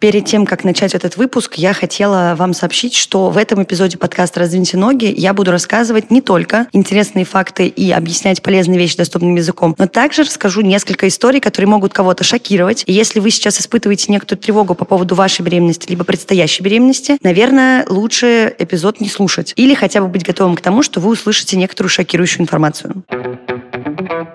Перед 0.00 0.26
тем, 0.26 0.46
как 0.46 0.62
начать 0.62 0.94
этот 0.94 1.16
выпуск, 1.16 1.54
я 1.56 1.72
хотела 1.72 2.36
вам 2.38 2.54
сообщить, 2.54 2.94
что 2.94 3.30
в 3.30 3.36
этом 3.36 3.64
эпизоде 3.64 3.98
подкаста 3.98 4.38
«Раздвиньте 4.38 4.76
ноги» 4.76 5.12
я 5.16 5.34
буду 5.34 5.50
рассказывать 5.50 6.12
не 6.12 6.20
только 6.20 6.68
интересные 6.70 7.24
факты 7.24 7.66
и 7.66 7.90
объяснять 7.90 8.40
полезные 8.40 8.78
вещи 8.78 8.96
доступным 8.96 9.34
языком, 9.34 9.74
но 9.76 9.88
также 9.88 10.22
расскажу 10.22 10.60
несколько 10.60 11.08
историй, 11.08 11.40
которые 11.40 11.68
могут 11.68 11.94
кого-то 11.94 12.22
шокировать. 12.22 12.84
И 12.86 12.92
если 12.92 13.18
вы 13.18 13.32
сейчас 13.32 13.60
испытываете 13.60 14.12
некоторую 14.12 14.40
тревогу 14.40 14.76
по 14.76 14.84
поводу 14.84 15.16
вашей 15.16 15.42
беременности 15.42 15.90
либо 15.90 16.04
предстоящей 16.04 16.62
беременности, 16.62 17.18
наверное, 17.20 17.84
лучше 17.88 18.54
эпизод 18.56 19.00
не 19.00 19.08
слушать. 19.08 19.52
Или 19.56 19.74
хотя 19.74 20.00
бы 20.00 20.06
быть 20.06 20.24
готовым 20.24 20.54
к 20.54 20.60
тому, 20.60 20.84
что 20.84 21.00
вы 21.00 21.10
услышите 21.10 21.56
некоторую 21.56 21.90
шокирующую 21.90 22.42
информацию. 22.42 23.02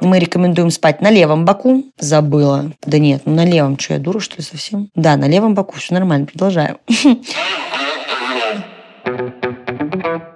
Мы 0.01 0.19
рекомендуем 0.19 0.69
спать 0.69 1.01
на 1.01 1.09
левом 1.09 1.45
боку. 1.45 1.83
Забыла. 1.97 2.71
Да 2.85 2.99
нет, 2.99 3.23
ну 3.25 3.35
на 3.35 3.45
левом. 3.45 3.79
Что, 3.79 3.93
я 3.93 3.99
дура, 3.99 4.19
что 4.19 4.37
ли, 4.37 4.43
совсем? 4.43 4.89
Да, 4.95 5.17
на 5.17 5.27
левом 5.27 5.53
боку. 5.53 5.75
Все 5.77 5.93
нормально. 5.93 6.25
Продолжаю. 6.25 6.79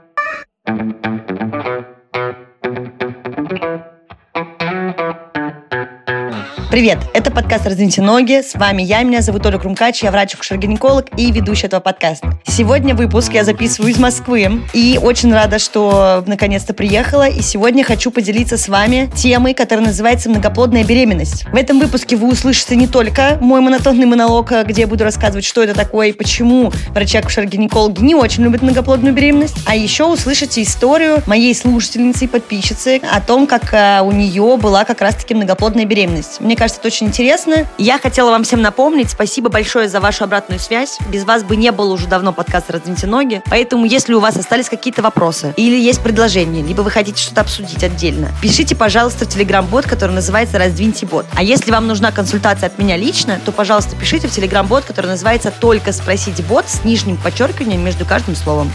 Привет, 6.69 6.97
это 7.13 7.31
подкаст 7.31 7.65
«Раздвиньте 7.65 8.01
ноги». 8.01 8.41
С 8.41 8.53
вами 8.53 8.81
я, 8.81 9.01
меня 9.01 9.21
зовут 9.21 9.45
Оля 9.45 9.57
Крумкач, 9.57 10.03
я 10.03 10.11
врач-акушер-гинеколог 10.11 11.07
и 11.15 11.31
ведущая 11.31 11.67
этого 11.67 11.79
подкаста. 11.79 12.37
Сегодня 12.45 12.93
выпуск 12.93 13.31
я 13.33 13.45
записываю 13.45 13.91
из 13.91 13.97
Москвы 13.97 14.63
и 14.73 14.99
очень 15.01 15.33
рада, 15.33 15.59
что 15.59 16.25
наконец-то 16.27 16.73
приехала. 16.73 17.29
И 17.29 17.41
сегодня 17.41 17.85
хочу 17.85 18.11
поделиться 18.11 18.57
с 18.57 18.67
вами 18.67 19.09
темой, 19.15 19.53
которая 19.53 19.85
называется 19.85 20.29
«Многоплодная 20.29 20.83
беременность». 20.83 21.45
В 21.45 21.55
этом 21.55 21.79
выпуске 21.79 22.17
вы 22.17 22.29
услышите 22.29 22.75
не 22.75 22.87
только 22.87 23.37
мой 23.39 23.61
монотонный 23.61 24.05
монолог, 24.05 24.51
где 24.65 24.81
я 24.81 24.87
буду 24.87 25.05
рассказывать, 25.05 25.45
что 25.45 25.63
это 25.63 25.73
такое 25.73 26.07
и 26.09 26.11
почему 26.11 26.73
врачи-акушер-гинекологи 26.89 28.01
не 28.01 28.13
очень 28.13 28.43
любят 28.43 28.61
многоплодную 28.61 29.13
беременность, 29.13 29.55
а 29.65 29.73
еще 29.73 30.03
услышите 30.03 30.63
историю 30.63 31.23
моей 31.27 31.55
слушательницы 31.55 32.25
и 32.25 32.27
подписчицы 32.27 32.99
о 33.09 33.21
том, 33.21 33.47
как 33.47 33.73
э, 33.73 34.01
у 34.01 34.11
нее 34.11 34.57
была 34.57 34.83
как 34.83 34.99
раз-таки 34.99 35.33
многоплодная 35.33 35.85
беременность. 35.85 36.41
Мне 36.41 36.56
кажется, 36.57 36.79
это 36.79 36.87
очень 36.87 37.07
интересно. 37.07 37.65
Я 37.77 37.99
хотела 37.99 38.31
вам 38.31 38.43
всем 38.43 38.61
напомнить, 38.61 39.09
спасибо 39.09 39.49
большое 39.49 39.87
за 39.87 39.99
вашу 39.99 40.23
обратную 40.23 40.59
связь. 40.59 40.97
Без 41.09 41.23
вас 41.23 41.43
бы 41.43 41.55
не 41.55 41.71
было 41.71 41.93
уже 41.93 42.07
давно 42.07 42.33
подкаста 42.33 42.73
«Раздвиньте 42.73 43.07
ноги». 43.07 43.41
Поэтому, 43.49 43.85
если 43.85 44.13
у 44.13 44.19
вас 44.19 44.35
остались 44.35 44.67
какие-то 44.67 45.01
вопросы 45.01 45.53
или 45.55 45.79
есть 45.79 46.01
предложения, 46.01 46.61
либо 46.61 46.81
вы 46.81 46.91
хотите 46.91 47.21
что-то 47.21 47.41
обсудить 47.41 47.83
отдельно, 47.83 48.31
пишите, 48.41 48.75
пожалуйста, 48.75 49.25
в 49.25 49.29
телеграм-бот, 49.29 49.85
который 49.85 50.11
называется 50.11 50.57
«Раздвиньте 50.57 51.05
бот». 51.05 51.25
А 51.35 51.43
если 51.43 51.71
вам 51.71 51.87
нужна 51.87 52.11
консультация 52.11 52.67
от 52.67 52.77
меня 52.77 52.97
лично, 52.97 53.39
то, 53.45 53.51
пожалуйста, 53.51 53.95
пишите 53.95 54.27
в 54.27 54.31
телеграм-бот, 54.31 54.83
который 54.83 55.07
называется 55.07 55.51
«Только 55.51 55.93
спросите 55.93 56.43
бот» 56.43 56.65
с 56.67 56.83
нижним 56.83 57.17
подчеркиванием 57.17 57.83
между 57.83 58.05
каждым 58.05 58.35
словом. 58.35 58.71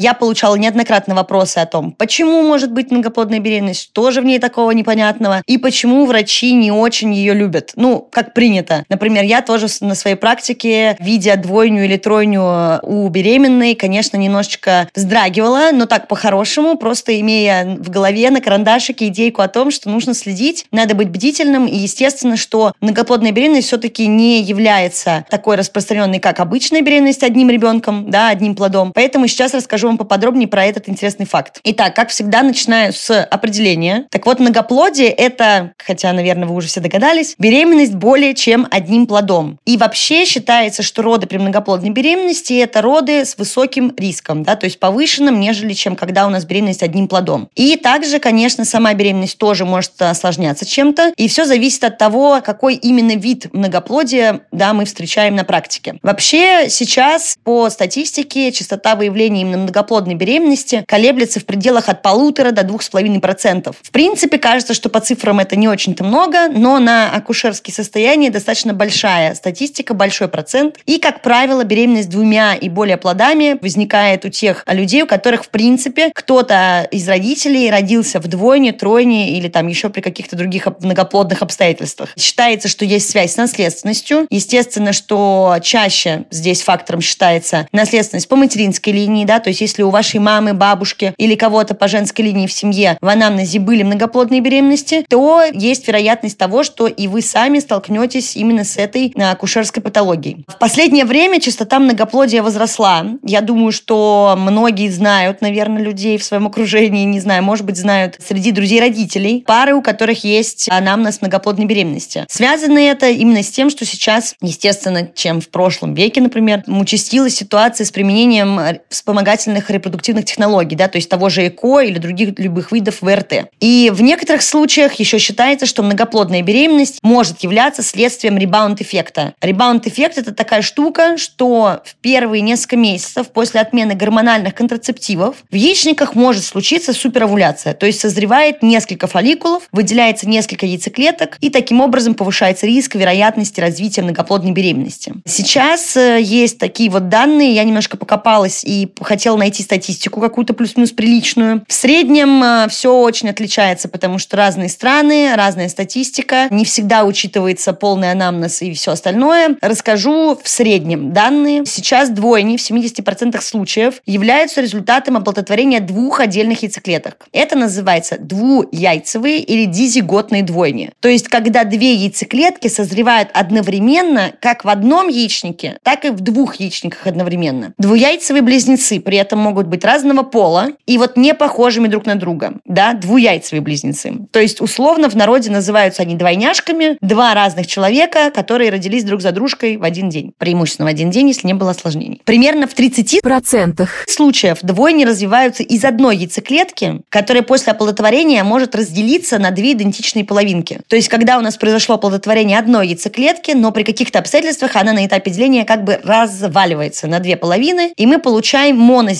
Я 0.00 0.14
получала 0.14 0.54
неоднократно 0.54 1.16
вопросы 1.16 1.58
о 1.58 1.66
том, 1.66 1.90
почему 1.90 2.42
может 2.42 2.70
быть 2.70 2.92
многоплодная 2.92 3.40
беременность, 3.40 3.82
что 3.82 4.12
же 4.12 4.20
в 4.20 4.24
ней 4.24 4.38
такого 4.38 4.70
непонятного, 4.70 5.42
и 5.44 5.58
почему 5.58 6.06
врачи 6.06 6.54
не 6.54 6.70
очень 6.70 7.12
ее 7.12 7.34
любят. 7.34 7.72
Ну, 7.74 8.06
как 8.12 8.32
принято. 8.32 8.84
Например, 8.88 9.24
я 9.24 9.42
тоже 9.42 9.66
на 9.80 9.96
своей 9.96 10.14
практике, 10.14 10.96
видя 11.00 11.34
двойню 11.34 11.84
или 11.84 11.96
тройню 11.96 12.78
у 12.84 13.08
беременной, 13.08 13.74
конечно, 13.74 14.16
немножечко 14.16 14.88
вздрагивала, 14.94 15.70
но 15.72 15.86
так 15.86 16.06
по-хорошему, 16.06 16.78
просто 16.78 17.18
имея 17.20 17.76
в 17.80 17.90
голове 17.90 18.30
на 18.30 18.40
карандашике 18.40 19.08
идейку 19.08 19.42
о 19.42 19.48
том, 19.48 19.72
что 19.72 19.90
нужно 19.90 20.14
следить, 20.14 20.66
надо 20.70 20.94
быть 20.94 21.08
бдительным, 21.08 21.66
и 21.66 21.74
естественно, 21.74 22.36
что 22.36 22.72
многоплодная 22.80 23.32
беременность 23.32 23.66
все-таки 23.66 24.06
не 24.06 24.42
является 24.42 25.24
такой 25.28 25.56
распространенной, 25.56 26.20
как 26.20 26.38
обычная 26.38 26.82
беременность 26.82 27.24
одним 27.24 27.50
ребенком, 27.50 28.12
да, 28.12 28.28
одним 28.28 28.54
плодом. 28.54 28.92
Поэтому 28.94 29.26
сейчас 29.26 29.54
расскажу 29.54 29.87
вам 29.88 29.98
поподробнее 29.98 30.48
про 30.48 30.64
этот 30.64 30.88
интересный 30.88 31.26
факт. 31.26 31.60
Итак, 31.64 31.94
как 31.94 32.10
всегда, 32.10 32.42
начинаю 32.42 32.92
с 32.92 33.22
определения. 33.24 34.06
Так 34.10 34.26
вот, 34.26 34.38
многоплодие– 34.38 35.08
это, 35.08 35.72
хотя, 35.78 36.12
наверное, 36.12 36.46
вы 36.46 36.54
уже 36.54 36.68
все 36.68 36.80
догадались, 36.80 37.34
беременность 37.38 37.94
более 37.94 38.34
чем 38.34 38.66
одним 38.70 39.06
плодом. 39.06 39.58
И 39.64 39.76
вообще 39.76 40.24
считается, 40.24 40.82
что 40.82 41.02
роды 41.02 41.26
при 41.26 41.38
многоплодной 41.38 41.90
беременности– 41.90 42.52
это 42.54 42.82
роды 42.82 43.24
с 43.24 43.36
высоким 43.36 43.92
риском, 43.96 44.42
да, 44.42 44.56
то 44.56 44.64
есть 44.64 44.78
повышенным, 44.78 45.40
нежели 45.40 45.72
чем 45.72 45.96
когда 45.96 46.26
у 46.26 46.30
нас 46.30 46.44
беременность 46.44 46.82
одним 46.82 47.08
плодом. 47.08 47.48
И 47.54 47.76
также, 47.76 48.18
конечно, 48.18 48.64
сама 48.64 48.94
беременность 48.94 49.38
тоже 49.38 49.64
может 49.64 50.00
осложняться 50.00 50.66
чем-то, 50.66 51.12
и 51.16 51.28
все 51.28 51.44
зависит 51.44 51.84
от 51.84 51.98
того, 51.98 52.40
какой 52.44 52.74
именно 52.74 53.16
вид 53.16 53.52
многоплодия 53.52 54.40
да, 54.52 54.72
мы 54.72 54.84
встречаем 54.84 55.36
на 55.36 55.44
практике. 55.44 55.98
Вообще 56.02 56.68
сейчас 56.68 57.36
по 57.44 57.70
статистике 57.70 58.52
частота 58.52 58.94
выявления 58.94 59.42
именно 59.42 59.58
многоплодия 59.58 59.77
многоплодной 59.78 60.14
беременности 60.14 60.84
колеблется 60.88 61.38
в 61.38 61.44
пределах 61.44 61.88
от 61.88 62.02
полутора 62.02 62.50
до 62.50 62.64
двух 62.64 62.82
с 62.82 62.88
половиной 62.88 63.20
процентов. 63.20 63.76
В 63.80 63.92
принципе, 63.92 64.38
кажется, 64.38 64.74
что 64.74 64.88
по 64.88 64.98
цифрам 65.00 65.38
это 65.38 65.54
не 65.54 65.68
очень-то 65.68 66.02
много, 66.02 66.48
но 66.48 66.80
на 66.80 67.10
акушерские 67.12 67.72
состояния 67.72 68.30
достаточно 68.30 68.74
большая 68.74 69.34
статистика, 69.36 69.94
большой 69.94 70.26
процент. 70.26 70.78
И, 70.86 70.98
как 70.98 71.22
правило, 71.22 71.62
беременность 71.62 72.08
двумя 72.08 72.54
и 72.54 72.68
более 72.68 72.96
плодами 72.96 73.56
возникает 73.60 74.24
у 74.24 74.30
тех 74.30 74.64
людей, 74.66 75.02
у 75.02 75.06
которых, 75.06 75.44
в 75.44 75.48
принципе, 75.50 76.10
кто-то 76.12 76.88
из 76.90 77.08
родителей 77.08 77.70
родился 77.70 78.18
в 78.18 78.26
двойне, 78.26 78.72
тройне 78.72 79.38
или 79.38 79.48
там 79.48 79.68
еще 79.68 79.90
при 79.90 80.00
каких-то 80.00 80.34
других 80.34 80.66
многоплодных 80.80 81.42
обстоятельствах. 81.42 82.10
Считается, 82.18 82.66
что 82.66 82.84
есть 82.84 83.08
связь 83.08 83.34
с 83.34 83.36
наследственностью. 83.36 84.26
Естественно, 84.30 84.92
что 84.92 85.58
чаще 85.62 86.24
здесь 86.30 86.62
фактором 86.62 87.00
считается 87.00 87.68
наследственность 87.70 88.28
по 88.28 88.34
материнской 88.34 88.92
линии, 88.92 89.24
да, 89.24 89.38
то 89.38 89.50
есть 89.50 89.60
если 89.68 89.82
у 89.82 89.90
вашей 89.90 90.18
мамы, 90.18 90.54
бабушки 90.54 91.12
или 91.18 91.34
кого-то 91.34 91.74
по 91.74 91.88
женской 91.88 92.24
линии 92.24 92.46
в 92.46 92.52
семье 92.52 92.96
в 93.02 93.06
анамнезе 93.06 93.60
были 93.60 93.82
многоплодные 93.82 94.40
беременности, 94.40 95.04
то 95.08 95.42
есть 95.42 95.86
вероятность 95.86 96.38
того, 96.38 96.62
что 96.62 96.86
и 96.86 97.06
вы 97.06 97.20
сами 97.20 97.58
столкнетесь 97.58 98.34
именно 98.34 98.64
с 98.64 98.78
этой 98.78 99.12
э, 99.14 99.30
акушерской 99.30 99.82
патологией. 99.82 100.46
В 100.48 100.58
последнее 100.58 101.04
время 101.04 101.38
частота 101.38 101.78
многоплодия 101.78 102.42
возросла. 102.42 103.04
Я 103.22 103.42
думаю, 103.42 103.72
что 103.72 104.34
многие 104.38 104.88
знают, 104.88 105.42
наверное, 105.42 105.82
людей 105.82 106.16
в 106.16 106.24
своем 106.24 106.46
окружении, 106.46 107.04
не 107.04 107.20
знаю, 107.20 107.42
может 107.42 107.66
быть, 107.66 107.76
знают 107.76 108.16
среди 108.26 108.52
друзей 108.52 108.80
родителей, 108.80 109.44
пары, 109.46 109.74
у 109.74 109.82
которых 109.82 110.24
есть 110.24 110.68
анамнез 110.70 111.20
многоплодной 111.20 111.66
беременности. 111.66 112.24
Связано 112.30 112.78
это 112.78 113.10
именно 113.10 113.42
с 113.42 113.50
тем, 113.50 113.68
что 113.68 113.84
сейчас, 113.84 114.34
естественно, 114.40 115.10
чем 115.14 115.42
в 115.42 115.50
прошлом 115.50 115.92
веке, 115.92 116.22
например, 116.22 116.62
участилась 116.66 117.34
ситуация 117.34 117.84
с 117.84 117.90
применением 117.90 118.78
вспомогательных 118.88 119.57
современных 119.58 119.70
репродуктивных 119.70 120.24
технологий, 120.24 120.76
да, 120.76 120.88
то 120.88 120.98
есть 120.98 121.08
того 121.08 121.28
же 121.28 121.46
ЭКО 121.46 121.80
или 121.80 121.98
других 121.98 122.38
любых 122.38 122.72
видов 122.72 123.02
ВРТ. 123.02 123.50
И 123.60 123.90
в 123.92 124.02
некоторых 124.02 124.42
случаях 124.42 124.94
еще 124.94 125.18
считается, 125.18 125.66
что 125.66 125.82
многоплодная 125.82 126.42
беременность 126.42 126.98
может 127.02 127.42
являться 127.42 127.82
следствием 127.82 128.38
ребаунд-эффекта. 128.38 129.34
Ребаунд-эффект– 129.40 130.18
это 130.18 130.34
такая 130.34 130.62
штука, 130.62 131.16
что 131.16 131.80
в 131.84 131.94
первые 132.00 132.40
несколько 132.42 132.76
месяцев 132.76 133.28
после 133.28 133.60
отмены 133.60 133.94
гормональных 133.94 134.54
контрацептивов 134.54 135.36
в 135.50 135.54
яичниках 135.54 136.14
может 136.14 136.44
случиться 136.44 136.92
суперовуляция, 136.92 137.74
то 137.74 137.86
есть 137.86 138.00
созревает 138.00 138.62
несколько 138.62 139.06
фолликулов, 139.06 139.64
выделяется 139.72 140.28
несколько 140.28 140.66
яйцеклеток, 140.66 141.36
и 141.40 141.50
таким 141.50 141.80
образом 141.80 142.14
повышается 142.14 142.66
риск 142.66 142.94
вероятности 142.94 143.60
развития 143.60 144.02
многоплодной 144.02 144.52
беременности. 144.52 145.14
Сейчас 145.24 145.96
э, 145.96 146.20
есть 146.20 146.58
такие 146.58 146.90
вот 146.90 147.08
данные, 147.08 147.54
я 147.54 147.64
немножко 147.64 147.96
покопалась 147.96 148.64
и 148.64 148.88
хотела 149.00 149.36
найти 149.36 149.47
найти 149.48 149.62
статистику 149.62 150.20
какую-то 150.20 150.52
плюс-минус 150.52 150.92
приличную. 150.92 151.64
В 151.66 151.72
среднем 151.72 152.42
э, 152.42 152.68
все 152.68 152.94
очень 152.94 153.30
отличается, 153.30 153.88
потому 153.88 154.18
что 154.18 154.36
разные 154.36 154.68
страны, 154.68 155.34
разная 155.36 155.70
статистика, 155.70 156.48
не 156.50 156.66
всегда 156.66 157.04
учитывается 157.04 157.72
полный 157.72 158.12
анамнез 158.12 158.60
и 158.60 158.74
все 158.74 158.92
остальное. 158.92 159.56
Расскажу 159.62 160.38
в 160.42 160.46
среднем 160.46 161.14
данные. 161.14 161.64
Сейчас 161.64 162.10
двойни 162.10 162.58
в 162.58 162.60
70% 162.60 163.40
случаев 163.40 164.02
являются 164.04 164.60
результатом 164.60 165.16
оплодотворения 165.16 165.80
двух 165.80 166.20
отдельных 166.20 166.62
яйцеклеток. 166.62 167.26
Это 167.32 167.56
называется 167.56 168.18
двуяйцевые 168.18 169.40
или 169.40 169.64
дизиготные 169.64 170.42
двойни. 170.42 170.90
То 171.00 171.08
есть, 171.08 171.28
когда 171.28 171.64
две 171.64 171.94
яйцеклетки 171.94 172.68
созревают 172.68 173.30
одновременно 173.32 174.32
как 174.40 174.66
в 174.66 174.68
одном 174.68 175.08
яичнике, 175.08 175.78
так 175.82 176.04
и 176.04 176.10
в 176.10 176.20
двух 176.20 176.56
яичниках 176.56 177.06
одновременно. 177.06 177.72
Двуяйцевые 177.78 178.42
близнецы 178.42 179.00
при 179.00 179.16
этом 179.16 179.37
могут 179.38 179.66
быть 179.66 179.84
разного 179.84 180.22
пола 180.22 180.68
и 180.86 180.98
вот 180.98 181.16
не 181.16 181.34
похожими 181.34 181.88
друг 181.88 182.06
на 182.06 182.16
друга, 182.16 182.54
да, 182.64 182.94
двуяйцевые 182.94 183.60
близнецы. 183.60 184.12
То 184.30 184.40
есть, 184.40 184.60
условно, 184.60 185.08
в 185.08 185.14
народе 185.14 185.50
называются 185.50 186.02
они 186.02 186.14
двойняшками, 186.14 186.98
два 187.00 187.34
разных 187.34 187.66
человека, 187.66 188.30
которые 188.34 188.70
родились 188.70 189.04
друг 189.04 189.20
за 189.20 189.32
дружкой 189.32 189.76
в 189.76 189.84
один 189.84 190.08
день. 190.08 190.32
Преимущественно 190.38 190.86
в 190.86 190.90
один 190.90 191.10
день, 191.10 191.28
если 191.28 191.46
не 191.46 191.54
было 191.54 191.70
осложнений. 191.70 192.22
Примерно 192.24 192.66
в 192.66 192.74
30% 192.76 193.88
случаев 194.06 194.58
двойни 194.62 195.04
развиваются 195.04 195.62
из 195.62 195.84
одной 195.84 196.16
яйцеклетки, 196.16 197.02
которая 197.08 197.42
после 197.42 197.72
оплодотворения 197.72 198.44
может 198.44 198.74
разделиться 198.74 199.38
на 199.38 199.50
две 199.50 199.72
идентичные 199.72 200.24
половинки. 200.24 200.80
То 200.88 200.96
есть, 200.96 201.08
когда 201.08 201.38
у 201.38 201.40
нас 201.40 201.56
произошло 201.56 201.96
оплодотворение 201.96 202.58
одной 202.58 202.88
яйцеклетки, 202.88 203.52
но 203.52 203.72
при 203.72 203.82
каких-то 203.82 204.18
обстоятельствах 204.18 204.76
она 204.76 204.92
на 204.92 205.06
этапе 205.06 205.30
деления 205.30 205.64
как 205.64 205.84
бы 205.84 206.00
разваливается 206.02 207.06
на 207.06 207.20
две 207.20 207.36
половины, 207.36 207.92
и 207.96 208.06
мы 208.06 208.18
получаем 208.18 208.76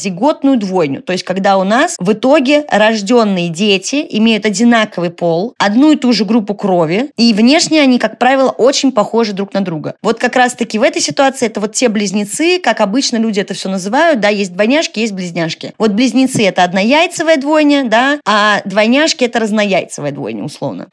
монозиготную 0.08 0.58
двойню. 0.58 1.02
То 1.02 1.12
есть, 1.12 1.24
когда 1.24 1.58
у 1.58 1.64
нас 1.64 1.96
в 1.98 2.12
итоге 2.12 2.64
рожденные 2.70 3.48
дети 3.48 4.06
имеют 4.10 4.46
одинаковый 4.46 5.10
пол, 5.10 5.54
одну 5.58 5.92
и 5.92 5.96
ту 5.96 6.12
же 6.12 6.24
группу 6.24 6.54
крови, 6.54 7.10
и 7.16 7.32
внешне 7.32 7.80
они, 7.80 7.98
как 7.98 8.18
правило, 8.18 8.50
очень 8.50 8.92
похожи 8.92 9.32
друг 9.32 9.52
на 9.54 9.60
друга. 9.60 9.94
Вот 10.02 10.18
как 10.18 10.36
раз-таки 10.36 10.78
в 10.78 10.82
этой 10.82 11.02
ситуации 11.02 11.46
это 11.46 11.60
вот 11.60 11.72
те 11.72 11.88
близнецы, 11.88 12.58
как 12.58 12.80
обычно 12.80 13.16
люди 13.16 13.40
это 13.40 13.54
все 13.54 13.68
называют, 13.68 14.20
да, 14.20 14.28
есть 14.28 14.52
двойняшки, 14.52 15.00
есть 15.00 15.12
близняшки. 15.12 15.72
Вот 15.78 15.92
близнецы 15.92 16.44
это 16.44 16.64
однояйцевая 16.64 17.36
двойня, 17.36 17.84
да, 17.84 18.20
а 18.26 18.60
двойняшки 18.64 19.24
это 19.24 19.40
разнояйцевая 19.40 20.12
двойня, 20.12 20.44
условно. 20.44 20.88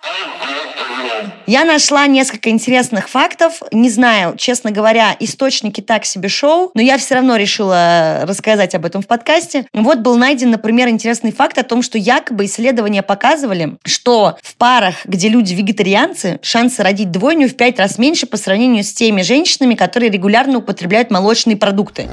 Я 1.47 1.65
нашла 1.65 2.07
несколько 2.07 2.49
интересных 2.49 3.09
фактов. 3.09 3.61
Не 3.71 3.89
знаю, 3.89 4.35
честно 4.37 4.71
говоря, 4.71 5.15
источники 5.19 5.81
так 5.81 6.05
себе 6.05 6.29
шоу, 6.29 6.71
но 6.73 6.81
я 6.81 6.97
все 6.97 7.15
равно 7.15 7.35
решила 7.35 8.21
рассказать 8.23 8.75
об 8.75 8.85
этом 8.85 9.01
в 9.01 9.07
подкасте. 9.07 9.65
Вот 9.73 9.99
был 9.99 10.17
найден, 10.17 10.51
например, 10.51 10.89
интересный 10.89 11.31
факт 11.31 11.57
о 11.57 11.63
том, 11.63 11.81
что 11.81 11.97
якобы 11.97 12.45
исследования 12.45 13.03
показывали, 13.03 13.77
что 13.83 14.37
в 14.41 14.55
парах, 14.55 15.05
где 15.05 15.29
люди 15.29 15.53
вегетарианцы, 15.53 16.39
шансы 16.41 16.83
родить 16.83 17.11
двойню 17.11 17.47
в 17.49 17.55
пять 17.55 17.79
раз 17.79 17.97
меньше 17.97 18.25
по 18.25 18.37
сравнению 18.37 18.83
с 18.83 18.93
теми 18.93 19.21
женщинами, 19.21 19.75
которые 19.75 20.09
регулярно 20.09 20.59
употребляют 20.59 21.11
молочные 21.11 21.57
продукты. 21.57 22.07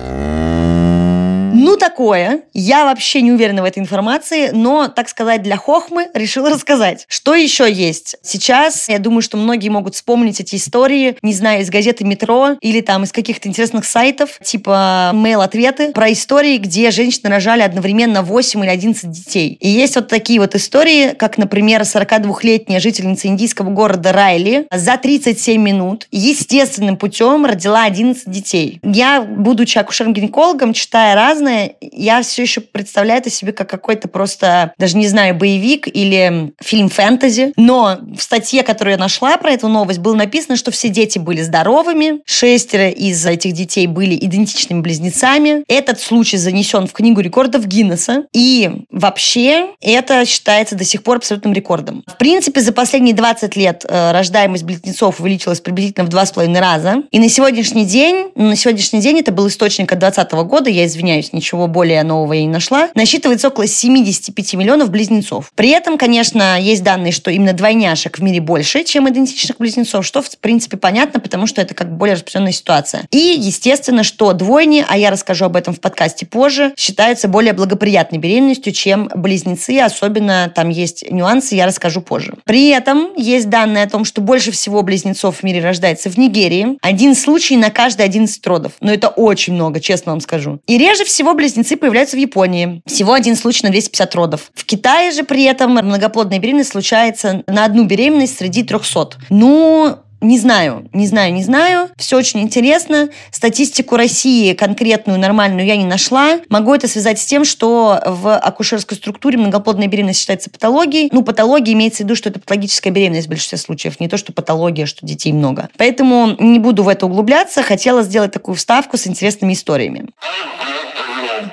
Ну, 1.64 1.76
такое. 1.76 2.40
Я 2.54 2.84
вообще 2.84 3.22
не 3.22 3.30
уверена 3.30 3.62
в 3.62 3.64
этой 3.64 3.78
информации, 3.78 4.50
но, 4.52 4.88
так 4.88 5.08
сказать, 5.08 5.42
для 5.42 5.56
хохмы 5.56 6.08
решила 6.12 6.50
рассказать. 6.50 7.04
Что 7.08 7.36
еще 7.36 7.72
есть? 7.72 8.16
Сейчас, 8.20 8.88
я 8.88 8.98
думаю, 8.98 9.22
что 9.22 9.36
многие 9.36 9.68
могут 9.68 9.94
вспомнить 9.94 10.40
эти 10.40 10.56
истории, 10.56 11.16
не 11.22 11.32
знаю, 11.32 11.62
из 11.62 11.70
газеты 11.70 12.04
«Метро» 12.04 12.56
или 12.60 12.80
там 12.80 13.04
из 13.04 13.12
каких-то 13.12 13.48
интересных 13.48 13.84
сайтов, 13.84 14.40
типа 14.42 15.12
mail-ответы, 15.14 15.92
про 15.92 16.12
истории, 16.12 16.56
где 16.56 16.90
женщины 16.90 17.30
рожали 17.30 17.62
одновременно 17.62 18.22
8 18.22 18.60
или 18.64 18.70
11 18.70 19.08
детей. 19.10 19.56
И 19.60 19.68
есть 19.68 19.94
вот 19.94 20.08
такие 20.08 20.40
вот 20.40 20.56
истории, 20.56 21.10
как, 21.10 21.38
например, 21.38 21.82
42-летняя 21.82 22.80
жительница 22.80 23.28
индийского 23.28 23.70
города 23.70 24.12
Райли 24.12 24.66
за 24.72 24.96
37 24.96 25.62
минут 25.62 26.08
естественным 26.10 26.96
путем 26.96 27.46
родила 27.46 27.84
11 27.84 28.28
детей. 28.28 28.80
Я, 28.82 29.22
будучи 29.22 29.78
акушером-гинекологом, 29.78 30.72
читая 30.72 31.14
разные, 31.14 31.51
наверное, 31.52 31.76
я 31.80 32.22
все 32.22 32.42
еще 32.42 32.60
представляю 32.60 33.20
это 33.20 33.30
себе 33.30 33.52
как 33.52 33.68
какой-то 33.68 34.08
просто, 34.08 34.72
даже 34.78 34.96
не 34.96 35.08
знаю, 35.08 35.34
боевик 35.34 35.86
или 35.88 36.52
фильм 36.60 36.88
фэнтези. 36.88 37.52
Но 37.56 37.98
в 38.16 38.22
статье, 38.22 38.62
которую 38.62 38.92
я 38.92 38.98
нашла 38.98 39.36
про 39.36 39.52
эту 39.52 39.68
новость, 39.68 40.00
было 40.00 40.14
написано, 40.14 40.56
что 40.56 40.70
все 40.70 40.88
дети 40.88 41.18
были 41.18 41.42
здоровыми, 41.42 42.20
шестеро 42.24 42.88
из 42.88 43.24
этих 43.24 43.52
детей 43.52 43.86
были 43.86 44.14
идентичными 44.14 44.80
близнецами. 44.80 45.64
Этот 45.68 46.00
случай 46.00 46.36
занесен 46.36 46.86
в 46.86 46.92
книгу 46.92 47.20
рекордов 47.20 47.66
Гиннесса. 47.66 48.24
И 48.32 48.70
вообще 48.90 49.68
это 49.80 50.24
считается 50.24 50.74
до 50.74 50.84
сих 50.84 51.02
пор 51.02 51.18
абсолютным 51.18 51.52
рекордом. 51.52 52.04
В 52.06 52.16
принципе, 52.16 52.60
за 52.60 52.72
последние 52.72 53.14
20 53.14 53.56
лет 53.56 53.84
э, 53.88 54.12
рождаемость 54.12 54.64
близнецов 54.64 55.20
увеличилась 55.20 55.60
приблизительно 55.60 56.06
в 56.06 56.08
два 56.08 56.26
с 56.26 56.32
половиной 56.32 56.60
раза. 56.60 57.02
И 57.10 57.18
на 57.18 57.28
сегодняшний 57.28 57.84
день, 57.84 58.30
ну, 58.34 58.48
на 58.48 58.56
сегодняшний 58.56 59.00
день 59.00 59.18
это 59.18 59.32
был 59.32 59.48
источник 59.48 59.92
от 59.92 59.98
2020 59.98 60.32
года, 60.48 60.70
я 60.70 60.86
извиняюсь, 60.86 61.32
ничего 61.42 61.66
более 61.66 62.04
нового 62.04 62.34
я 62.34 62.42
не 62.42 62.48
нашла, 62.48 62.88
насчитывается 62.94 63.48
около 63.48 63.66
75 63.66 64.54
миллионов 64.54 64.90
близнецов. 64.90 65.50
При 65.56 65.70
этом, 65.70 65.98
конечно, 65.98 66.60
есть 66.60 66.84
данные, 66.84 67.10
что 67.10 67.32
именно 67.32 67.52
двойняшек 67.52 68.18
в 68.18 68.22
мире 68.22 68.40
больше, 68.40 68.84
чем 68.84 69.08
идентичных 69.08 69.58
близнецов, 69.58 70.06
что, 70.06 70.22
в 70.22 70.38
принципе, 70.38 70.76
понятно, 70.76 71.18
потому 71.18 71.48
что 71.48 71.60
это 71.60 71.74
как 71.74 71.96
более 71.96 72.14
распространенная 72.14 72.52
ситуация. 72.52 73.02
И, 73.10 73.18
естественно, 73.36 74.04
что 74.04 74.32
двойни, 74.34 74.84
а 74.88 74.96
я 74.96 75.10
расскажу 75.10 75.46
об 75.46 75.56
этом 75.56 75.74
в 75.74 75.80
подкасте 75.80 76.26
позже, 76.26 76.72
считаются 76.76 77.26
более 77.26 77.54
благоприятной 77.54 78.18
беременностью, 78.18 78.72
чем 78.72 79.10
близнецы, 79.12 79.80
особенно 79.80 80.52
там 80.54 80.68
есть 80.68 81.10
нюансы, 81.10 81.56
я 81.56 81.66
расскажу 81.66 82.02
позже. 82.02 82.34
При 82.44 82.68
этом 82.68 83.14
есть 83.16 83.50
данные 83.50 83.82
о 83.84 83.88
том, 83.88 84.04
что 84.04 84.20
больше 84.20 84.52
всего 84.52 84.82
близнецов 84.82 85.38
в 85.38 85.42
мире 85.42 85.60
рождается 85.60 86.08
в 86.08 86.16
Нигерии. 86.16 86.78
Один 86.82 87.16
случай 87.16 87.56
на 87.56 87.70
каждые 87.70 88.04
11 88.04 88.46
родов. 88.46 88.72
Но 88.80 88.92
это 88.92 89.08
очень 89.08 89.54
много, 89.54 89.80
честно 89.80 90.12
вам 90.12 90.20
скажу. 90.20 90.60
И 90.68 90.78
реже 90.78 91.04
всего 91.04 91.31
близнецы 91.34 91.76
появляются 91.76 92.16
в 92.16 92.20
Японии. 92.20 92.82
Всего 92.86 93.12
один 93.12 93.36
случай 93.36 93.64
на 93.64 93.70
250 93.70 94.14
родов. 94.14 94.50
В 94.54 94.64
Китае 94.64 95.10
же 95.12 95.24
при 95.24 95.44
этом 95.44 95.72
многоплодная 95.72 96.38
беременность 96.38 96.70
случается 96.72 97.42
на 97.46 97.64
одну 97.64 97.84
беременность 97.84 98.38
среди 98.38 98.62
300. 98.62 99.18
Ну, 99.30 99.98
не 100.22 100.38
знаю, 100.38 100.88
не 100.92 101.06
знаю, 101.08 101.32
не 101.34 101.42
знаю. 101.42 101.90
Все 101.96 102.16
очень 102.16 102.40
интересно. 102.40 103.08
Статистику 103.32 103.96
России 103.96 104.54
конкретную, 104.54 105.18
нормальную 105.18 105.66
я 105.66 105.76
не 105.76 105.84
нашла. 105.84 106.38
Могу 106.48 106.72
это 106.72 106.86
связать 106.86 107.18
с 107.18 107.24
тем, 107.24 107.44
что 107.44 108.00
в 108.06 108.38
акушерской 108.38 108.96
структуре 108.96 109.36
многоплодная 109.36 109.88
беременность 109.88 110.20
считается 110.20 110.48
патологией. 110.48 111.08
Ну, 111.12 111.24
патология 111.24 111.72
имеется 111.72 111.98
в 111.98 112.06
виду, 112.06 112.14
что 112.14 112.28
это 112.28 112.38
патологическая 112.38 112.92
беременность 112.92 113.26
в 113.26 113.30
большинстве 113.30 113.58
случаев. 113.58 113.98
Не 113.98 114.08
то, 114.08 114.16
что 114.16 114.32
патология, 114.32 114.86
что 114.86 115.04
детей 115.04 115.32
много. 115.32 115.68
Поэтому 115.76 116.36
не 116.38 116.60
буду 116.60 116.84
в 116.84 116.88
это 116.88 117.06
углубляться. 117.06 117.62
Хотела 117.62 118.02
сделать 118.02 118.30
такую 118.30 118.54
вставку 118.54 118.96
с 118.96 119.08
интересными 119.08 119.54
историями. 119.54 120.06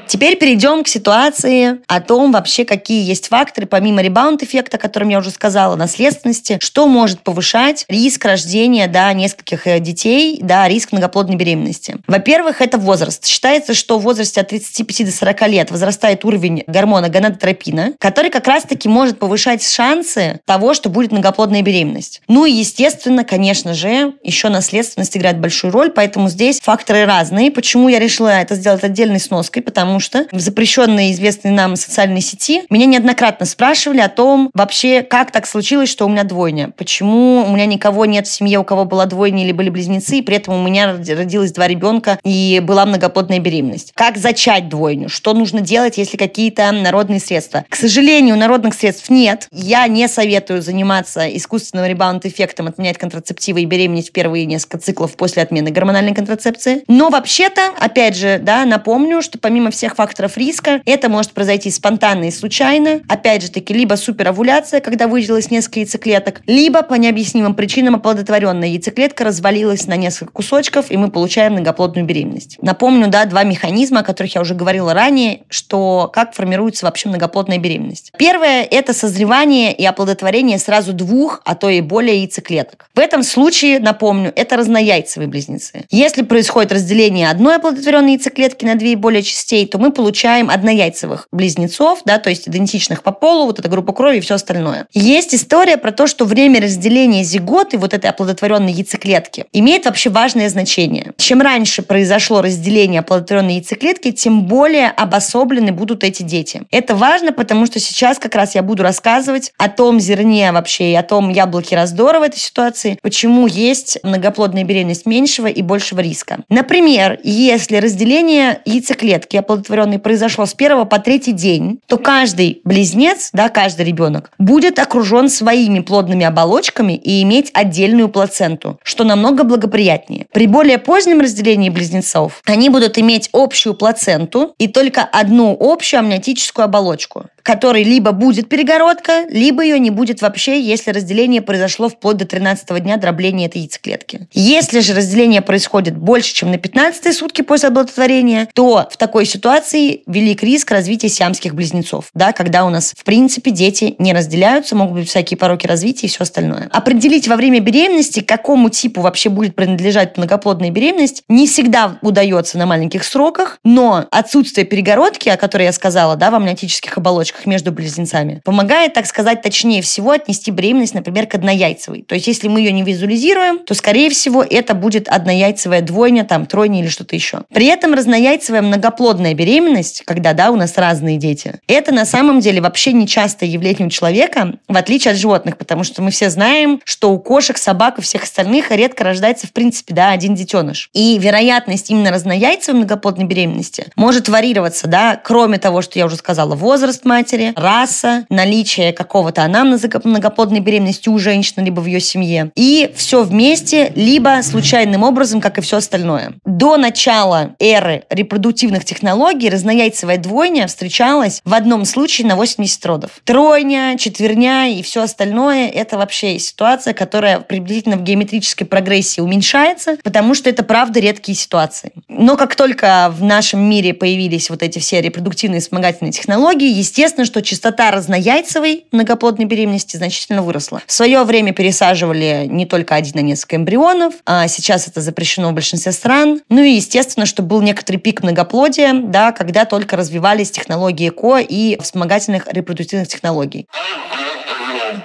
Теперь 0.08 0.38
перейдем 0.38 0.84
к 0.84 0.88
ситуации 0.88 1.78
о 1.88 2.02
том 2.02 2.32
вообще, 2.32 2.66
какие 2.66 3.08
есть 3.08 3.28
факторы, 3.28 3.68
помимо 3.68 4.02
ребаунд-эффекта, 4.02 4.78
о 4.78 4.80
котором 4.80 5.10
я 5.10 5.20
уже 5.20 5.32
сказала, 5.32 5.76
наследственности, 5.76 6.58
что 6.62 6.88
может 6.88 7.22
повышать 7.22 7.86
риск 7.88 8.26
рождения 8.26 8.88
да, 8.88 9.14
нескольких 9.14 9.68
э, 9.68 9.80
детей, 9.80 10.40
да, 10.42 10.68
риск 10.68 10.92
многоплодной 10.92 11.36
беременности. 11.36 11.98
Во-первых, 12.08 12.62
это 12.62 12.78
возраст. 12.78 13.26
Считается, 13.26 13.74
что 13.74 14.00
в 14.00 14.04
возрасте 14.04 14.42
от 14.42 14.50
35 14.50 15.06
до 15.06 15.12
40 15.12 15.48
лет 15.48 15.72
возрастает 15.72 16.26
уровень 16.26 16.64
гормона 16.68 17.10
гонадотропина, 17.10 17.94
который 18.00 18.32
как 18.32 18.48
раз-таки 18.48 18.90
может 18.90 19.20
повышать 19.20 19.64
шансы 19.64 20.40
того, 20.46 20.74
что 20.74 20.90
будет 20.90 21.12
многоплодная 21.12 21.62
беременность. 21.62 22.22
Ну 22.28 22.46
и, 22.46 22.52
естественно, 22.52 23.24
конечно 23.24 23.74
же, 23.74 24.14
еще 24.24 24.50
наследственность 24.50 25.16
играет 25.16 25.40
большую 25.40 25.72
роль, 25.72 25.92
поэтому 25.92 26.30
здесь 26.30 26.60
факторы 26.60 27.06
разные. 27.06 27.52
Почему 27.52 27.90
я 27.90 28.00
решила 28.00 28.30
это 28.30 28.56
сделать 28.56 28.84
отдельной 28.84 29.20
сноской? 29.20 29.62
Потому 29.62 29.79
что 30.00 30.28
в 30.32 30.40
запрещенной 30.40 31.12
известной 31.12 31.52
нам 31.52 31.76
социальной 31.76 32.22
сети 32.22 32.64
меня 32.70 32.86
неоднократно 32.86 33.46
спрашивали 33.46 34.00
о 34.00 34.10
том, 34.10 34.50
вообще, 34.54 35.02
как 35.02 35.32
так 35.32 35.48
случилось, 35.48 35.90
что 35.90 36.06
у 36.06 36.10
меня 36.10 36.24
двойня. 36.24 36.72
Почему 36.78 37.46
у 37.48 37.54
меня 37.54 37.66
никого 37.66 38.06
нет 38.06 38.28
в 38.28 38.32
семье, 38.32 38.60
у 38.60 38.64
кого 38.64 38.86
была 38.86 39.06
двойня 39.06 39.44
или 39.44 39.52
были 39.52 39.70
близнецы, 39.70 40.18
и 40.18 40.22
при 40.22 40.38
этом 40.38 40.56
у 40.56 40.64
меня 40.64 40.94
родилось 40.94 41.52
два 41.52 41.68
ребенка 41.68 42.20
и 42.24 42.62
была 42.64 42.86
многоплодная 42.86 43.40
беременность. 43.40 43.92
Как 43.96 44.18
зачать 44.18 44.70
двойню? 44.70 45.10
Что 45.10 45.34
нужно 45.34 45.62
делать, 45.62 45.98
если 45.98 46.18
какие-то 46.18 46.72
народные 46.72 47.20
средства? 47.20 47.66
К 47.70 47.76
сожалению, 47.76 48.38
народных 48.38 48.74
средств 48.74 49.10
нет. 49.10 49.48
Я 49.52 49.88
не 49.88 50.08
советую 50.08 50.62
заниматься 50.62 51.28
искусственным 51.36 51.86
ребаунд-эффектом, 51.86 52.68
отменять 52.68 52.98
контрацептивы 52.98 53.62
и 53.62 53.66
беременеть 53.66 54.10
в 54.10 54.12
первые 54.12 54.46
несколько 54.46 54.78
циклов 54.78 55.16
после 55.16 55.44
отмены 55.44 55.72
гормональной 55.72 56.14
контрацепции. 56.14 56.84
Но 56.88 57.10
вообще-то, 57.10 57.62
опять 57.80 58.16
же, 58.16 58.40
да, 58.42 58.66
напомню, 58.66 59.22
что 59.22 59.40
помимо 59.40 59.69
всех 59.72 59.96
факторов 59.96 60.38
риска. 60.38 60.82
Это 60.86 61.10
может 61.10 61.32
произойти 61.32 61.72
спонтанно 61.72 62.26
и 62.26 62.32
случайно. 62.32 63.02
Опять 63.08 63.44
же 63.44 63.52
таки, 63.52 63.74
либо 63.74 63.96
суперовуляция, 63.96 64.80
когда 64.82 65.08
выделилось 65.08 65.52
несколько 65.52 65.82
яйцеклеток, 65.82 66.42
либо 66.46 66.82
по 66.84 66.96
необъяснимым 66.96 67.56
причинам 67.56 67.96
оплодотворенная 67.96 68.70
яйцеклетка 68.70 69.24
развалилась 69.24 69.88
на 69.88 69.96
несколько 69.96 70.32
кусочков, 70.32 70.92
и 70.92 70.98
мы 70.98 71.12
получаем 71.12 71.54
многоплодную 71.54 72.06
беременность. 72.06 72.58
Напомню, 72.62 73.08
да, 73.08 73.26
два 73.26 73.44
механизма, 73.44 74.02
о 74.02 74.04
которых 74.04 74.36
я 74.36 74.42
уже 74.42 74.56
говорила 74.56 74.94
ранее, 74.94 75.42
что 75.50 76.10
как 76.14 76.34
формируется 76.34 76.86
вообще 76.86 77.10
многоплодная 77.10 77.58
беременность. 77.58 78.12
Первое– 78.18 78.64
это 78.72 78.94
созревание 78.94 79.74
и 79.74 79.86
оплодотворение 79.86 80.60
сразу 80.60 80.94
двух, 80.94 81.42
а 81.46 81.56
то 81.56 81.70
и 81.70 81.82
более 81.82 82.20
яйцеклеток. 82.20 82.90
В 82.96 83.00
этом 83.00 83.24
случае, 83.24 83.80
напомню, 83.80 84.32
это 84.36 84.58
разнояйцевые 84.58 85.28
близнецы. 85.28 85.86
Если 85.90 86.24
происходит 86.24 86.72
разделение 86.72 87.30
одной 87.30 87.58
оплодотворенной 87.58 88.14
яйцеклетки 88.14 88.66
на 88.66 88.76
две 88.76 88.94
и 88.94 88.96
более 88.96 89.24
частей, 89.24 89.59
детей, 89.60 89.70
то 89.70 89.78
мы 89.78 89.92
получаем 89.92 90.50
однояйцевых 90.50 91.28
близнецов, 91.32 92.02
да, 92.06 92.18
то 92.20 92.30
есть 92.30 92.48
идентичных 92.48 93.04
по 93.04 93.12
полу, 93.12 93.46
вот 93.46 93.60
эта 93.60 93.70
группа 93.70 93.94
крови 93.94 94.18
и 94.18 94.22
все 94.22 94.36
остальное. 94.36 94.88
Есть 94.94 95.36
история 95.36 95.78
про 95.78 95.92
то, 95.92 96.08
что 96.08 96.26
время 96.26 96.62
разделения 96.62 97.24
зиготы, 97.24 97.78
вот 97.78 97.94
этой 97.94 98.10
оплодотворенной 98.10 98.72
яйцеклетки, 98.72 99.46
имеет 99.54 99.86
вообще 99.86 100.10
важное 100.10 100.50
значение. 100.50 101.14
Чем 101.18 101.42
раньше 101.42 101.82
произошло 101.82 102.42
разделение 102.42 103.00
оплодотворенной 103.00 103.56
яйцеклетки, 103.56 104.12
тем 104.12 104.46
более 104.46 104.90
обособлены 104.90 105.72
будут 105.72 106.04
эти 106.04 106.24
дети. 106.24 106.64
Это 106.72 106.96
важно, 106.96 107.32
потому 107.32 107.66
что 107.66 107.80
сейчас 107.80 108.20
как 108.20 108.36
раз 108.36 108.56
я 108.56 108.64
буду 108.64 108.84
рассказывать 108.84 109.52
о 109.58 109.70
том 109.70 110.00
зерне 110.00 110.52
вообще 110.52 110.92
и 110.92 110.96
о 110.96 111.04
том 111.04 111.30
яблоке 111.30 111.76
раздора 111.76 112.20
в 112.20 112.24
этой 112.24 112.40
ситуации, 112.40 112.98
почему 113.02 113.48
есть 113.48 114.00
многоплодная 114.04 114.64
беременность 114.64 115.06
меньшего 115.06 115.48
и 115.48 115.62
большего 115.62 116.00
риска. 116.00 116.40
Например, 116.50 117.20
если 117.24 117.78
разделение 117.78 118.62
яйцеклетки 118.66 119.38
оплодотворенной 119.50 119.98
произошло 119.98 120.46
с 120.46 120.54
первого 120.54 120.86
по 120.86 121.00
третий 121.00 121.32
день, 121.32 121.80
то 121.88 121.98
каждый 121.98 122.62
близнец, 122.64 123.32
да, 123.34 123.50
каждый 123.50 123.86
ребенок 123.86 124.32
будет 124.38 124.78
окружен 124.78 125.28
своими 125.28 125.80
плодными 125.80 126.24
оболочками 126.26 126.94
и 126.94 127.24
иметь 127.24 127.50
отдельную 127.54 128.10
плаценту, 128.10 128.80
что 128.84 129.04
намного 129.04 129.44
благоприятнее. 129.44 130.28
При 130.32 130.46
более 130.46 130.78
позднем 130.78 131.20
разделении 131.20 131.70
близнецов 131.70 132.42
они 132.46 132.70
будут 132.70 133.00
иметь 133.00 133.30
общую 133.34 133.74
плаценту 133.74 134.54
и 134.60 134.68
только 134.68 135.02
одну 135.02 135.58
общую 135.60 136.02
амниотическую 136.02 136.66
оболочку 136.66 137.26
которой 137.50 137.82
либо 137.82 138.12
будет 138.12 138.48
перегородка, 138.48 139.26
либо 139.28 139.64
ее 139.64 139.80
не 139.80 139.90
будет 139.90 140.22
вообще, 140.22 140.62
если 140.62 140.92
разделение 140.92 141.42
произошло 141.42 141.90
вплоть 141.90 142.18
до 142.18 142.26
13 142.26 142.84
дня 142.84 142.98
дробления 142.98 143.48
этой 143.48 143.62
яйцеклетки. 143.62 144.28
Если 144.34 144.82
же 144.82 144.94
разделение 144.94 145.42
происходит 145.42 145.98
больше, 145.98 146.32
чем 146.32 146.52
на 146.52 146.60
15 146.60 147.12
сутки 147.18 147.42
после 147.42 147.70
оплодотворения, 147.70 148.48
то 148.54 148.88
в 148.92 148.98
такой 148.98 149.26
ситуации 149.26 150.04
велик 150.06 150.44
риск 150.44 150.70
развития 150.70 151.10
сиамских 151.10 151.56
близнецов, 151.56 152.12
да, 152.14 152.34
когда 152.34 152.66
у 152.66 152.70
нас, 152.70 152.94
в 152.96 153.04
принципе, 153.04 153.50
дети 153.50 153.96
не 153.98 154.14
разделяются, 154.14 154.76
могут 154.76 155.00
быть 155.00 155.10
всякие 155.10 155.40
пороки 155.40 155.66
развития 155.66 156.06
и 156.06 156.10
все 156.12 156.22
остальное. 156.22 156.70
Определить 156.72 157.28
во 157.28 157.36
время 157.36 157.62
беременности, 157.62 158.20
какому 158.20 158.70
типу 158.70 159.02
вообще 159.02 159.30
будет 159.30 159.56
принадлежать 159.56 160.18
многоплодная 160.18 160.70
беременность, 160.70 161.24
не 161.28 161.48
всегда 161.48 161.98
удается 162.04 162.60
на 162.60 162.68
маленьких 162.68 163.04
сроках, 163.04 163.58
но 163.64 164.06
отсутствие 164.12 164.68
перегородки, 164.68 165.30
о 165.30 165.38
которой 165.38 165.64
я 165.64 165.74
сказала, 165.74 166.16
да, 166.16 166.30
в 166.30 166.36
амниотических 166.36 166.96
оболочках, 166.96 167.39
промежутках 167.40 167.46
между 167.46 167.72
близнецами, 167.72 168.42
помогает, 168.44 168.94
так 168.94 169.06
сказать, 169.06 169.42
точнее 169.42 169.82
всего 169.82 170.12
отнести 170.12 170.52
беременность, 170.52 170.94
например, 170.94 171.28
к 171.28 171.36
однояйцевой. 171.36 172.04
То 172.04 172.16
есть, 172.16 172.28
если 172.28 172.48
мы 172.48 172.60
ее 172.60 172.72
не 172.72 172.84
визуализируем, 172.84 173.60
то, 173.60 173.74
скорее 173.74 174.10
всего, 174.10 174.44
это 174.44 174.74
будет 174.74 175.08
однояйцевая 175.08 175.82
двойня, 175.82 176.24
там, 176.24 176.46
тройня 176.46 176.82
или 176.82 176.88
что-то 176.88 177.16
еще. 177.16 177.42
При 177.54 177.68
этом 177.68 177.94
разнояйцевая 177.94 178.62
многоплодная 178.62 179.34
беременность, 179.34 180.04
когда, 180.06 180.34
да, 180.34 180.52
у 180.52 180.56
нас 180.56 180.78
разные 180.78 181.18
дети, 181.18 181.60
это 181.68 181.92
на 181.92 182.06
самом 182.06 182.40
деле 182.40 182.62
вообще 182.62 182.94
не 182.94 183.08
частое 183.08 183.50
явление 183.50 183.88
у 183.88 183.90
человека, 183.90 184.56
в 184.68 184.78
отличие 184.78 185.14
от 185.14 185.18
животных, 185.18 185.58
потому 185.58 185.84
что 185.84 186.02
мы 186.02 186.12
все 186.12 186.30
знаем, 186.30 186.82
что 186.84 187.12
у 187.12 187.20
кошек, 187.20 187.58
собак 187.58 188.00
и 188.00 188.02
всех 188.02 188.24
остальных 188.24 188.72
редко 188.72 189.04
рождается, 189.04 189.48
в 189.48 189.52
принципе, 189.52 189.94
да, 189.94 190.12
один 190.12 190.36
детеныш. 190.36 190.90
И 190.94 191.18
вероятность 191.18 191.90
именно 191.90 192.12
разнояйцевой 192.12 192.80
многоплодной 192.80 193.26
беременности 193.26 193.88
может 193.96 194.30
варьироваться, 194.30 194.88
да, 194.88 195.20
кроме 195.22 195.58
того, 195.58 195.82
что 195.82 196.00
я 196.00 196.06
уже 196.06 196.16
сказала, 196.16 196.56
возраст 196.56 197.06
матери, 197.06 197.19
матери, 197.20 197.52
раса, 197.58 198.26
наличие 198.30 198.94
какого-то 198.94 199.44
анамнеза 199.44 199.90
многоплодной 200.06 200.62
беременности 200.62 201.10
у 201.10 201.18
женщины, 201.18 201.66
либо 201.66 201.82
в 201.82 201.86
ее 201.86 202.00
семье. 202.00 202.52
И 202.56 202.92
все 202.96 203.24
вместе, 203.24 203.92
либо 203.96 204.40
случайным 204.42 205.04
образом, 205.04 205.42
как 205.42 205.58
и 205.58 205.62
все 205.62 205.78
остальное. 205.78 206.34
До 206.46 206.78
начала 206.78 207.56
эры 207.60 208.04
репродуктивных 208.10 208.86
технологий 208.86 209.50
разнояйцевая 209.50 210.18
двойня 210.18 210.68
встречалась 210.68 211.42
в 211.44 211.54
одном 211.54 211.84
случае 211.84 212.28
на 212.28 212.38
80 212.38 212.86
родов. 212.86 213.12
Тройня, 213.26 213.98
четверня 213.98 214.70
и 214.70 214.82
все 214.82 215.02
остальное– 215.04 215.68
это 215.74 215.98
вообще 215.98 216.40
ситуация, 216.40 216.94
которая 216.94 217.42
приблизительно 217.42 217.98
в 217.98 218.04
геометрической 218.04 218.66
прогрессии 218.66 219.20
уменьшается, 219.20 219.98
потому 220.04 220.34
что 220.34 220.50
это 220.50 220.64
правда 220.64 221.02
редкие 221.02 221.38
ситуации. 221.38 221.92
Но 222.08 222.38
как 222.38 222.56
только 222.56 223.14
в 223.14 223.24
нашем 223.24 223.60
мире 223.60 223.94
появились 223.94 224.50
вот 224.50 224.64
эти 224.64 224.80
все 224.80 225.02
репродуктивные 225.02 225.60
вспомогательные 225.60 226.14
технологии, 226.14 226.70
естественно, 226.70 227.09
известно, 227.10 227.26
что 227.26 227.42
частота 227.42 227.90
разнояйцевой 227.90 228.86
многоплодной 228.92 229.46
беременности 229.46 229.98
значительно 229.98 230.44
выросла. 230.44 230.82
В 230.86 230.92
свое 230.92 231.24
время 231.24 231.54
пересаживали 231.54 232.46
не 232.48 232.68
только 232.68 232.94
один, 232.94 233.18
а 233.18 233.22
несколько 233.22 233.56
эмбрионов. 233.56 234.14
А 234.26 234.48
сейчас 234.48 234.88
это 234.88 235.02
запрещено 235.02 235.50
в 235.50 235.54
большинстве 235.54 235.92
стран. 235.92 236.42
Ну 236.50 236.62
и 236.62 236.72
естественно, 236.72 237.26
что 237.26 237.42
был 237.42 237.62
некоторый 237.62 237.98
пик 237.98 238.22
многоплодия, 238.22 238.94
да, 238.94 239.32
когда 239.32 239.66
только 239.66 239.98
развивались 239.98 240.52
технологии 240.52 241.10
ЭКО 241.10 241.40
и 241.40 241.80
вспомогательных 241.82 242.48
репродуктивных 242.52 243.08
технологий. 243.08 243.66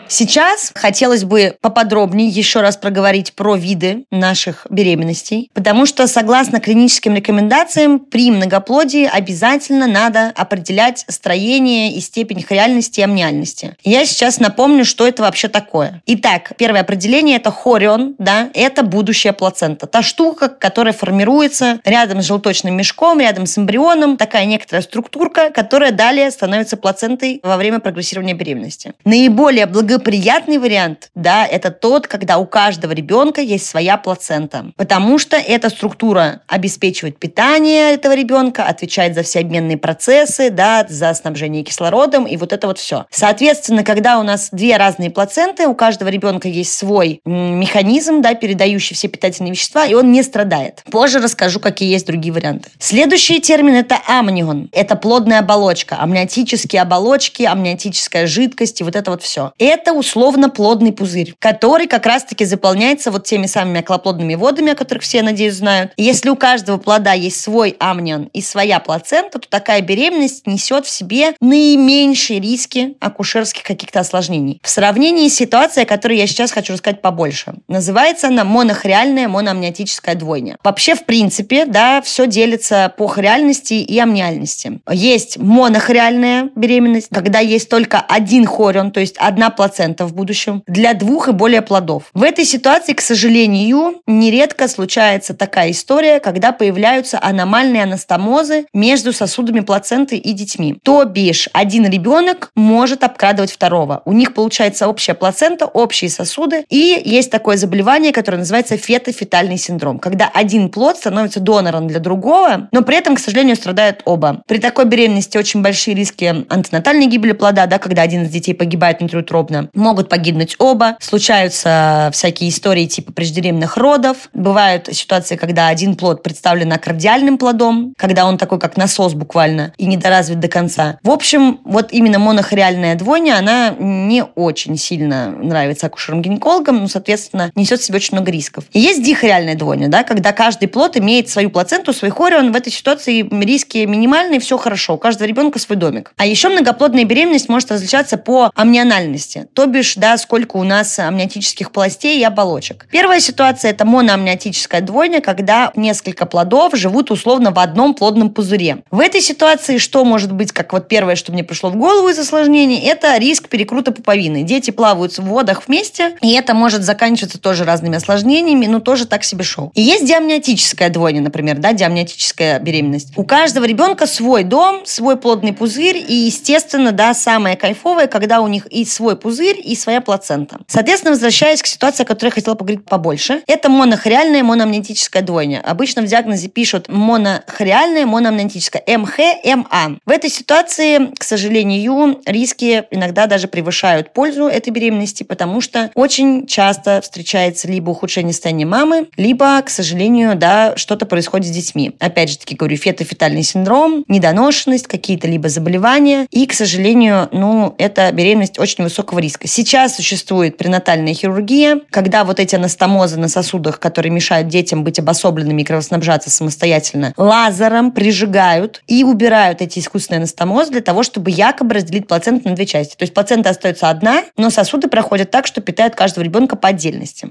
Сейчас 0.09 0.73
хотелось 0.75 1.25
бы 1.25 1.57
поподробнее 1.61 2.29
еще 2.29 2.61
раз 2.61 2.76
проговорить 2.76 3.33
про 3.35 3.57
виды 3.57 4.05
наших 4.11 4.67
беременностей, 4.71 5.50
потому 5.55 5.87
что 5.87 6.07
согласно 6.07 6.61
клиническим 6.61 7.14
рекомендациям 7.14 7.99
при 7.99 8.31
многоплодии 8.31 9.09
обязательно 9.11 9.87
надо 9.87 10.33
определять 10.37 11.05
строение 11.09 11.93
и 11.93 12.00
степень 12.00 12.43
хореальности 12.43 13.00
и 13.00 13.03
амниальности. 13.03 13.76
Я 13.85 14.05
сейчас 14.07 14.41
напомню, 14.41 14.85
что 14.85 15.07
это 15.07 15.23
вообще 15.23 15.49
такое. 15.49 16.03
Итак, 16.07 16.53
первое 16.57 16.83
определение– 16.83 17.37
это 17.38 17.50
хорион, 17.50 18.14
да, 18.19 18.50
это 18.55 18.83
будущая 18.83 19.33
плацента. 19.33 19.87
Та 19.87 20.03
штука, 20.03 20.49
которая 20.49 20.93
формируется 20.93 21.81
рядом 21.85 22.23
с 22.23 22.26
желточным 22.26 22.76
мешком, 22.76 23.21
рядом 23.21 23.47
с 23.47 23.59
эмбрионом, 23.59 24.17
такая 24.17 24.45
некоторая 24.45 24.83
структурка, 24.83 25.50
которая 25.50 25.93
далее 25.93 26.31
становится 26.31 26.76
плацентой 26.76 27.41
во 27.43 27.57
время 27.57 27.81
прогрессирования 27.81 28.35
беременности. 28.35 28.95
Наиболее 29.05 29.67
благоприятный 29.75 30.59
вариант, 30.59 31.11
да, 31.16 31.45
это 31.45 31.73
тот, 31.73 32.07
когда 32.07 32.38
у 32.38 32.47
каждого 32.47 32.93
ребенка 32.93 33.40
есть 33.40 33.66
своя 33.66 33.97
плацента. 33.97 34.66
Потому 34.76 35.19
что 35.19 35.37
эта 35.37 35.69
структура 35.69 36.43
обеспечивает 36.47 37.19
питание 37.19 37.93
этого 37.93 38.14
ребенка, 38.14 38.66
отвечает 38.66 39.16
за 39.16 39.25
все 39.25 39.40
обменные 39.40 39.76
процессы, 39.76 40.50
да, 40.50 40.87
за 40.88 41.12
снабжение 41.12 41.64
кислородом 41.64 42.25
и 42.25 42.37
вот 42.37 42.52
это 42.52 42.69
вот 42.69 42.78
все. 42.78 43.07
Соответственно, 43.11 43.83
когда 43.83 44.21
у 44.21 44.23
нас 44.23 44.50
две 44.52 44.76
разные 44.76 45.11
плаценты, 45.11 45.66
у 45.66 45.75
каждого 45.75 46.09
ребенка 46.09 46.47
есть 46.47 46.73
свой 46.73 47.21
механизм, 47.25 48.23
да, 48.23 48.35
передающий 48.35 48.95
все 48.95 49.09
питательные 49.09 49.50
вещества, 49.50 49.87
и 49.87 49.95
он 49.95 50.12
не 50.12 50.23
страдает. 50.23 50.85
Позже 50.88 51.19
расскажу, 51.19 51.59
какие 51.59 51.90
есть 51.90 52.07
другие 52.07 52.33
варианты. 52.33 52.71
Следующий 52.78 53.40
термин– 53.40 53.75
это 53.75 53.99
амнион. 54.07 54.69
Это 54.71 54.95
плодная 54.95 55.40
оболочка, 55.40 55.97
амниотические 56.00 56.83
оболочки, 56.83 57.43
амниотическая 57.43 58.28
жидкость 58.28 58.81
и 58.81 58.85
вот 58.85 58.95
это 58.95 59.11
вот 59.11 59.25
все 59.25 59.52
это 59.64 59.92
условно 59.92 60.49
плодный 60.49 60.92
пузырь, 60.92 61.35
который 61.38 61.87
как 61.87 62.06
раз-таки 62.06 62.44
заполняется 62.44 63.11
вот 63.11 63.25
теми 63.25 63.47
самыми 63.47 63.80
околоплодными 63.80 64.35
водами, 64.35 64.73
о 64.73 64.75
которых 64.75 65.02
все, 65.02 65.23
надеюсь, 65.23 65.54
знают. 65.54 65.92
Если 65.97 66.28
у 66.28 66.37
каждого 66.37 66.78
плода 66.78 67.12
есть 67.12 67.40
свой 67.40 67.76
амнион 67.78 68.30
и 68.33 68.40
своя 68.40 68.80
плацента, 68.80 69.38
то 69.38 69.49
такая 69.49 69.80
беременность 69.80 70.47
несет 70.47 70.87
в 70.87 70.90
себе 70.90 71.35
наименьшие 71.40 72.40
риски 72.40 72.97
акушерских 73.00 73.62
каких-то 73.62 74.00
осложнений. 74.00 74.61
В 74.62 74.68
сравнении 74.68 75.28
с 75.28 75.35
ситуацией, 75.35 75.85
о 75.85 75.87
которой 75.87 76.16
я 76.18 76.26
сейчас 76.26 76.52
хочу 76.52 76.73
рассказать 76.73 77.02
побольше. 77.02 77.54
Называется 77.68 78.28
она 78.28 78.44
монохориальная 78.44 79.28
моноамниотическая 79.28 80.14
двойня. 80.14 80.56
Вообще, 80.64 80.94
в 80.94 81.04
принципе, 81.04 81.66
да, 81.66 82.00
все 82.02 82.26
делится 82.26 82.92
по 82.97 83.06
хориальности 83.06 83.75
и 83.75 83.99
амниальности. 83.99 84.80
Есть 84.90 85.38
монохориальная 85.38 86.50
беременность, 86.54 87.09
когда 87.12 87.40
есть 87.40 87.68
только 87.68 88.00
один 88.00 88.47
хорион, 88.47 88.90
то 88.90 89.00
есть 89.00 89.16
одна 89.18 89.50
плацента 89.57 90.07
в 90.07 90.15
будущем 90.15 90.63
для 90.67 90.95
двух 90.95 91.29
и 91.29 91.33
более 91.33 91.63
плодов. 91.63 92.05
В 92.15 92.23
этой 92.23 92.45
ситуации, 92.45 92.93
к 92.93 93.01
сожалению, 93.01 94.03
нередко 94.07 94.69
случается 94.69 95.35
такая 95.35 95.71
история, 95.71 96.21
когда 96.21 96.53
появляются 96.53 97.19
аномальные 97.21 97.85
анастомозы 97.85 98.67
между 98.73 99.13
сосудами 99.13 99.61
плаценты 99.61 100.17
и 100.17 100.33
детьми. 100.33 100.79
То 100.83 101.05
бишь, 101.05 101.49
один 101.53 101.89
ребенок 101.89 102.51
может 102.55 103.05
обкрадывать 103.05 103.53
второго. 103.53 104.03
У 104.05 104.13
них 104.13 104.35
получается 104.35 104.89
общая 104.89 105.15
плацента, 105.15 105.67
общие 105.67 106.11
сосуды, 106.11 106.65
и 106.69 107.01
есть 107.05 107.31
такое 107.31 107.57
заболевание, 107.57 108.13
которое 108.13 108.39
называется 108.39 108.77
фетофетальный 108.77 109.59
синдром, 109.59 109.99
когда 109.99 110.31
один 110.33 110.69
плод 110.69 110.97
становится 110.97 111.41
донором 111.41 111.89
для 111.89 112.01
другого, 112.01 112.69
но 112.73 112.83
при 112.83 112.97
этом, 112.97 113.17
к 113.17 113.21
сожалению, 113.21 113.57
страдают 113.57 114.03
оба. 114.05 114.43
При 114.47 114.59
такой 114.59 114.85
беременности 114.85 115.39
очень 115.39 115.63
большие 115.63 115.95
риски 115.95 116.45
антинатальной 116.49 117.07
гибели 117.07 117.33
плода, 117.33 117.67
да, 117.67 117.79
когда 117.79 118.03
один 118.03 118.25
из 118.25 118.31
детей 118.31 118.55
погибает 118.55 119.01
внутриутробно, 119.01 119.44
подробно. 119.45 119.71
Могут 119.75 120.09
погибнуть 120.09 120.57
оба, 120.59 120.97
случаются 121.01 122.11
всякие 122.13 122.51
истории 122.51 122.87
типа 122.87 123.13
преждевременных 123.13 123.77
родов, 123.77 124.29
бывают 124.35 124.89
ситуации, 124.93 125.37
когда 125.37 125.69
один 125.69 125.97
плод 125.97 126.23
представлен 126.23 126.73
аккордиальным 126.73 127.39
плодом, 127.39 127.95
когда 127.97 128.27
он 128.27 128.39
такой, 128.39 128.59
как 128.59 128.77
насос 128.77 129.15
буквально, 129.15 129.73
и 129.79 129.87
недоразвит 129.87 130.41
до 130.41 130.49
конца. 130.49 130.99
В 131.03 131.11
общем, 131.11 131.61
вот 131.65 131.93
именно 131.93 132.19
монохориальная 132.19 132.95
двойня, 132.95 133.39
она 133.39 133.75
не 133.79 134.25
очень 134.25 134.77
сильно 134.77 135.31
нравится 135.31 135.87
акушерам-гинекологам, 135.87 136.81
ну, 136.81 136.89
соответственно, 136.89 137.51
несет 137.55 137.81
в 137.81 137.85
себе 137.85 137.97
очень 137.97 138.15
много 138.17 138.31
рисков. 138.31 138.65
И 138.73 138.81
есть 138.81 139.03
дихориальная 139.03 139.55
двойня, 139.55 139.89
да, 139.89 140.03
когда 140.03 140.33
каждый 140.33 140.69
плод 140.69 140.97
имеет 140.97 141.29
свою 141.29 141.51
плаценту, 141.51 141.93
свой 141.93 142.11
хорион. 142.11 142.53
В 142.53 142.57
этой 142.57 142.73
ситуации 142.73 143.29
риски 143.45 143.79
минимальные, 143.79 144.41
все 144.41 144.57
хорошо. 144.59 144.95
У 144.95 144.99
каждого 144.99 145.27
ребенка 145.27 145.59
свой 145.59 145.77
домик. 145.77 146.13
А 146.17 146.27
еще 146.27 146.49
многоплодная 146.49 147.05
беременность 147.05 147.49
может 147.49 147.71
различаться 147.71 148.17
по 148.17 148.51
амниональности, 148.55 149.34
то 149.55 149.67
бишь, 149.67 149.95
да, 149.97 150.17
сколько 150.19 150.57
у 150.57 150.64
нас 150.64 150.99
амниотических 150.99 151.71
полостей 151.71 152.19
и 152.21 152.25
оболочек. 152.25 152.87
Первая 152.91 153.21
ситуация– 153.21 153.71
это 153.73 153.85
моноамниотическая 153.85 154.81
двойня, 154.81 155.21
когда 155.21 155.73
несколько 155.76 156.26
плодов 156.26 156.76
живут 156.76 157.11
условно 157.11 157.50
в 157.50 157.59
одном 157.59 157.95
плодном 157.95 158.31
пузыре. 158.31 158.79
В 158.91 159.00
этой 159.00 159.21
ситуации 159.21 159.79
что 159.79 160.05
может 160.05 160.33
быть, 160.33 160.53
как 160.53 160.73
вот 160.73 160.88
первое, 160.88 161.14
что 161.17 161.33
мне 161.33 161.45
пришло 161.45 161.71
в 161.71 161.76
голову 161.76 162.09
из 162.09 162.19
осложнений, 162.19 162.81
это 162.81 163.17
риск 163.19 163.49
перекрута 163.49 163.93
пуповины. 163.93 164.43
Дети 164.43 164.71
плавают 164.71 165.12
в 165.12 165.23
водах 165.23 165.62
вместе, 165.67 166.17
и 166.21 166.33
это 166.33 166.55
может 166.55 166.83
заканчиваться 166.83 167.41
тоже 167.41 167.64
разными 167.64 167.97
осложнениями, 167.97 168.67
но 168.67 168.81
тоже 168.81 169.07
так 169.07 169.25
себе 169.25 169.45
шоу. 169.45 169.71
И 169.75 169.83
есть 169.83 170.07
диамниотическая 170.07 170.91
двойня, 170.91 171.21
например, 171.21 171.59
да, 171.59 171.73
диамниотическая 171.73 172.59
беременность. 172.59 173.12
У 173.17 173.25
каждого 173.25 173.64
ребенка 173.64 174.07
свой 174.07 174.45
дом, 174.45 174.87
свой 174.87 175.17
плодный 175.17 175.53
пузырь, 175.53 175.99
и, 175.99 176.14
естественно, 176.14 176.93
да, 176.93 177.14
самое 177.14 177.57
кайфовое, 177.57 178.07
когда 178.07 178.41
у 178.41 178.49
них 178.49 178.67
и 178.67 178.85
свой 178.85 179.17
пузырь, 179.25 179.59
и 179.64 179.75
своя 179.75 180.02
плацента. 180.02 180.59
Соответственно, 180.66 181.12
возвращаясь 181.12 181.62
к 181.62 181.66
ситуации, 181.66 182.02
о 182.02 182.07
которой 182.07 182.28
я 182.28 182.33
хотела 182.33 182.57
поговорить 182.57 182.85
побольше, 182.85 183.43
это 183.47 183.71
монохориальная 183.71 184.43
моноамниотическая 184.43 185.23
двойня. 185.23 185.62
Обычно 185.64 186.02
в 186.02 186.04
диагнозе 186.04 186.49
пишут 186.49 186.88
монохориальная 186.88 188.04
моноамниотическая, 188.04 188.83
МХ, 188.87 189.19
МА. 189.45 189.97
В 190.04 190.11
этой 190.11 190.28
ситуации, 190.28 191.11
к 191.19 191.25
сожалению, 191.25 192.21
риски 192.26 192.85
иногда 192.90 193.26
даже 193.26 193.49
превышают 193.49 194.12
пользу 194.12 194.45
этой 194.45 194.69
беременности, 194.69 195.23
потому 195.23 195.62
что 195.62 195.90
очень 195.95 196.47
часто 196.47 197.00
встречается 197.00 197.66
либо 197.66 197.88
ухудшение 197.90 198.35
состояния 198.35 198.66
мамы, 198.66 199.09
либо, 199.16 199.62
к 199.62 199.71
сожалению, 199.71 200.37
да, 200.37 200.76
что-то 200.76 201.07
происходит 201.07 201.47
с 201.47 201.50
детьми. 201.50 201.93
Опять 201.99 202.28
же 202.28 202.38
таки 202.38 202.57
говорю, 202.57 202.76
фетофетальный 202.76 203.43
синдром, 203.43 204.04
недоношенность, 204.07 204.87
какие-то 204.87 205.28
либо 205.28 205.49
заболевания. 205.49 206.26
И, 206.31 206.47
к 206.47 206.52
сожалению, 206.52 207.31
ну, 207.33 207.75
это 207.78 208.12
беременность 208.12 208.59
очень 208.59 208.85
высокого 209.05 209.19
риска. 209.19 209.47
Сейчас 209.47 209.97
существует 209.97 210.57
пренатальная 210.57 211.15
хирургия, 211.15 211.81
когда 211.91 212.25
вот 212.25 212.41
эти 212.41 212.57
анастомозы 212.57 213.19
на 213.19 213.29
сосудах, 213.29 213.79
которые 213.79 214.11
мешают 214.11 214.49
детям 214.49 214.83
быть 214.83 214.99
обособленными 214.99 215.63
и 215.63 215.65
кровоснабжаться 215.65 216.31
самостоятельно, 216.31 217.13
лазером 217.17 217.93
прижигают 217.93 218.83
и 218.87 219.05
убирают 219.05 219.61
эти 219.61 219.79
искусственные 219.79 220.19
анастомозы 220.19 220.73
для 220.73 220.81
того, 220.81 221.03
чтобы 221.03 221.31
якобы 221.31 221.75
разделить 221.75 222.09
плаценту 222.09 222.49
на 222.49 222.55
две 222.55 222.67
части. 222.67 222.97
То 222.97 223.03
есть 223.03 223.13
плацента 223.13 223.51
остается 223.51 223.91
одна, 223.91 224.25
но 224.37 224.51
сосуды 224.51 224.89
проходят 224.89 225.31
так, 225.31 225.47
что 225.47 225.61
питают 225.61 225.95
каждого 225.95 226.25
ребенка 226.25 226.57
по 226.57 226.69
отдельности. 226.69 227.29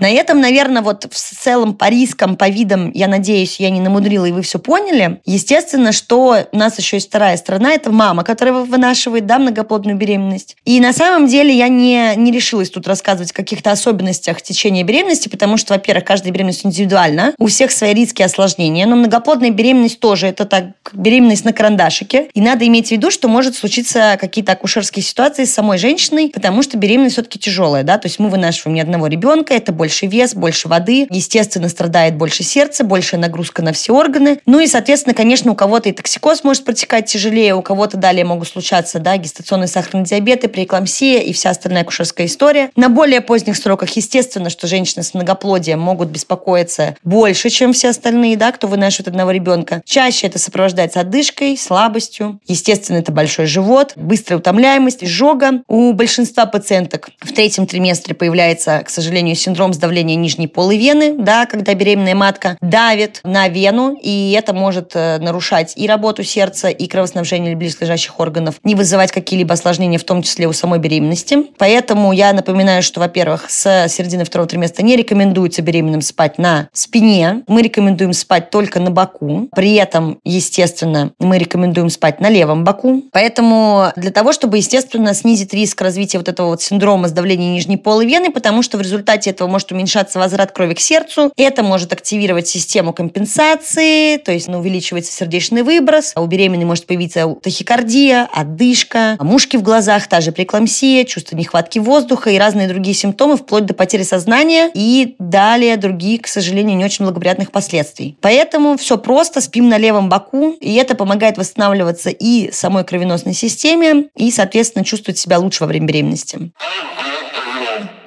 На 0.00 0.08
этом, 0.08 0.40
наверное, 0.40 0.80
вот 0.80 1.04
в 1.04 1.16
целом 1.16 1.74
по 1.74 1.88
рискам, 1.88 2.36
по 2.36 2.48
видам, 2.48 2.90
я 2.92 3.06
надеюсь, 3.06 3.60
я 3.60 3.68
не 3.68 3.80
намудрила, 3.80 4.24
и 4.24 4.32
вы 4.32 4.40
все 4.40 4.58
поняли. 4.58 5.20
Естественно, 5.26 5.92
что 5.92 6.38
у 6.50 6.56
нас 6.56 6.78
еще 6.78 6.96
есть 6.96 7.08
вторая 7.08 7.36
сторона, 7.36 7.72
это 7.74 7.92
мама, 7.92 8.24
которая 8.24 8.54
вынашивает, 8.54 9.26
да, 9.26 9.38
многоплодную 9.38 9.96
беременность. 9.96 10.56
И 10.64 10.80
на 10.80 10.94
самом 10.94 11.26
деле 11.26 11.54
я 11.54 11.68
не, 11.68 12.14
не 12.16 12.32
решилась 12.32 12.70
тут 12.70 12.88
рассказывать 12.88 13.32
о 13.32 13.34
каких-то 13.34 13.70
особенностях 13.70 14.40
течения 14.40 14.84
беременности, 14.84 15.28
потому 15.28 15.58
что, 15.58 15.74
во-первых, 15.74 16.04
каждая 16.04 16.32
беременность 16.32 16.64
индивидуальна, 16.64 17.34
у 17.38 17.46
всех 17.46 17.70
свои 17.70 17.92
риски 17.92 18.22
и 18.22 18.24
осложнения, 18.24 18.86
но 18.86 18.96
многоплодная 18.96 19.50
беременность 19.50 20.00
тоже, 20.00 20.28
это 20.28 20.46
так, 20.46 20.64
беременность 20.94 21.44
на 21.44 21.52
карандашике. 21.52 22.30
И 22.32 22.40
надо 22.40 22.66
иметь 22.66 22.88
в 22.88 22.92
виду, 22.92 23.10
что 23.10 23.28
может 23.28 23.54
случиться 23.54 24.16
какие-то 24.18 24.52
акушерские 24.52 25.02
ситуации 25.02 25.44
с 25.44 25.52
самой 25.52 25.76
женщиной, 25.76 26.30
потому 26.32 26.62
что 26.62 26.78
беременность 26.78 27.16
все-таки 27.16 27.38
тяжелая, 27.38 27.82
да, 27.82 27.98
то 27.98 28.06
есть 28.06 28.18
мы 28.18 28.30
вынашиваем 28.30 28.76
не 28.76 28.80
одного 28.80 29.06
ребенка, 29.06 29.52
это 29.52 29.72
больше 29.72 29.89
больше 29.90 30.06
вес, 30.06 30.36
больше 30.36 30.68
воды. 30.68 31.08
Естественно, 31.10 31.68
страдает 31.68 32.14
больше 32.14 32.44
сердце, 32.44 32.84
большая 32.84 33.20
нагрузка 33.20 33.60
на 33.60 33.72
все 33.72 33.92
органы. 33.92 34.38
Ну 34.46 34.60
и, 34.60 34.68
соответственно, 34.68 35.14
конечно, 35.14 35.50
у 35.50 35.56
кого-то 35.56 35.88
и 35.88 35.92
токсикоз 35.92 36.44
может 36.44 36.64
протекать 36.64 37.06
тяжелее, 37.06 37.56
у 37.56 37.62
кого-то 37.62 37.96
далее 37.96 38.24
могут 38.24 38.46
случаться 38.46 39.00
да, 39.00 39.16
гестационный 39.16 39.66
сахарный 39.66 40.04
диабет, 40.04 40.44
и 40.44 40.46
преэклампсия 40.46 41.18
и 41.18 41.32
вся 41.32 41.50
остальная 41.50 41.82
кушерская 41.82 42.28
история. 42.28 42.70
На 42.76 42.88
более 42.88 43.20
поздних 43.20 43.56
сроках, 43.56 43.90
естественно, 43.96 44.48
что 44.48 44.68
женщины 44.68 45.02
с 45.02 45.12
многоплодием 45.12 45.80
могут 45.80 46.08
беспокоиться 46.10 46.94
больше, 47.02 47.50
чем 47.50 47.72
все 47.72 47.88
остальные, 47.88 48.36
да, 48.36 48.52
кто 48.52 48.68
вынашивает 48.68 49.08
одного 49.08 49.32
ребенка. 49.32 49.82
Чаще 49.84 50.28
это 50.28 50.38
сопровождается 50.38 51.00
одышкой, 51.00 51.56
слабостью. 51.56 52.38
Естественно, 52.46 52.98
это 52.98 53.10
большой 53.10 53.46
живот, 53.46 53.94
быстрая 53.96 54.38
утомляемость, 54.38 55.02
изжога. 55.02 55.62
У 55.66 55.92
большинства 55.94 56.46
пациенток 56.46 57.10
в 57.18 57.32
третьем 57.32 57.66
триместре 57.66 58.14
появляется, 58.14 58.82
к 58.86 58.90
сожалению, 58.90 59.34
синдром 59.40 59.72
давление 59.80 60.16
нижней 60.16 60.46
полой 60.46 60.76
вены, 60.76 61.14
да, 61.18 61.46
когда 61.46 61.74
беременная 61.74 62.14
матка 62.14 62.56
давит 62.60 63.20
на 63.24 63.48
вену, 63.48 63.98
и 64.00 64.32
это 64.38 64.52
может 64.52 64.92
э, 64.94 65.18
нарушать 65.18 65.72
и 65.76 65.86
работу 65.86 66.22
сердца, 66.22 66.68
и 66.68 66.86
кровоснабжение 66.86 67.56
близлежащих 67.56 68.20
органов, 68.20 68.56
не 68.64 68.74
вызывать 68.74 69.12
какие-либо 69.12 69.54
осложнения, 69.54 69.98
в 69.98 70.04
том 70.04 70.22
числе 70.22 70.46
у 70.46 70.52
самой 70.52 70.78
беременности. 70.78 71.38
Поэтому 71.58 72.12
я 72.12 72.32
напоминаю, 72.32 72.82
что, 72.82 73.00
во-первых, 73.00 73.50
с 73.50 73.88
середины 73.88 74.24
второго 74.24 74.48
триместра 74.48 74.82
не 74.82 74.96
рекомендуется 74.96 75.62
беременным 75.62 76.02
спать 76.02 76.38
на 76.38 76.68
спине. 76.72 77.42
Мы 77.46 77.62
рекомендуем 77.62 78.12
спать 78.12 78.50
только 78.50 78.80
на 78.80 78.90
боку. 78.90 79.48
При 79.54 79.74
этом, 79.74 80.20
естественно, 80.24 81.12
мы 81.18 81.38
рекомендуем 81.38 81.90
спать 81.90 82.20
на 82.20 82.28
левом 82.28 82.64
боку. 82.64 83.02
Поэтому 83.12 83.92
для 83.96 84.10
того, 84.10 84.32
чтобы, 84.32 84.58
естественно, 84.58 85.14
снизить 85.14 85.54
риск 85.54 85.80
развития 85.80 86.18
вот 86.18 86.28
этого 86.28 86.48
вот 86.48 86.62
синдрома 86.62 87.08
сдавления 87.08 87.52
нижней 87.52 87.76
полой 87.76 88.06
вены, 88.06 88.30
потому 88.30 88.62
что 88.62 88.78
в 88.78 88.82
результате 88.82 89.30
этого 89.30 89.48
может 89.60 89.72
уменьшаться 89.72 90.18
возврат 90.18 90.52
крови 90.52 90.72
к 90.72 90.80
сердцу. 90.80 91.32
Это 91.36 91.62
может 91.62 91.92
активировать 91.92 92.48
систему 92.48 92.94
компенсации, 92.94 94.16
то 94.16 94.32
есть 94.32 94.48
ну, 94.48 94.58
увеличивается 94.58 95.12
сердечный 95.12 95.62
выброс. 95.62 96.12
А 96.14 96.22
у 96.22 96.26
беременной 96.26 96.64
может 96.64 96.86
появиться 96.86 97.26
тахикардия, 97.42 98.26
отдышка, 98.32 99.18
мушки 99.20 99.58
в 99.58 99.62
глазах, 99.62 100.06
та 100.08 100.22
же 100.22 100.32
прекламсия, 100.32 101.04
чувство 101.04 101.36
нехватки 101.36 101.78
воздуха 101.78 102.30
и 102.30 102.38
разные 102.38 102.68
другие 102.68 102.94
симптомы, 102.94 103.36
вплоть 103.36 103.66
до 103.66 103.74
потери 103.74 104.02
сознания 104.02 104.70
и 104.72 105.16
далее 105.18 105.76
другие, 105.76 106.18
к 106.18 106.26
сожалению, 106.26 106.78
не 106.78 106.84
очень 106.86 107.04
благоприятных 107.04 107.52
последствий. 107.52 108.16
Поэтому 108.22 108.78
все 108.78 108.96
просто, 108.96 109.42
спим 109.42 109.68
на 109.68 109.76
левом 109.76 110.08
боку, 110.08 110.56
и 110.58 110.74
это 110.76 110.94
помогает 110.94 111.36
восстанавливаться 111.36 112.08
и 112.08 112.50
самой 112.50 112.84
кровеносной 112.84 113.34
системе, 113.34 114.08
и, 114.16 114.30
соответственно, 114.30 114.86
чувствовать 114.86 115.18
себя 115.18 115.38
лучше 115.38 115.64
во 115.64 115.66
время 115.66 115.86
беременности. 115.86 116.50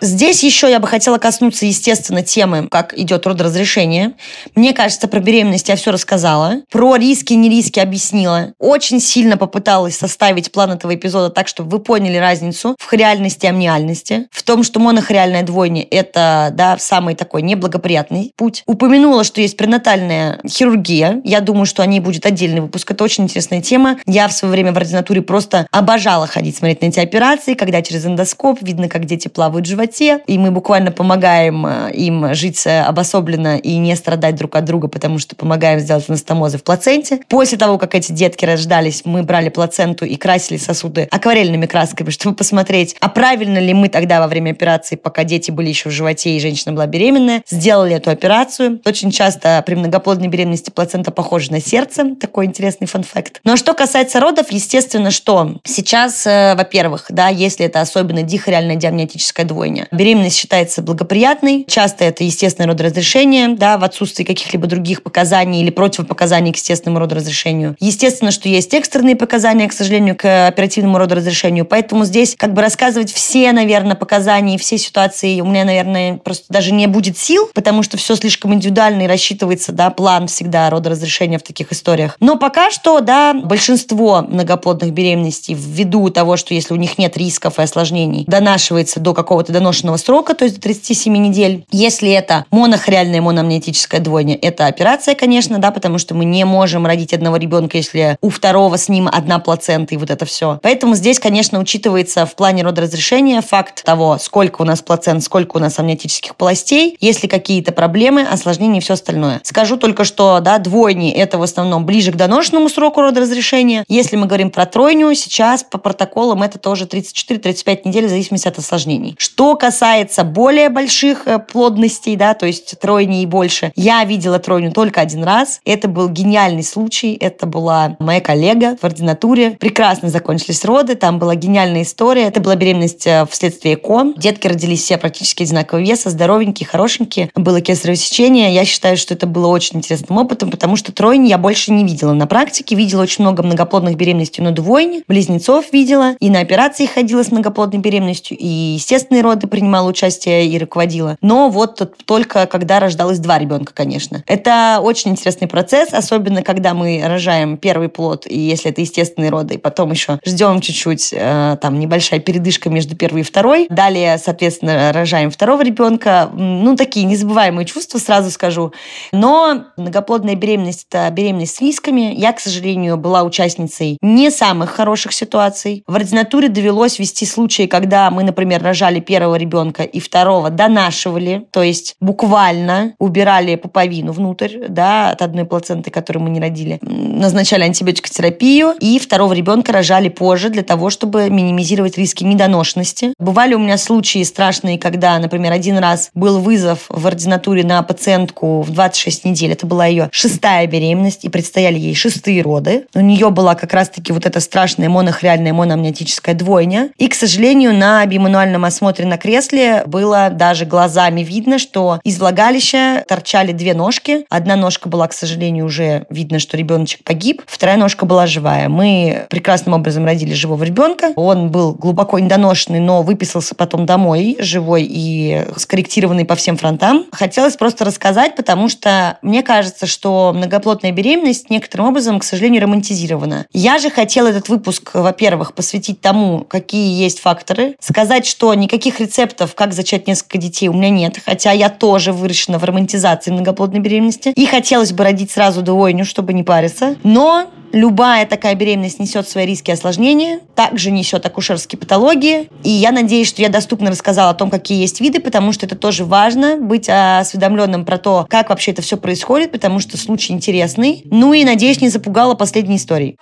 Здесь 0.03 0.43
еще 0.43 0.69
я 0.69 0.81
бы 0.81 0.87
хотела 0.89 1.17
коснуться, 1.17 1.65
естественно, 1.65 2.23
темы, 2.23 2.67
как 2.69 2.93
идет 2.99 3.25
родоразрешение. 3.25 4.11
Мне 4.53 4.73
кажется, 4.73 5.07
про 5.07 5.21
беременность 5.21 5.69
я 5.69 5.77
все 5.77 5.91
рассказала. 5.91 6.57
Про 6.69 6.97
риски, 6.97 7.31
не 7.31 7.47
риски 7.47 7.79
объяснила. 7.79 8.51
Очень 8.59 8.99
сильно 8.99 9.37
попыталась 9.37 9.97
составить 9.97 10.51
план 10.51 10.71
этого 10.71 10.93
эпизода 10.93 11.29
так, 11.29 11.47
чтобы 11.47 11.69
вы 11.69 11.79
поняли 11.79 12.17
разницу 12.17 12.75
в 12.77 12.85
хориальности 12.85 13.45
и 13.45 13.47
амниальности. 13.47 14.27
В 14.29 14.43
том, 14.43 14.63
что 14.63 14.81
монохориальная 14.81 15.43
двойня– 15.43 15.87
это 15.89 16.49
да, 16.51 16.77
самый 16.77 17.15
такой 17.15 17.41
неблагоприятный 17.41 18.33
путь. 18.35 18.63
Упомянула, 18.65 19.23
что 19.23 19.39
есть 19.39 19.55
пренатальная 19.55 20.41
хирургия. 20.45 21.21
Я 21.23 21.39
думаю, 21.39 21.65
что 21.65 21.81
о 21.81 21.85
ней 21.85 22.01
будет 22.01 22.25
отдельный 22.25 22.59
выпуск. 22.59 22.91
Это 22.91 23.05
очень 23.05 23.23
интересная 23.23 23.61
тема. 23.61 23.97
Я 24.05 24.27
в 24.27 24.33
свое 24.33 24.51
время 24.51 24.73
в 24.73 24.77
ординатуре 24.77 25.21
просто 25.21 25.65
обожала 25.71 26.27
ходить 26.27 26.57
смотреть 26.57 26.81
на 26.81 26.87
эти 26.87 26.99
операции, 26.99 27.53
когда 27.53 27.81
через 27.81 28.05
эндоскоп 28.05 28.61
видно, 28.61 28.89
как 28.89 29.05
дети 29.05 29.29
плавают 29.29 29.65
в 29.65 29.69
животе 29.69 29.92
животе, 29.93 30.23
и 30.27 30.37
мы 30.37 30.51
буквально 30.51 30.91
помогаем 30.91 31.65
э, 31.65 31.91
им 31.93 32.33
жить 32.33 32.65
э, 32.65 32.81
обособленно 32.81 33.57
и 33.57 33.77
не 33.77 33.95
страдать 33.95 34.35
друг 34.35 34.55
от 34.55 34.65
друга, 34.65 34.87
потому 34.87 35.19
что 35.19 35.35
помогаем 35.35 35.79
сделать 35.79 36.05
анастомозы 36.07 36.57
в 36.57 36.63
плаценте. 36.63 37.19
После 37.27 37.57
того, 37.57 37.77
как 37.77 37.95
эти 37.95 38.11
детки 38.11 38.45
рождались, 38.45 39.03
мы 39.05 39.23
брали 39.23 39.49
плаценту 39.49 40.05
и 40.05 40.15
красили 40.15 40.57
сосуды 40.57 41.07
акварельными 41.11 41.65
красками, 41.65 42.09
чтобы 42.23 42.35
посмотреть, 42.35 42.95
а 42.99 43.09
правильно 43.09 43.59
ли 43.59 43.73
мы 43.73 43.89
тогда 43.89 44.19
во 44.19 44.27
время 44.27 44.51
операции, 44.51 44.95
пока 44.95 45.23
дети 45.23 45.51
были 45.51 45.69
еще 45.69 45.89
в 45.89 45.91
животе 45.91 46.35
и 46.35 46.39
женщина 46.39 46.73
была 46.73 46.87
беременная, 46.87 47.43
сделали 47.49 47.95
эту 47.95 48.09
операцию. 48.09 48.81
Очень 48.85 49.11
часто 49.11 49.63
при 49.65 49.75
многоплодной 49.75 50.27
беременности 50.27 50.69
плацента 50.69 51.11
похожа 51.11 51.51
на 51.51 51.61
сердце. 51.61 52.15
Такой 52.19 52.45
интересный 52.45 52.87
фан-факт. 52.87 53.41
Но 53.43 53.57
что 53.57 53.73
касается 53.73 54.19
родов, 54.19 54.51
естественно, 54.51 55.11
что 55.11 55.57
сейчас, 55.63 56.25
э, 56.25 56.55
во-первых, 56.55 57.05
да, 57.09 57.29
если 57.29 57.65
это 57.65 57.81
особенно 57.81 58.23
дихориальная 58.23 58.75
диамниотическая 58.75 59.45
двойня, 59.45 59.82
Беременность 59.91 60.37
считается 60.37 60.81
благоприятной. 60.81 61.65
Часто 61.67 62.05
это 62.05 62.23
естественное 62.23 62.69
родоразрешение, 62.69 63.49
да, 63.49 63.77
в 63.77 63.83
отсутствии 63.83 64.23
каких-либо 64.23 64.67
других 64.67 65.03
показаний 65.03 65.61
или 65.61 65.69
противопоказаний 65.69 66.51
к 66.51 66.55
естественному 66.55 66.99
родоразрешению. 66.99 67.75
Естественно, 67.79 68.31
что 68.31 68.49
есть 68.49 68.73
экстренные 68.73 69.15
показания, 69.15 69.67
к 69.67 69.73
сожалению, 69.73 70.15
к 70.15 70.47
оперативному 70.47 70.97
родоразрешению. 70.97 71.65
Поэтому 71.65 72.05
здесь 72.05 72.35
как 72.37 72.53
бы 72.53 72.61
рассказывать 72.61 73.11
все, 73.11 73.51
наверное, 73.51 73.95
показания, 73.95 74.57
все 74.57 74.77
ситуации 74.77 75.41
у 75.41 75.45
меня, 75.45 75.65
наверное, 75.65 76.17
просто 76.17 76.45
даже 76.49 76.71
не 76.71 76.87
будет 76.87 77.17
сил, 77.17 77.49
потому 77.53 77.83
что 77.83 77.97
все 77.97 78.15
слишком 78.15 78.53
индивидуально 78.53 79.03
и 79.03 79.07
рассчитывается, 79.07 79.71
да, 79.71 79.89
план 79.89 80.27
всегда 80.27 80.69
родоразрешения 80.69 81.39
в 81.39 81.43
таких 81.43 81.71
историях. 81.71 82.17
Но 82.19 82.37
пока 82.37 82.71
что, 82.71 82.99
да, 82.99 83.33
большинство 83.33 84.21
многоплодных 84.21 84.91
беременностей 84.91 85.53
ввиду 85.53 86.09
того, 86.09 86.37
что 86.37 86.53
если 86.53 86.73
у 86.73 86.77
них 86.77 86.97
нет 86.97 87.17
рисков 87.17 87.59
и 87.59 87.61
осложнений, 87.61 88.25
донашивается 88.27 88.99
до 88.99 89.13
какого-то 89.13 89.51
доношенного 89.73 89.97
срока, 89.97 90.35
то 90.35 90.45
есть 90.45 90.57
до 90.57 90.61
37 90.61 91.15
недель. 91.17 91.65
Если 91.71 92.11
это 92.11 92.45
монохориальная 92.51 93.21
мономнетическая 93.21 93.99
двойня, 93.99 94.37
это 94.39 94.67
операция, 94.67 95.15
конечно, 95.15 95.57
да, 95.57 95.71
потому 95.71 95.97
что 95.97 96.13
мы 96.13 96.25
не 96.25 96.45
можем 96.45 96.85
родить 96.85 97.13
одного 97.13 97.37
ребенка, 97.37 97.77
если 97.77 98.17
у 98.21 98.29
второго 98.29 98.77
с 98.77 98.87
ним 98.87 99.09
одна 99.11 99.39
плацента 99.39 99.95
и 99.95 99.97
вот 99.97 100.11
это 100.11 100.25
все. 100.25 100.59
Поэтому 100.61 100.95
здесь, 100.95 101.19
конечно, 101.19 101.59
учитывается 101.59 102.25
в 102.25 102.35
плане 102.35 102.63
родоразрешения 102.63 103.41
факт 103.41 103.83
того, 103.83 104.17
сколько 104.19 104.61
у 104.61 104.65
нас 104.65 104.81
плацент, 104.81 105.23
сколько 105.23 105.57
у 105.57 105.59
нас 105.59 105.79
амниотических 105.79 106.35
полостей, 106.35 106.97
есть 106.99 107.23
ли 107.23 107.29
какие-то 107.29 107.71
проблемы, 107.71 108.21
осложнения 108.21 108.79
и 108.79 108.83
все 108.83 108.93
остальное. 108.93 109.41
Скажу 109.43 109.77
только, 109.77 110.03
что 110.03 110.39
да, 110.39 110.59
двойни– 110.59 111.11
это 111.13 111.39
в 111.39 111.41
основном 111.41 111.85
ближе 111.85 112.11
к 112.11 112.15
доношенному 112.15 112.69
сроку 112.69 113.01
родоразрешения. 113.01 113.85
Если 113.87 114.15
мы 114.17 114.27
говорим 114.27 114.51
про 114.51 114.65
тройню, 114.65 115.13
сейчас 115.15 115.63
по 115.63 115.79
протоколам 115.79 116.43
это 116.43 116.59
тоже 116.59 116.85
34-35 116.85 117.81
недель 117.85 118.05
в 118.05 118.09
зависимости 118.09 118.47
от 118.47 118.59
осложнений. 118.59 119.15
Что 119.17 119.52
касается 119.55 120.23
более 120.23 120.69
больших 120.69 121.27
э, 121.27 121.39
плодностей, 121.39 122.15
да, 122.15 122.33
то 122.33 122.45
есть 122.45 122.79
тройни 122.79 123.21
и 123.21 123.25
больше, 123.25 123.71
я 123.75 124.03
видела 124.03 124.39
тройню 124.39 124.71
только 124.71 125.01
один 125.01 125.23
раз. 125.23 125.59
Это 125.65 125.87
был 125.87 126.09
гениальный 126.09 126.63
случай. 126.63 127.17
Это 127.19 127.45
была 127.45 127.95
моя 127.99 128.21
коллега 128.21 128.77
в 128.81 128.83
ординатуре. 128.83 129.51
Прекрасно 129.51 130.09
закончились 130.09 130.63
роды. 130.65 130.95
Там 130.95 131.19
была 131.19 131.35
гениальная 131.35 131.83
история. 131.83 132.23
Это 132.23 132.39
была 132.39 132.55
беременность 132.55 133.05
э, 133.07 133.25
вследствие 133.29 133.75
ЭКО. 133.75 134.13
Детки 134.17 134.47
родились 134.47 134.83
все 134.83 134.97
практически 134.97 135.43
одинакового 135.43 135.83
веса, 135.83 136.09
здоровенькие, 136.09 136.67
хорошенькие. 136.67 137.29
Было 137.35 137.61
кесарево 137.61 137.95
сечение. 137.95 138.53
Я 138.53 138.65
считаю, 138.65 138.97
что 138.97 139.13
это 139.13 139.27
было 139.27 139.47
очень 139.47 139.77
интересным 139.77 140.17
опытом, 140.17 140.51
потому 140.51 140.75
что 140.75 140.91
тройни 140.91 141.29
я 141.29 141.37
больше 141.37 141.71
не 141.71 141.83
видела 141.83 142.13
на 142.13 142.27
практике. 142.27 142.75
Видела 142.75 143.01
очень 143.01 143.23
много 143.23 143.43
многоплодных 143.43 143.95
беременностей, 143.95 144.43
но 144.43 144.51
двойни. 144.51 145.03
Близнецов 145.07 145.71
видела. 145.73 146.15
И 146.19 146.29
на 146.29 146.39
операции 146.39 146.85
ходила 146.85 147.23
с 147.23 147.31
многоплодной 147.31 147.79
беременностью. 147.79 148.37
И 148.37 148.47
естественные 148.47 149.23
роды 149.23 149.42
принимала 149.47 149.87
участие 149.87 150.47
и 150.47 150.57
руководила. 150.57 151.17
Но 151.21 151.49
вот 151.49 151.93
только 152.05 152.45
когда 152.47 152.79
рождалось 152.79 153.19
два 153.19 153.39
ребенка, 153.39 153.73
конечно. 153.73 154.23
Это 154.27 154.79
очень 154.81 155.11
интересный 155.11 155.47
процесс, 155.47 155.93
особенно 155.93 156.43
когда 156.43 156.73
мы 156.73 157.01
рожаем 157.05 157.57
первый 157.57 157.89
плод, 157.89 158.25
и 158.27 158.37
если 158.37 158.71
это 158.71 158.81
естественные 158.81 159.29
роды, 159.29 159.55
и 159.55 159.57
потом 159.57 159.91
еще 159.91 160.19
ждем 160.25 160.61
чуть-чуть, 160.61 161.13
э, 161.13 161.57
там, 161.61 161.79
небольшая 161.79 162.19
передышка 162.19 162.69
между 162.69 162.95
первой 162.95 163.21
и 163.21 163.23
второй. 163.23 163.67
Далее, 163.69 164.17
соответственно, 164.17 164.91
рожаем 164.93 165.31
второго 165.31 165.61
ребенка. 165.63 166.29
Ну, 166.33 166.75
такие 166.75 167.05
незабываемые 167.05 167.65
чувства, 167.65 167.99
сразу 167.99 168.31
скажу. 168.31 168.73
Но 169.11 169.65
многоплодная 169.77 170.35
беременность– 170.35 170.87
это 170.89 171.09
беременность 171.11 171.55
с 171.55 171.61
рисками. 171.61 172.13
Я, 172.15 172.33
к 172.33 172.39
сожалению, 172.39 172.97
была 172.97 173.23
участницей 173.23 173.97
не 174.01 174.29
самых 174.31 174.71
хороших 174.71 175.13
ситуаций. 175.13 175.83
В 175.87 175.95
ординатуре 175.95 176.49
довелось 176.49 176.99
вести 176.99 177.25
случаи, 177.25 177.67
когда 177.67 178.09
мы, 178.09 178.23
например, 178.23 178.61
рожали 178.63 178.99
первого 178.99 179.32
ребенка 179.37 179.83
и 179.83 179.99
второго 179.99 180.49
донашивали, 180.49 181.45
то 181.51 181.63
есть 181.63 181.95
буквально 181.99 182.93
убирали 182.99 183.55
пуповину 183.55 184.11
внутрь, 184.11 184.67
да, 184.69 185.09
от 185.11 185.21
одной 185.21 185.45
плаценты, 185.45 185.91
которую 185.91 186.23
мы 186.23 186.29
не 186.29 186.39
родили. 186.39 186.79
Назначали 186.81 187.63
антибиотикотерапию, 187.63 188.73
и 188.79 188.99
второго 188.99 189.33
ребенка 189.33 189.71
рожали 189.71 190.09
позже 190.09 190.49
для 190.49 190.63
того, 190.63 190.89
чтобы 190.89 191.29
минимизировать 191.29 191.97
риски 191.97 192.23
недоношенности. 192.23 193.13
Бывали 193.19 193.53
у 193.53 193.59
меня 193.59 193.77
случаи 193.77 194.23
страшные, 194.23 194.77
когда, 194.77 195.17
например, 195.19 195.51
один 195.51 195.77
раз 195.77 196.09
был 196.13 196.39
вызов 196.39 196.85
в 196.89 197.05
ординатуре 197.07 197.63
на 197.63 197.81
пациентку 197.83 198.61
в 198.61 198.71
26 198.71 199.25
недель. 199.25 199.51
Это 199.51 199.65
была 199.65 199.85
ее 199.85 200.09
шестая 200.11 200.67
беременность, 200.67 201.23
и 201.25 201.29
предстояли 201.29 201.79
ей 201.79 201.95
шестые 201.95 202.41
роды. 202.41 202.85
У 202.93 202.99
нее 202.99 203.29
была 203.29 203.55
как 203.55 203.73
раз-таки 203.73 204.13
вот 204.13 204.25
эта 204.25 204.39
страшная 204.39 204.89
монохориальная 204.89 205.53
мономниотическая 205.53 206.35
двойня. 206.35 206.89
И, 206.97 207.07
к 207.07 207.13
сожалению, 207.13 207.73
на 207.73 208.05
бимануальном 208.05 208.65
осмотре 208.65 209.05
на 209.05 209.17
кресле 209.23 209.83
было 209.87 210.29
даже 210.29 210.65
глазами 210.65 211.21
видно, 211.21 211.57
что 211.57 212.01
из 212.03 212.19
влагалища 212.19 213.05
торчали 213.07 213.53
две 213.53 213.73
ножки. 213.73 214.25
Одна 214.29 214.57
ножка 214.57 214.89
была, 214.89 215.07
к 215.07 215.13
сожалению, 215.13 215.65
уже 215.65 216.05
видно, 216.09 216.39
что 216.39 216.57
ребеночек 216.57 217.03
погиб. 217.05 217.41
Вторая 217.47 217.77
ножка 217.77 218.05
была 218.05 218.27
живая. 218.27 218.67
Мы 218.67 219.25
прекрасным 219.29 219.75
образом 219.75 220.05
родили 220.05 220.33
живого 220.33 220.63
ребенка. 220.63 221.13
Он 221.15 221.49
был 221.49 221.73
глубоко 221.73 222.19
недоношенный, 222.19 222.81
но 222.81 223.01
выписался 223.01 223.55
потом 223.55 223.85
домой 223.85 224.35
живой 224.39 224.85
и 224.89 225.45
скорректированный 225.55 226.25
по 226.25 226.35
всем 226.35 226.57
фронтам. 226.57 227.05
Хотелось 227.13 227.55
просто 227.55 227.85
рассказать, 227.85 228.35
потому 228.35 228.67
что 228.67 229.17
мне 229.21 229.41
кажется, 229.41 229.87
что 229.87 230.33
многоплодная 230.35 230.91
беременность 230.91 231.49
некоторым 231.49 231.87
образом, 231.87 232.19
к 232.19 232.25
сожалению, 232.25 232.63
романтизирована. 232.63 233.45
Я 233.53 233.77
же 233.77 233.89
хотела 233.89 234.27
этот 234.27 234.49
выпуск, 234.49 234.91
во-первых, 234.93 235.53
посвятить 235.53 236.01
тому, 236.01 236.43
какие 236.43 237.01
есть 237.01 237.21
факторы, 237.21 237.77
сказать, 237.79 238.25
что 238.25 238.53
никаких 238.53 238.99
рецептов, 238.99 239.12
как 239.55 239.73
зачать 239.73 240.07
несколько 240.07 240.37
детей, 240.37 240.67
у 240.67 240.73
меня 240.73 240.89
нет, 240.89 241.19
хотя 241.25 241.51
я 241.51 241.69
тоже 241.69 242.11
выращена 242.11 242.59
в 242.59 242.63
романтизации 242.63 243.31
многоплодной 243.31 243.79
беременности. 243.79 244.29
И 244.29 244.45
хотелось 244.45 244.91
бы 244.91 245.03
родить 245.03 245.31
сразу 245.31 245.61
двойню, 245.61 246.05
чтобы 246.05 246.33
не 246.33 246.43
париться. 246.43 246.95
Но 247.03 247.49
Любая 247.73 248.27
такая 248.27 248.53
беременность 248.53 248.99
несет 248.99 249.27
свои 249.27 249.47
риски 249.47 249.71
и 249.71 249.73
осложнения, 249.73 250.41
также 250.53 250.91
несет 250.91 251.25
акушерские 251.25 251.79
патологии. 251.79 252.47
И 252.63 252.69
я 252.69 252.91
надеюсь, 252.91 253.27
что 253.27 253.41
я 253.41 253.49
доступно 253.49 253.89
рассказала 253.89 254.29
о 254.29 254.33
том, 254.35 254.51
какие 254.51 254.79
есть 254.79 255.01
виды, 255.01 255.19
потому 255.19 255.51
что 255.53 255.65
это 255.65 255.75
тоже 255.75 256.05
важно, 256.05 256.57
быть 256.57 256.87
осведомленным 256.87 257.83
про 257.83 257.97
то, 257.97 258.27
как 258.29 258.49
вообще 258.49 258.71
это 258.71 258.83
все 258.83 258.95
происходит, 258.95 259.51
потому 259.51 259.79
что 259.79 259.97
случай 259.97 260.33
интересный. 260.33 261.03
Ну 261.09 261.33
и, 261.33 261.43
надеюсь, 261.43 261.81
не 261.81 261.89
запугала 261.89 262.35
последней 262.35 262.75
историей. 262.75 263.17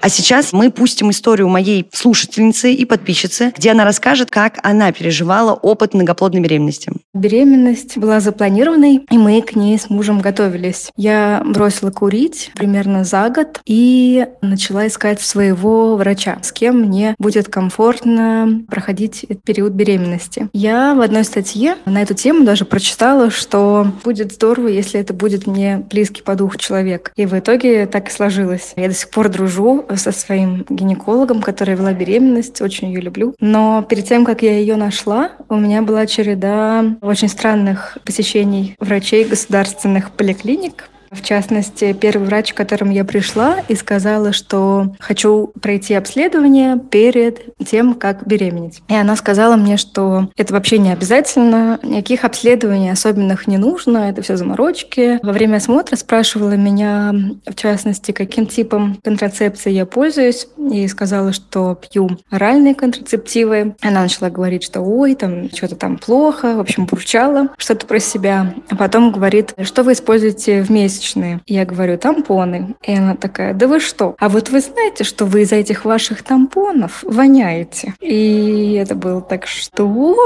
А 0.00 0.08
сейчас 0.08 0.52
мы 0.52 0.70
пустим 0.70 1.10
историю 1.10 1.48
моей 1.48 1.86
слушательницы 1.92 2.72
и 2.72 2.84
подписчицы, 2.86 3.52
где 3.56 3.72
она 3.72 3.84
расскажет, 3.84 4.30
как 4.30 4.58
она 4.62 4.92
переживала 4.92 5.52
опыт 5.52 5.92
многоплодной 5.92 6.40
беременности. 6.40 6.92
Беременность 7.12 7.98
была 7.98 8.20
запланированной, 8.20 9.06
и 9.10 9.18
мы 9.18 9.42
к 9.42 9.54
ней 9.54 9.78
с 9.78 9.90
мужем 9.90 10.20
готовились. 10.20 10.90
Я 10.96 11.42
бросила 11.44 11.90
курить 11.90 12.50
примерно 12.54 13.04
за 13.04 13.28
год 13.28 13.60
и 13.66 14.26
начала 14.40 14.86
искать 14.86 15.20
своего 15.20 15.96
врача, 15.96 16.38
с 16.42 16.52
кем 16.52 16.80
мне 16.80 17.14
будет 17.18 17.48
комфортно 17.48 18.62
проходить 18.68 19.24
этот 19.24 19.42
период 19.42 19.72
беременности. 19.72 20.48
Я 20.54 20.94
в 20.94 21.00
одной 21.02 21.24
статье 21.24 21.76
на 21.84 22.00
эту 22.00 22.14
тему 22.14 22.44
даже 22.44 22.64
прочитала, 22.64 23.30
что 23.30 23.86
будет 24.02 24.32
здорово, 24.32 24.68
если 24.68 24.98
это 24.98 25.12
будет 25.12 25.46
мне 25.46 25.84
близкий 25.90 26.22
по 26.22 26.36
духу 26.36 26.56
человек. 26.56 27.12
И 27.16 27.26
в 27.26 27.38
итоге 27.38 27.86
так 27.86 28.08
и 28.08 28.12
сложилось. 28.12 28.72
Я 28.76 28.88
до 28.88 28.94
сих 28.94 29.10
пор 29.10 29.28
дружу 29.28 29.84
со 29.96 30.12
своим 30.12 30.64
гинекологом, 30.68 31.42
которая 31.42 31.76
вела 31.76 31.92
беременность, 31.92 32.60
очень 32.60 32.88
ее 32.88 33.00
люблю. 33.00 33.34
Но 33.40 33.84
перед 33.88 34.06
тем, 34.06 34.24
как 34.24 34.42
я 34.42 34.58
ее 34.58 34.76
нашла, 34.76 35.32
у 35.48 35.56
меня 35.56 35.82
была 35.82 36.06
череда 36.06 36.84
очень 37.00 37.28
странных 37.28 37.98
посещений 38.04 38.76
врачей 38.78 39.24
государственных 39.24 40.10
поликлиник, 40.12 40.90
в 41.10 41.22
частности, 41.22 41.92
первый 41.92 42.26
врач, 42.26 42.52
к 42.52 42.56
которому 42.56 42.92
я 42.92 43.04
пришла 43.04 43.56
и 43.68 43.74
сказала, 43.74 44.32
что 44.32 44.94
хочу 45.00 45.52
пройти 45.60 45.94
обследование 45.94 46.78
перед 46.78 47.56
тем, 47.66 47.94
как 47.94 48.26
беременеть. 48.26 48.82
И 48.88 48.94
она 48.94 49.16
сказала 49.16 49.56
мне, 49.56 49.76
что 49.76 50.30
это 50.36 50.52
вообще 50.52 50.78
не 50.78 50.92
обязательно, 50.92 51.80
никаких 51.82 52.24
обследований 52.24 52.90
особенных 52.90 53.46
не 53.46 53.58
нужно, 53.58 54.10
это 54.10 54.22
все 54.22 54.36
заморочки. 54.36 55.18
Во 55.22 55.32
время 55.32 55.56
осмотра 55.56 55.96
спрашивала 55.96 56.52
меня, 56.52 57.12
в 57.46 57.54
частности, 57.54 58.12
каким 58.12 58.46
типом 58.46 58.98
контрацепции 59.02 59.72
я 59.72 59.86
пользуюсь, 59.86 60.46
и 60.72 60.86
сказала, 60.86 61.32
что 61.32 61.74
пью 61.74 62.10
оральные 62.30 62.74
контрацептивы. 62.74 63.74
Она 63.80 64.02
начала 64.02 64.30
говорить, 64.30 64.62
что 64.62 64.80
ой, 64.80 65.14
там 65.14 65.50
что-то 65.50 65.74
там 65.74 65.98
плохо, 65.98 66.54
в 66.56 66.60
общем, 66.60 66.86
бурчала 66.86 67.48
что-то 67.58 67.86
про 67.86 67.98
себя. 67.98 68.54
А 68.68 68.76
потом 68.76 69.10
говорит, 69.10 69.54
что 69.64 69.82
вы 69.82 69.92
используете 69.92 70.62
в 70.62 70.70
месяц 70.70 70.99
месячные. 71.00 71.40
Я 71.46 71.64
говорю, 71.64 71.98
тампоны. 71.98 72.74
И 72.82 72.94
она 72.94 73.16
такая, 73.16 73.54
да 73.54 73.66
вы 73.66 73.80
что? 73.80 74.14
А 74.18 74.28
вот 74.28 74.50
вы 74.50 74.60
знаете, 74.60 75.04
что 75.04 75.24
вы 75.24 75.42
из 75.42 75.52
этих 75.52 75.84
ваших 75.84 76.22
тампонов 76.22 77.02
воняете? 77.02 77.94
И 78.00 78.74
это 78.74 78.94
было 78.94 79.20
так, 79.20 79.46
что? 79.46 80.16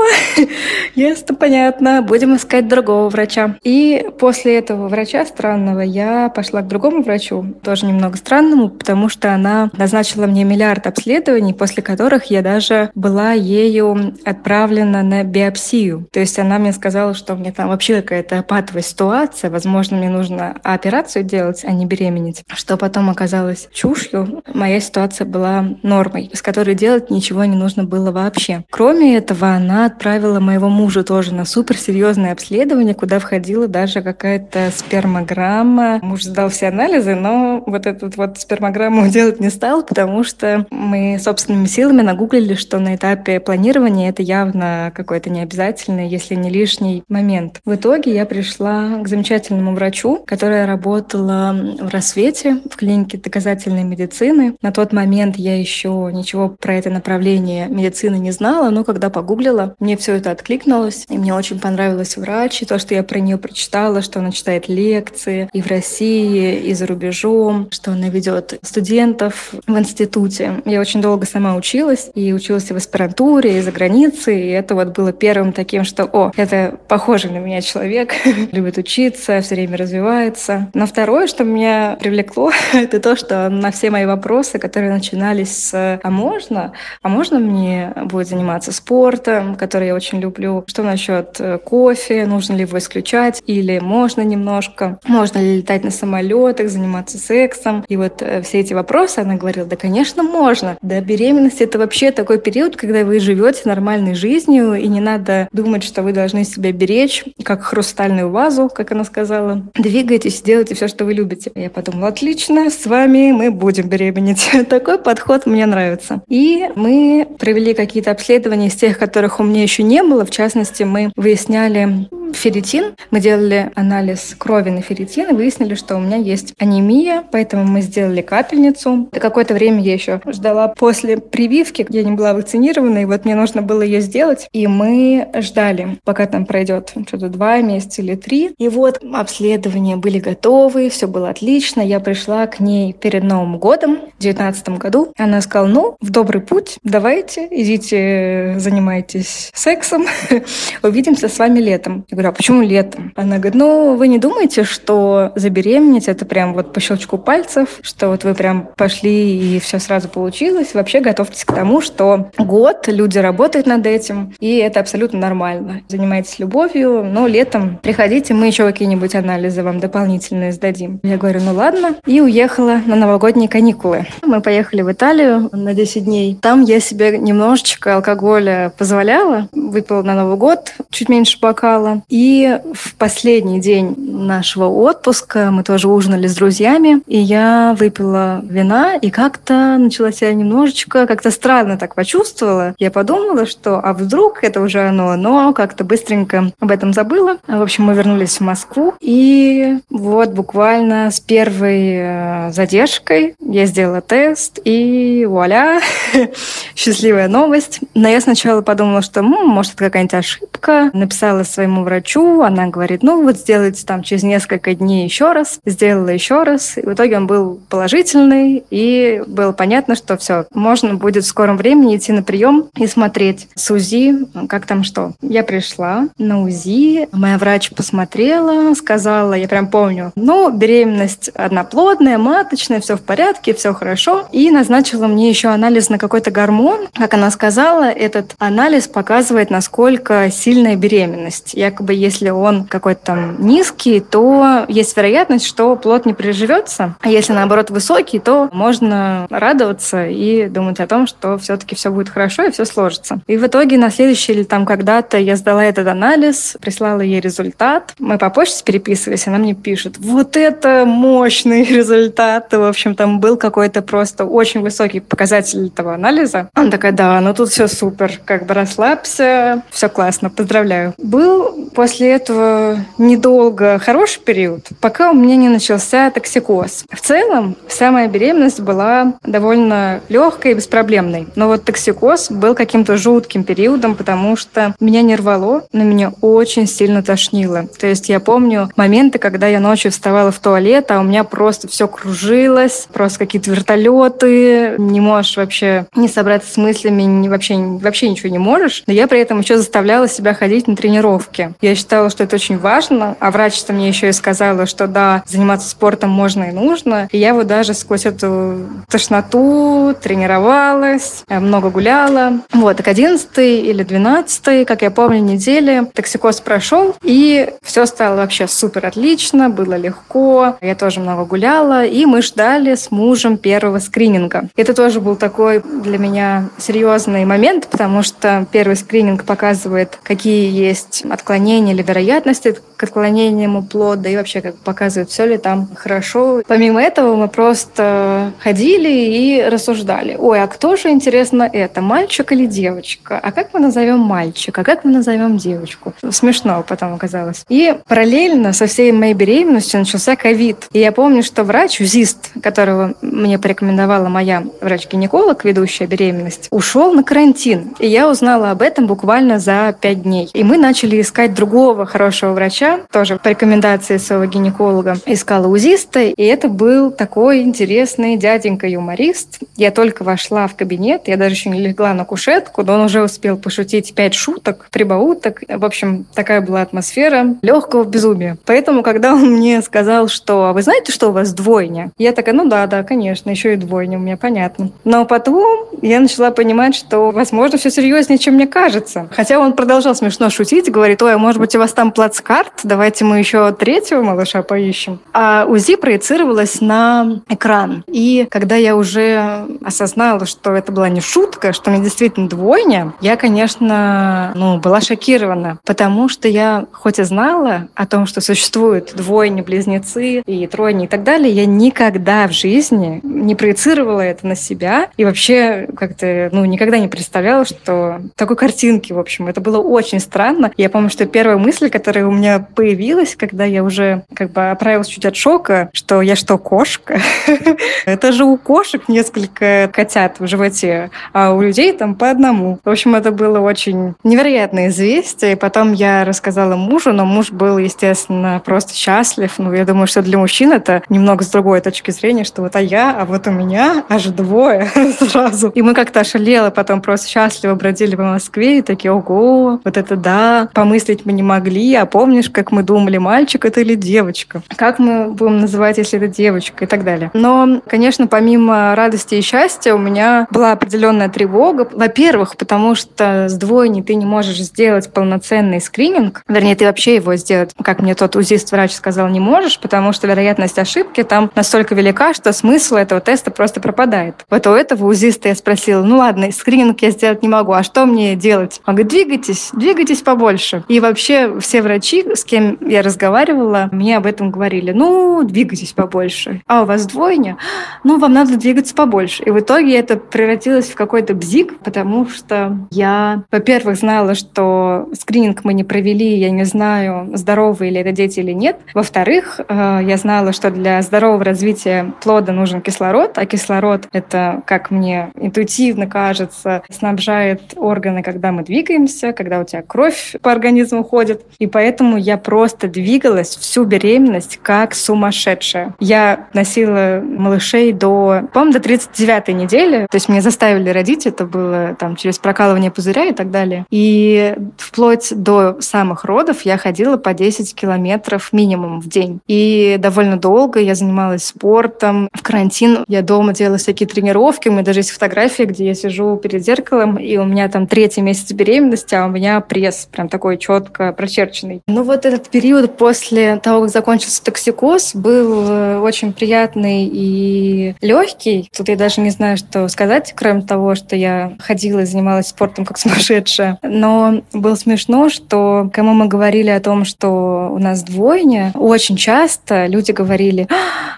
Ясно, 0.94 1.34
понятно. 1.34 2.02
Будем 2.02 2.37
искать 2.37 2.68
другого 2.68 3.08
врача. 3.08 3.56
И 3.62 4.06
после 4.18 4.58
этого 4.58 4.88
врача 4.88 5.24
странного 5.24 5.80
я 5.80 6.28
пошла 6.28 6.62
к 6.62 6.68
другому 6.68 7.02
врачу, 7.02 7.54
тоже 7.62 7.87
немного 7.87 8.16
странному, 8.16 8.68
потому 8.70 9.08
что 9.08 9.32
она 9.32 9.70
назначила 9.76 10.26
мне 10.26 10.44
миллиард 10.44 10.87
обследований, 10.87 11.54
после 11.54 11.82
которых 11.82 12.26
я 12.26 12.42
даже 12.42 12.90
была 12.94 13.32
ею 13.32 14.14
отправлена 14.24 15.02
на 15.02 15.22
биопсию. 15.24 16.08
То 16.12 16.20
есть 16.20 16.38
она 16.38 16.58
мне 16.58 16.72
сказала, 16.72 17.14
что 17.14 17.34
мне 17.37 17.52
там 17.52 17.68
вообще 17.68 18.02
какая-то 18.02 18.42
патовая 18.42 18.82
ситуация, 18.82 19.50
возможно, 19.50 19.96
мне 19.96 20.08
нужно 20.08 20.56
операцию 20.72 21.24
делать, 21.24 21.64
а 21.64 21.72
не 21.72 21.87
беременеть. 21.87 22.42
Что 22.48 22.77
потом 22.77 23.11
оказалось 23.11 23.68
чушью. 23.72 24.42
Моя 24.53 24.81
ситуация 24.81 25.27
была 25.27 25.77
нормой, 25.83 26.31
с 26.33 26.42
которой 26.42 26.74
делать 26.74 27.11
ничего 27.11 27.44
не 27.44 27.57
нужно 27.57 27.85
было 27.85 28.11
вообще. 28.11 28.64
Кроме 28.70 29.16
этого, 29.16 29.48
она 29.48 29.87
отправила 29.87 30.40
моего 30.40 30.68
мужа 30.68 31.05
тоже 31.05 31.35
на 31.35 31.44
суперсерьезное 31.44 32.33
обследование, 32.33 32.94
куда 32.94 33.18
входила 33.18 33.68
даже 33.68 34.03
какая-то 34.03 34.70
спермограмма. 34.74 36.00
Муж 36.03 36.22
сдал 36.22 36.48
все 36.48 36.68
анализы, 36.68 37.14
но 37.14 37.62
вот 37.66 37.87
этот 37.87 38.16
вот 38.16 38.38
спермограмму 38.38 39.09
делать 39.14 39.40
не 39.40 39.50
стал, 39.50 39.85
потому 39.85 40.24
что 40.24 40.66
мы 40.70 41.18
собственными 41.20 41.66
силами 41.66 42.03
нагуглили, 42.03 42.55
что 42.55 42.79
на 42.79 42.96
этапе 42.96 43.40
планирования 43.40 44.11
это 44.11 44.22
явно 44.22 44.92
какой-то 44.94 45.31
необязательный, 45.31 46.09
если 46.09 46.35
не 46.35 46.50
лишний 46.50 47.03
момент. 47.09 47.61
В 47.64 47.74
итоге 47.74 48.14
я 48.14 48.27
пришла 48.27 48.98
к 49.03 49.09
замечательному 49.09 49.74
врачу, 49.74 50.24
которая 50.54 50.66
работала 50.68 51.52
в 51.80 51.88
рассвете 51.88 52.60
в 52.70 52.76
клинике 52.76 53.18
доказательной 53.18 53.82
медицины. 53.82 54.54
На 54.62 54.70
тот 54.70 54.92
момент 54.92 55.36
я 55.36 55.58
еще 55.58 56.10
ничего 56.12 56.48
про 56.48 56.74
это 56.74 56.90
направление 56.90 57.66
медицины 57.66 58.14
не 58.14 58.30
знала, 58.30 58.70
но 58.70 58.84
когда 58.84 59.10
погуглила, 59.10 59.74
мне 59.80 59.96
все 59.96 60.14
это 60.14 60.30
откликнулось, 60.30 61.06
и 61.08 61.18
мне 61.18 61.34
очень 61.34 61.58
понравилась 61.58 62.16
врач, 62.16 62.62
и 62.62 62.66
то, 62.66 62.78
что 62.78 62.94
я 62.94 63.02
про 63.02 63.18
нее 63.18 63.36
прочитала, 63.36 64.00
что 64.00 64.20
она 64.20 64.30
читает 64.30 64.68
лекции 64.68 65.48
и 65.52 65.60
в 65.60 65.66
России, 65.66 66.60
и 66.60 66.72
за 66.74 66.86
рубежом, 66.86 67.66
что 67.72 67.90
она 67.90 68.08
ведет 68.08 68.56
студентов 68.62 69.54
в 69.66 69.76
институте. 69.76 70.62
Я 70.64 70.80
очень 70.80 71.02
долго 71.02 71.26
сама 71.26 71.56
училась, 71.56 72.10
и 72.14 72.32
училась 72.32 72.70
и 72.70 72.74
в 72.74 72.76
аспирантуре, 72.76 73.58
и 73.58 73.60
за 73.60 73.72
границей, 73.72 74.40
и 74.40 74.50
это 74.50 74.76
вот 74.76 74.96
было 74.96 75.12
первым 75.12 75.52
таким, 75.52 75.82
что, 75.82 76.04
о, 76.04 76.30
это 76.36 76.78
похожий 76.86 77.32
на 77.32 77.38
меня 77.38 77.60
человек, 77.60 78.14
любит 78.52 78.78
учиться, 78.78 79.40
все 79.40 79.56
время 79.56 79.78
развивается. 79.78 80.43
Но 80.74 80.87
второе, 80.87 81.26
что 81.26 81.44
меня 81.44 81.96
привлекло, 82.00 82.50
это 82.72 83.00
то, 83.00 83.16
что 83.16 83.48
на 83.48 83.70
все 83.70 83.90
мои 83.90 84.07
вопросы, 84.07 84.59
которые 84.59 84.92
начинались 84.92 85.57
с 85.57 86.00
«а 86.02 86.11
можно?», 86.11 86.72
«а 87.02 87.09
можно 87.09 87.38
мне 87.38 87.92
будет 88.04 88.28
заниматься 88.28 88.72
спортом?», 88.72 89.57
который 89.57 89.88
я 89.88 89.94
очень 89.94 90.20
люблю, 90.20 90.64
что 90.66 90.83
насчет 90.83 91.40
э, 91.40 91.59
кофе, 91.59 92.26
нужно 92.26 92.54
ли 92.54 92.62
его 92.62 92.78
исключать, 92.78 93.42
или 93.46 93.78
можно 93.78 94.22
немножко, 94.22 94.98
можно 95.07 95.38
ли 95.38 95.59
летать 95.59 95.85
на 95.85 95.90
самолетах, 95.90 96.68
заниматься 96.68 97.18
сексом. 97.18 97.85
И 97.88 97.96
вот 97.96 98.22
э, 98.22 98.42
все 98.42 98.61
эти 98.61 98.74
вопросы 98.74 99.20
она 99.20 99.35
говорила, 99.35 99.66
да, 99.66 99.76
конечно, 99.76 100.22
можно. 100.22 100.76
Да, 100.83 101.00
беременность— 101.00 101.61
это 101.61 101.78
вообще 101.78 102.11
такой 102.11 102.38
период, 102.38 102.76
когда 102.76 103.04
вы 103.04 103.20
живете 103.20 103.62
нормальной 103.64 104.14
жизнью, 104.14 104.74
и 104.74 104.87
не 104.88 105.00
надо 105.00 105.48
думать, 105.52 105.85
что 105.85 106.02
вы 106.02 106.12
должны 106.12 106.44
себя 106.44 106.72
беречь, 106.72 107.24
как 107.42 107.62
хрустальную 107.62 108.30
вазу, 108.30 108.68
как 108.68 108.92
она 108.92 109.04
сказала. 109.04 109.62
Двигайтесь, 109.74 110.34
делайте 110.42 110.75
все, 110.75 110.88
что 110.88 111.05
вы 111.05 111.14
любите. 111.14 111.51
Я 111.55 111.70
подумала, 111.70 112.09
отлично, 112.09 112.70
с 112.70 112.87
вами 112.87 113.33
мы 113.33 113.51
будем 113.51 113.88
беременеть. 113.88 114.51
Такой 114.68 114.99
подход 114.99 115.47
мне 115.47 115.66
нравится. 115.66 116.23
И 116.29 116.68
мы 116.75 117.27
провели 117.38 117.75
какие-то 117.75 118.11
обследования 118.11 118.68
из 118.68 118.75
тех, 118.75 118.99
которых 118.99 119.40
у 119.40 119.42
меня 119.42 119.62
еще 119.62 119.83
не 119.83 120.03
было. 120.03 120.25
В 120.25 120.31
частности, 120.31 120.83
мы 120.83 121.12
выясняли 121.16 122.09
ферритин. 122.35 122.94
Мы 123.11 123.20
делали 123.20 123.70
анализ 123.75 124.35
крови 124.37 124.70
на 124.70 124.83
ферритин 124.83 125.31
и 125.31 125.35
выяснили, 125.35 125.75
что 125.75 125.97
у 125.97 126.01
меня 126.01 126.16
есть 126.16 126.55
анемия, 126.59 127.25
поэтому 127.31 127.64
мы 127.64 127.81
сделали 127.81 128.20
капельницу. 128.20 129.09
Какое-то 129.12 129.55
время 129.55 129.83
я 129.83 129.94
еще 129.94 130.20
ждала 130.27 130.68
после 130.68 131.18
прививки, 131.18 131.87
я 131.88 132.03
не 132.03 132.12
была 132.12 132.35
вакцинирована, 132.35 132.99
и 132.99 133.05
вот 133.05 133.25
мне 133.25 133.35
нужно 133.35 133.62
было 133.62 133.83
ее 133.83 134.01
сделать. 134.01 134.49
И 134.53 134.66
мы 134.66 135.29
ждали, 135.38 135.99
пока 136.05 136.27
там 136.27 136.47
пройдет 136.47 136.92
что-то 137.07 137.29
два 137.29 137.61
месяца 137.61 138.03
или 138.03 138.14
три. 138.14 138.51
И 138.59 138.68
вот 138.68 139.03
обследования 139.12 139.97
были 139.97 140.18
готовы, 140.24 140.88
все 140.88 141.06
было 141.06 141.28
отлично. 141.28 141.80
Я 141.80 142.00
пришла 142.00 142.46
к 142.46 142.60
ней 142.60 142.92
перед 142.92 143.22
Новым 143.22 143.58
годом, 143.58 143.96
в 143.96 144.22
2019 144.22 144.68
году. 144.70 145.12
Она 145.18 145.40
сказала, 145.40 145.66
ну, 145.66 145.96
в 146.00 146.10
добрый 146.10 146.40
путь, 146.40 146.78
давайте, 146.82 147.46
идите, 147.50 148.54
занимайтесь 148.58 149.50
сексом, 149.54 150.06
увидимся 150.82 151.28
с 151.28 151.38
вами 151.38 151.58
летом. 151.60 152.04
Я 152.08 152.16
говорю, 152.16 152.30
а 152.30 152.32
почему 152.32 152.62
летом? 152.62 153.12
Она 153.16 153.37
говорит, 153.37 153.54
ну, 153.54 153.96
вы 153.96 154.08
не 154.08 154.18
думаете, 154.18 154.64
что 154.64 155.32
забеременеть 155.34 156.08
это 156.08 156.24
прям 156.24 156.54
вот 156.54 156.72
по 156.72 156.80
щелчку 156.80 157.18
пальцев, 157.18 157.80
что 157.82 158.08
вот 158.08 158.24
вы 158.24 158.34
прям 158.34 158.70
пошли 158.76 159.56
и 159.56 159.60
все 159.60 159.78
сразу 159.78 160.08
получилось? 160.08 160.74
Вообще 160.74 161.00
готовьтесь 161.00 161.44
к 161.44 161.52
тому, 161.52 161.80
что 161.80 162.30
год 162.38 162.88
люди 162.88 163.18
работают 163.18 163.66
над 163.66 163.87
этим, 163.87 164.34
и 164.40 164.56
это 164.56 164.80
абсолютно 164.80 165.18
нормально. 165.18 165.82
Занимайтесь 165.88 166.38
любовью, 166.38 167.04
но 167.04 167.26
летом 167.26 167.78
приходите, 167.82 168.32
мы 168.32 168.46
еще 168.46 168.64
какие-нибудь 168.64 169.14
анализы 169.14 169.62
вам 169.62 169.80
дополнительные 170.04 170.52
сдадим. 170.52 171.00
Я 171.02 171.16
говорю, 171.16 171.40
ну 171.42 171.54
ладно. 171.54 171.96
И 172.06 172.20
уехала 172.20 172.80
на 172.84 172.94
новогодние 172.94 173.48
каникулы. 173.48 174.06
Мы 174.22 174.42
поехали 174.42 174.82
в 174.82 174.92
Италию 174.92 175.48
на 175.52 175.72
10 175.72 176.04
дней. 176.04 176.38
Там 176.40 176.62
я 176.62 176.78
себе 176.78 177.16
немножечко 177.16 177.96
алкоголя 177.96 178.72
позволяла. 178.76 179.48
Выпила 179.52 180.02
на 180.02 180.14
Новый 180.14 180.36
год 180.36 180.74
чуть 180.90 181.08
меньше 181.08 181.38
бокала. 181.40 182.02
И 182.08 182.60
в 182.74 182.94
последний 182.96 183.60
день 183.60 183.94
нашего 183.96 184.66
отпуска 184.66 185.50
мы 185.50 185.62
тоже 185.62 185.88
ужинали 185.88 186.26
с 186.26 186.36
друзьями, 186.36 187.02
и 187.06 187.18
я 187.18 187.74
выпила 187.78 188.40
вина, 188.44 188.96
и 188.96 189.10
как-то 189.10 189.76
начала 189.78 190.12
себя 190.12 190.32
немножечко, 190.34 191.06
как-то 191.06 191.30
странно 191.30 191.78
так 191.78 191.94
почувствовала. 191.94 192.74
Я 192.78 192.90
подумала, 192.90 193.46
что 193.46 193.80
а 193.80 193.92
вдруг 193.94 194.44
это 194.44 194.60
уже 194.60 194.86
оно, 194.86 195.16
но 195.16 195.52
как-то 195.52 195.84
быстренько 195.84 196.52
об 196.60 196.70
этом 196.70 196.92
забыла. 196.92 197.38
В 197.46 197.62
общем, 197.62 197.84
мы 197.84 197.94
вернулись 197.94 198.38
в 198.38 198.40
Москву, 198.42 198.94
и 199.00 199.78
вот 199.94 200.30
буквально 200.30 201.09
с 201.12 201.20
первой 201.20 201.94
э, 201.94 202.50
задержкой 202.52 203.37
я 203.40 203.64
сделала 203.66 204.00
тест, 204.00 204.59
и 204.64 205.24
вуаля, 205.24 205.80
счастливая 206.74 207.28
новость. 207.28 207.78
Но 207.94 208.09
я 208.09 208.20
сначала 208.20 208.61
подумала, 208.61 209.02
что, 209.02 209.22
может, 209.22 209.74
это 209.74 209.85
какая-нибудь 209.85 210.14
ошибка. 210.14 210.90
Написала 210.92 211.44
своему 211.44 211.85
врачу, 211.85 212.42
она 212.42 212.66
говорит, 212.66 213.04
ну 213.04 213.22
вот 213.22 213.37
сделайте 213.37 213.87
там 213.87 214.02
через 214.02 214.24
несколько 214.24 214.74
дней 214.74 215.04
еще 215.04 215.33
раз. 215.33 215.61
Сделала 215.64 216.09
еще 216.09 216.42
раз, 216.42 216.76
и 216.76 216.80
в 216.80 216.92
итоге 216.92 217.16
он 217.16 217.28
был 217.28 217.61
положительный, 217.68 218.64
и 218.70 219.22
было 219.28 219.52
понятно, 219.52 219.94
что 219.94 220.16
все, 220.16 220.46
можно 220.52 220.94
будет 220.94 221.22
в 221.22 221.28
скором 221.28 221.57
времени 221.57 221.96
идти 221.96 222.11
на 222.11 222.24
прием 222.24 222.68
и 222.76 222.88
смотреть 222.88 223.46
с 223.54 223.70
УЗИ, 223.70 224.26
как 224.48 224.66
там 224.66 224.83
что. 224.83 225.12
Я 225.22 225.44
пришла 225.44 226.09
на 226.18 226.42
УЗИ, 226.42 227.09
моя 227.12 227.38
врач 227.38 227.70
посмотрела, 227.70 228.74
сказала, 228.74 229.35
я 229.35 229.46
прям 229.46 229.68
помню, 229.68 229.84
ну, 230.14 230.51
беременность 230.51 231.31
одноплодная, 231.35 232.18
маточная, 232.18 232.81
все 232.81 232.97
в 232.97 233.03
порядке, 233.03 233.55
все 233.55 233.73
хорошо, 233.75 234.27
и 234.33 234.51
назначила 234.51 235.07
мне 235.07 235.29
еще 235.29 235.49
анализ 235.49 235.88
на 235.88 235.99
какой-то 235.99 236.31
гормон. 236.31 236.88
Как 236.94 237.14
она 237.14 237.31
сказала, 237.31 237.85
этот 237.85 238.35
анализ 238.38 238.88
показывает, 238.88 239.51
насколько 239.51 240.31
сильная 240.31 240.77
беременность. 240.77 241.55
Якобы, 241.55 241.94
если 241.94 242.31
он 242.31 242.64
какой-то 242.64 243.01
там 243.05 243.47
низкий, 243.47 244.01
то 244.01 244.64
есть 244.68 244.97
вероятность, 244.97 245.47
что 245.47 245.77
плод 245.77 246.07
не 246.07 246.14
приживется. 246.14 246.97
А 247.01 247.09
если 247.09 247.33
наоборот 247.33 247.70
высокий, 247.70 248.18
то 248.18 248.49
можно 248.53 249.27
радоваться 249.31 250.07
и 250.07 250.49
думать 250.49 250.81
о 250.81 250.87
том, 250.87 251.07
что 251.07 251.38
все-таки 251.38 251.75
все 251.75 251.90
будет 251.90 252.09
хорошо 252.09 252.44
и 252.44 252.51
все 252.51 252.64
сложится. 252.64 253.20
И 253.27 253.37
в 253.37 253.47
итоге 253.47 253.79
на 253.79 253.90
следующий 253.90 254.33
или 254.33 254.42
там 254.42 254.66
когда-то 254.66 255.18
я 255.18 255.37
сдала 255.37 255.64
этот 255.64 255.87
анализ, 255.87 256.57
прислала 256.61 257.01
ей 257.01 257.20
результат. 257.20 257.94
Мы 257.99 258.18
по 258.18 258.31
почте 258.31 258.64
переписывались, 258.64 259.27
она 259.27 259.38
мне 259.38 259.55
пишет, 259.55 259.73
вот 259.98 260.37
это 260.37 260.84
мощный 260.87 261.64
результат. 261.78 262.52
В 262.52 262.62
общем, 262.62 262.94
там 262.94 263.20
был 263.20 263.37
какой-то 263.37 263.82
просто 263.82 264.24
очень 264.24 264.60
высокий 264.60 265.00
показатель 265.00 265.66
этого 265.66 265.94
анализа. 265.94 266.48
Она 266.54 266.70
такая, 266.70 266.92
да, 266.92 267.20
ну 267.20 267.34
тут 267.34 267.50
все 267.50 267.68
супер, 267.68 268.20
как 268.24 268.46
бы 268.46 268.54
расслабься, 268.54 269.62
все 269.70 269.88
классно, 269.88 270.30
поздравляю. 270.30 270.94
Был 270.98 271.70
после 271.74 272.12
этого 272.12 272.78
недолго 272.98 273.78
хороший 273.78 274.20
период, 274.20 274.68
пока 274.80 275.10
у 275.10 275.14
меня 275.14 275.37
не 275.37 275.48
начался 275.48 276.10
токсикоз. 276.10 276.84
В 276.90 277.00
целом, 277.00 277.56
вся 277.66 277.90
моя 277.90 278.08
беременность 278.08 278.60
была 278.60 279.14
довольно 279.22 280.00
легкой 280.08 280.52
и 280.52 280.54
беспроблемной. 280.54 281.28
Но 281.34 281.48
вот 281.48 281.64
токсикоз 281.64 282.30
был 282.30 282.54
каким-то 282.54 282.96
жутким 282.96 283.44
периодом, 283.44 283.94
потому 283.94 284.37
что 284.37 284.74
меня 284.80 285.02
не 285.02 285.16
рвало, 285.16 285.64
но 285.72 285.84
меня 285.84 286.12
очень 286.20 286.66
сильно 286.66 287.02
тошнило. 287.02 287.66
То 287.78 287.87
есть 287.87 288.08
я 288.08 288.20
помню 288.20 288.70
моменты, 288.76 289.18
когда 289.18 289.46
я 289.46 289.60
ночью 289.64 289.90
вставала 289.90 290.31
в 290.31 290.38
туалет, 290.38 290.90
а 290.90 291.00
у 291.00 291.03
меня 291.03 291.24
просто 291.24 291.66
все 291.66 291.88
кружилось, 291.88 292.87
просто 292.92 293.18
какие-то 293.18 293.50
вертолеты, 293.50 294.74
не 294.79 295.00
можешь 295.00 295.37
вообще 295.37 295.87
не 295.96 296.09
собраться 296.09 296.53
с 296.53 296.57
мыслями, 296.57 297.03
не, 297.03 297.29
вообще, 297.29 297.57
вообще 297.57 298.09
ничего 298.09 298.29
не 298.29 298.38
можешь. 298.38 298.85
Но 298.87 298.92
я 298.92 299.09
при 299.09 299.20
этом 299.20 299.40
еще 299.40 299.57
заставляла 299.57 300.09
себя 300.09 300.35
ходить 300.35 300.68
на 300.68 300.77
тренировки. 300.77 301.55
Я 301.61 301.74
считала, 301.74 302.11
что 302.11 302.24
это 302.24 302.37
очень 302.37 302.59
важно, 302.59 303.16
а 303.18 303.31
врач-то 303.31 303.72
мне 303.72 303.88
еще 303.88 304.11
и 304.11 304.12
сказала, 304.12 304.66
что 304.66 304.87
да, 304.87 305.22
заниматься 305.27 305.68
спортом 305.68 306.11
можно 306.11 306.44
и 306.44 306.53
нужно. 306.53 307.09
И 307.11 307.18
я 307.18 307.35
вот 307.35 307.46
даже 307.46 307.74
сквозь 307.74 308.07
эту 308.07 308.66
тошноту 308.88 309.96
тренировалась, 310.00 311.24
э, 311.29 311.40
много 311.40 311.70
гуляла. 311.70 312.40
Вот, 312.53 312.83
к 312.83 312.87
11 312.87 313.38
или 313.38 313.83
12, 313.83 314.66
как 314.66 314.83
я 314.83 314.90
помню, 314.90 315.20
недели 315.20 315.87
токсикоз 315.94 316.40
прошел, 316.40 316.94
и 317.03 317.50
все 317.62 317.87
стало 317.87 318.16
вообще 318.16 318.46
супер 318.46 318.87
отлично, 318.87 319.48
было 319.54 319.74
легко. 319.74 320.56
Я 320.60 320.74
тоже 320.74 321.00
много 321.00 321.24
гуляла, 321.24 321.84
и 321.84 322.04
мы 322.04 322.22
ждали 322.22 322.74
с 322.74 322.90
мужем 322.90 323.38
первого 323.38 323.78
скрининга. 323.78 324.48
Это 324.56 324.74
тоже 324.74 325.00
был 325.00 325.16
такой 325.16 325.62
для 325.62 325.98
меня 325.98 326.50
серьезный 326.58 327.24
момент, 327.24 327.68
потому 327.70 328.02
что 328.02 328.46
первый 328.52 328.76
скрининг 328.76 329.24
показывает, 329.24 329.98
какие 330.02 330.50
есть 330.50 331.04
отклонения 331.08 331.72
или 331.74 331.82
вероятности 331.82 332.56
к 332.76 332.82
отклонениям 332.84 333.56
у 333.56 333.62
плода, 333.62 334.08
и 334.08 334.16
вообще 334.16 334.40
как 334.40 334.56
показывает, 334.56 335.10
все 335.10 335.26
ли 335.26 335.38
там 335.38 335.68
хорошо. 335.74 336.42
Помимо 336.46 336.82
этого 336.82 337.16
мы 337.16 337.28
просто 337.28 338.32
ходили 338.40 338.88
и 338.88 339.42
рассуждали. 339.42 340.16
Ой, 340.18 340.42
а 340.42 340.46
кто 340.46 340.76
же, 340.76 340.90
интересно, 340.90 341.48
это, 341.50 341.80
мальчик 341.80 342.32
или 342.32 342.46
девочка? 342.46 343.18
А 343.22 343.32
как 343.32 343.54
мы 343.54 343.60
назовем 343.60 343.98
мальчика? 344.00 344.62
А 344.62 344.64
как 344.64 344.84
мы 344.84 344.92
назовем 344.92 345.37
девочку? 345.37 345.94
Смешно 346.10 346.64
потом 346.66 346.94
оказалось. 346.94 347.44
И 347.48 347.74
параллельно 347.87 348.52
со 348.52 348.66
всей 348.66 348.92
моей 348.92 349.14
беременностью 349.14 349.80
начался 349.80 350.16
ковид. 350.16 350.66
И 350.72 350.78
я 350.78 350.92
помню, 350.92 351.22
что 351.22 351.44
врач, 351.44 351.80
УЗИСТ, 351.80 352.32
которого 352.42 352.94
мне 353.02 353.38
порекомендовала 353.38 354.08
моя 354.08 354.44
врач-гинеколог, 354.60 355.44
ведущая 355.44 355.87
беременность, 355.87 356.48
ушел 356.50 356.92
на 356.92 357.04
карантин. 357.04 357.74
И 357.78 357.87
я 357.87 358.08
узнала 358.08 358.50
об 358.50 358.62
этом 358.62 358.87
буквально 358.87 359.38
за 359.38 359.76
пять 359.78 360.02
дней. 360.02 360.30
И 360.32 360.42
мы 360.42 360.58
начали 360.58 361.00
искать 361.00 361.34
другого 361.34 361.87
хорошего 361.87 362.32
врача, 362.32 362.63
тоже 362.90 363.16
по 363.16 363.29
рекомендации 363.29 363.96
своего 363.96 364.24
гинеколога. 364.27 364.96
Искала 365.07 365.46
УЗИСта, 365.46 366.00
и 366.00 366.22
это 366.24 366.48
был 366.48 366.90
такой 366.90 367.42
интересный 367.42 368.16
дяденька-юморист. 368.16 369.40
Я 369.57 369.70
только 369.70 370.03
вошла 370.03 370.46
в 370.46 370.55
кабинет, 370.55 371.03
я 371.07 371.16
даже 371.16 371.35
еще 371.35 371.50
не 371.50 371.61
легла 371.61 371.94
на 371.94 372.05
кушетку, 372.05 372.62
но 372.62 372.74
он 372.74 372.81
уже 372.83 373.03
успел 373.03 373.37
пошутить 373.37 373.94
пять 373.94 374.14
шуток, 374.14 374.68
прибауток. 374.70 375.42
В 375.48 375.64
общем, 375.64 376.07
такая 376.14 376.40
была 376.40 376.62
атмосфера 376.62 377.37
легкого 377.42 377.85
безумия. 377.85 378.37
Поэтому, 378.44 378.83
когда 378.83 379.14
он 379.14 379.33
мне 379.33 379.62
сказал, 379.62 380.09
что 380.09 380.46
«А 380.46 380.53
вы 380.53 380.62
знаете, 380.62 380.92
что 380.92 381.09
у 381.09 381.12
вас 381.12 381.33
двойня? 381.33 381.90
Я 381.98 382.12
такая, 382.12 382.35
ну 382.35 382.48
да, 382.48 382.66
да, 382.66 382.83
конечно, 382.83 383.31
еще 383.31 383.55
и 383.55 383.57
двойня, 383.57 383.98
у 383.98 384.00
меня 384.00 384.16
понятно. 384.16 384.70
Но 384.85 385.05
потом 385.05 385.66
я 385.83 386.00
начала 386.00 386.31
понимать, 386.31 386.74
что, 386.74 387.11
возможно, 387.11 387.59
все 387.59 387.70
серьезнее, 387.70 388.18
чем 388.18 388.35
мне 388.35 388.46
кажется. 388.46 389.09
Хотя 389.11 389.38
он 389.38 389.53
продолжал 389.53 389.94
смешно 389.94 390.31
шутить, 390.31 390.70
говорит, 390.70 391.03
ой, 391.03 391.14
а 391.14 391.18
может 391.18 391.40
быть, 391.40 391.55
у 391.55 391.59
вас 391.59 391.72
там 391.72 391.92
плацкарт? 391.92 392.53
Давайте 392.62 393.04
мы 393.04 393.18
еще 393.18 393.52
третьего 393.52 394.02
малыша 394.02 394.42
поищем. 394.42 395.00
А 395.12 395.44
УЗИ 395.46 395.76
проецировалась 395.76 396.60
на 396.60 397.20
экран. 397.28 397.84
И 397.86 398.26
когда 398.30 398.56
я 398.56 398.76
уже 398.76 399.46
осознала, 399.64 400.26
что 400.26 400.52
это 400.52 400.72
была 400.72 400.88
не 400.88 401.00
шутка, 401.00 401.52
что 401.52 401.70
мне 401.70 401.80
действительно 401.80 402.28
двойня, 402.28 402.94
я, 403.00 403.16
конечно, 403.16 404.32
ну, 404.34 404.58
была 404.58 404.80
шокирована, 404.80 405.58
потому 405.64 406.08
что 406.08 406.28
я 406.28 406.66
хоть 406.72 406.98
и 406.98 407.02
знала 407.02 407.68
о 407.74 407.86
том, 407.86 408.06
что 408.06 408.20
существуют 408.20 408.94
двойни, 408.94 409.42
близнецы 409.42 410.20
и 410.20 410.46
тройни 410.46 410.84
и 410.84 410.88
так 410.88 411.02
далее, 411.02 411.32
я 411.32 411.46
никогда 411.46 412.26
в 412.28 412.32
жизни 412.32 413.00
не 413.02 413.34
проецировала 413.34 414.00
это 414.00 414.26
на 414.26 414.36
себя 414.36 414.88
и 414.96 415.04
вообще 415.04 415.68
как-то, 415.76 416.28
ну, 416.32 416.44
никогда 416.44 416.78
не 416.78 416.88
представляла, 416.88 417.44
что 417.44 418.00
такой 418.16 418.36
картинки, 418.36 418.92
в 418.92 418.98
общем, 418.98 419.28
это 419.28 419.40
было 419.40 419.58
очень 419.58 420.00
странно. 420.00 420.52
Я 420.56 420.70
помню, 420.70 420.90
что 420.90 421.06
первая 421.06 421.36
мысль, 421.36 421.70
которая 421.70 422.06
у 422.06 422.10
меня 422.10 422.43
появилась, 422.54 423.16
когда 423.16 423.44
я 423.44 423.62
уже 423.62 424.04
как 424.14 424.33
бы 424.33 424.50
оправилась 424.50 424.88
чуть 424.88 425.07
от 425.07 425.16
шока, 425.16 425.70
что 425.72 426.02
я 426.02 426.16
что, 426.16 426.38
кошка? 426.38 427.00
Это 427.87 428.12
же 428.12 428.24
у 428.24 428.37
кошек 428.37 428.88
несколько 428.88 429.70
котят 429.72 430.20
в 430.20 430.26
животе, 430.26 430.90
а 431.12 431.33
у 431.33 431.40
людей 431.40 431.72
там 431.72 431.94
по 431.94 432.11
одному. 432.11 432.59
В 432.64 432.70
общем, 432.70 432.94
это 432.94 433.11
было 433.11 433.40
очень 433.40 433.94
невероятное 434.04 434.68
известие. 434.68 435.37
Потом 435.37 435.72
я 435.72 436.04
рассказала 436.04 436.57
мужу, 436.57 436.92
но 436.92 437.04
муж 437.04 437.30
был, 437.30 437.59
естественно, 437.59 438.40
просто 438.44 438.74
счастлив. 438.74 439.33
Ну, 439.38 439.52
я 439.52 439.64
думаю, 439.64 439.87
что 439.87 440.02
для 440.02 440.18
мужчин 440.18 440.52
это 440.52 440.83
немного 440.88 441.24
с 441.24 441.28
другой 441.28 441.61
точки 441.61 441.90
зрения, 441.90 442.24
что 442.24 442.42
вот 442.42 442.57
а 442.57 442.61
я, 442.61 442.96
а 442.98 443.04
вот 443.04 443.26
у 443.26 443.30
меня 443.30 443.85
аж 443.88 444.07
двое 444.07 444.70
сразу. 444.98 445.50
И 445.50 445.62
мы 445.62 445.74
как-то 445.74 446.00
ошалело 446.00 446.50
потом 446.50 446.80
просто 446.80 447.09
счастливо 447.09 447.54
бродили 447.54 447.96
по 447.96 448.02
Москве 448.02 448.59
и 448.59 448.62
такие, 448.62 448.92
ого, 448.92 449.61
вот 449.62 449.76
это 449.76 449.96
да, 449.96 450.48
помыслить 450.54 451.04
мы 451.04 451.12
не 451.12 451.22
могли. 451.22 451.74
А 451.74 451.87
помнишь, 451.87 452.30
как 452.35 452.53
мы 452.53 452.62
думали, 452.62 452.99
мальчик 452.99 453.44
это 453.44 453.61
или 453.61 453.75
девочка? 453.75 454.42
Как 454.57 454.79
мы 454.79 455.11
будем 455.11 455.38
называть, 455.40 455.79
если 455.79 455.99
это 455.99 456.09
девочка 456.09 456.64
и 456.64 456.66
так 456.66 456.85
далее. 456.85 457.11
Но, 457.14 457.62
конечно, 457.66 458.07
помимо 458.07 458.75
радости 458.75 459.14
и 459.14 459.20
счастья, 459.23 459.75
у 459.75 459.79
меня 459.79 460.27
была 460.31 460.53
определенная 460.53 461.09
тревога. 461.09 461.68
Во-первых, 461.73 462.37
потому 462.37 462.75
что 462.75 463.29
с 463.29 463.35
двойней 463.35 463.83
ты 463.83 463.94
не 463.94 464.05
можешь 464.05 464.38
сделать 464.38 464.92
полноценный 464.92 465.61
скрининг. 465.61 466.23
Вернее, 466.29 466.57
ты 466.57 466.66
вообще 466.66 466.97
его 466.97 467.16
сделать, 467.16 467.53
как 467.62 467.81
мне 467.81 467.94
тот 467.94 468.16
узист-врач 468.16 468.73
сказал, 468.73 469.09
не 469.09 469.20
можешь, 469.20 469.59
потому 469.59 469.92
что 469.92 470.07
вероятность 470.07 470.59
ошибки 470.59 471.03
там 471.03 471.31
настолько 471.35 471.75
велика, 471.75 472.14
что 472.14 472.33
смысл 472.33 472.77
этого 472.77 473.01
теста 473.01 473.31
просто 473.31 473.61
пропадает. 473.61 474.25
Вот 474.29 474.47
у 474.47 474.51
этого 474.51 474.87
узиста 474.87 475.29
я 475.29 475.35
спросила, 475.35 475.83
ну 475.83 475.99
ладно, 475.99 476.31
скрининг 476.33 476.83
я 476.83 476.90
сделать 476.90 477.23
не 477.23 477.29
могу, 477.29 477.53
а 477.53 477.62
что 477.62 477.87
мне 477.87 478.16
делать? 478.16 478.61
Он 478.66 478.75
говорит, 478.75 478.90
двигайтесь, 478.90 479.51
двигайтесь 479.53 480.03
побольше. 480.03 480.64
И 480.68 480.81
вообще 480.81 481.38
все 481.40 481.62
врачи, 481.62 482.03
кем 482.24 482.58
я 482.60 482.82
разговаривала, 482.82 483.68
мне 483.72 483.96
об 483.96 484.06
этом 484.06 484.30
говорили, 484.30 484.72
ну, 484.72 485.22
двигайтесь 485.22 485.72
побольше. 485.72 486.42
А 486.46 486.62
у 486.62 486.64
вас 486.66 486.87
двойня? 486.87 487.37
Ну, 487.84 487.98
вам 487.98 488.12
надо 488.12 488.37
двигаться 488.37 488.74
побольше. 488.74 489.22
И 489.24 489.30
в 489.30 489.38
итоге 489.38 489.76
это 489.76 489.96
превратилось 489.96 490.70
в 490.70 490.74
какой-то 490.74 491.14
бзик, 491.14 491.58
потому 491.60 492.06
что 492.08 492.58
я, 492.70 493.24
во-первых, 493.30 493.76
знала, 493.76 494.14
что 494.14 494.88
скрининг 494.98 495.44
мы 495.44 495.54
не 495.54 495.64
провели, 495.64 496.16
я 496.16 496.30
не 496.30 496.44
знаю, 496.44 497.10
здоровые 497.14 497.70
ли 497.70 497.80
это 497.80 497.92
дети 497.92 498.20
или 498.20 498.32
нет. 498.32 498.58
Во-вторых, 498.74 499.40
э, 499.46 499.80
я 499.82 499.96
знала, 499.96 500.32
что 500.32 500.50
для 500.50 500.80
здорового 500.82 501.24
развития 501.24 501.92
плода 502.02 502.32
нужен 502.32 502.60
кислород, 502.60 503.18
а 503.18 503.26
кислород— 503.26 503.88
это, 503.92 504.42
как 504.46 504.70
мне 504.70 505.10
интуитивно 505.16 505.87
кажется, 505.87 506.62
снабжает 506.70 507.54
органы, 507.56 508.02
когда 508.02 508.32
мы 508.32 508.42
двигаемся, 508.42 509.12
когда 509.12 509.40
у 509.40 509.44
тебя 509.44 509.62
кровь 509.62 510.16
по 510.22 510.32
организму 510.32 510.84
ходит. 510.84 511.24
И 511.38 511.46
поэтому 511.46 511.96
я 511.96 512.13
просто 512.16 512.68
двигалась 512.68 513.37
всю 513.37 513.64
беременность 513.64 514.38
как 514.42 514.74
сумасшедшая. 514.74 515.74
Я 515.81 516.29
носила 516.33 517.03
малышей 517.03 517.72
до, 517.72 518.22
по-моему, 518.33 518.53
до 518.53 518.61
39 518.61 519.29
недели. 519.29 519.87
То 519.90 519.96
есть 519.96 520.09
меня 520.09 520.20
заставили 520.20 520.70
родить, 520.70 521.07
это 521.07 521.24
было 521.24 521.77
там 521.79 521.96
через 521.96 522.18
прокалывание 522.18 522.70
пузыря 522.70 523.07
и 523.07 523.12
так 523.12 523.31
далее. 523.31 523.66
И 523.70 524.37
вплоть 524.57 525.12
до 525.14 525.61
самых 525.61 526.05
родов 526.05 526.42
я 526.42 526.59
ходила 526.59 526.96
по 526.96 527.14
10 527.14 527.55
километров 527.55 528.33
минимум 528.33 528.81
в 528.81 528.88
день. 528.88 529.20
И 529.27 529.77
довольно 529.79 530.16
долго 530.16 530.61
я 530.61 530.74
занималась 530.74 531.24
спортом. 531.24 532.09
В 532.12 532.22
карантин 532.22 532.85
я 532.88 533.03
дома 533.03 533.33
делала 533.33 533.59
всякие 533.59 533.88
тренировки. 533.88 534.48
У 534.48 534.53
меня 534.53 534.62
даже 534.62 534.81
есть 534.81 534.90
фотография, 534.90 535.44
где 535.44 535.66
я 535.66 535.74
сижу 535.74 536.16
перед 536.16 536.44
зеркалом, 536.44 536.96
и 536.96 537.16
у 537.16 537.24
меня 537.24 537.48
там 537.48 537.66
третий 537.66 538.00
месяц 538.00 538.33
беременности, 538.33 538.94
а 538.94 539.07
у 539.07 539.09
меня 539.09 539.40
пресс 539.40 539.88
прям 539.90 540.09
такой 540.09 540.38
четко 540.38 540.92
прочерченный. 540.92 541.62
Ну 541.66 541.83
вот 541.83 542.03
этот 542.04 542.28
период 542.28 542.76
после 542.76 543.36
того, 543.36 543.62
как 543.62 543.70
закончился 543.70 544.22
токсикоз, 544.22 544.94
был 544.94 545.44
э, 545.48 545.78
очень 545.78 546.12
приятный 546.12 546.88
и 546.90 547.74
легкий. 547.80 548.48
Тут 548.56 548.68
я 548.68 548.76
даже 548.76 549.00
не 549.00 549.10
знаю, 549.10 549.36
что 549.36 549.68
сказать, 549.68 550.12
кроме 550.16 550.42
того, 550.42 550.74
что 550.74 550.96
я 550.96 551.36
ходила 551.38 551.80
и 551.80 551.84
занималась 551.84 552.28
спортом 552.28 552.64
как 552.64 552.78
сумасшедшая. 552.84 553.58
Но 553.62 554.22
было 554.32 554.54
смешно, 554.54 555.08
что 555.08 555.70
кому 555.72 555.94
мы 555.94 556.06
говорили 556.06 556.50
о 556.50 556.60
том, 556.60 556.84
что 556.84 557.50
у 557.52 557.58
нас 557.58 557.82
двойня, 557.82 558.52
очень 558.54 558.96
часто 558.96 559.66
люди 559.66 559.92
говорили, 559.92 560.48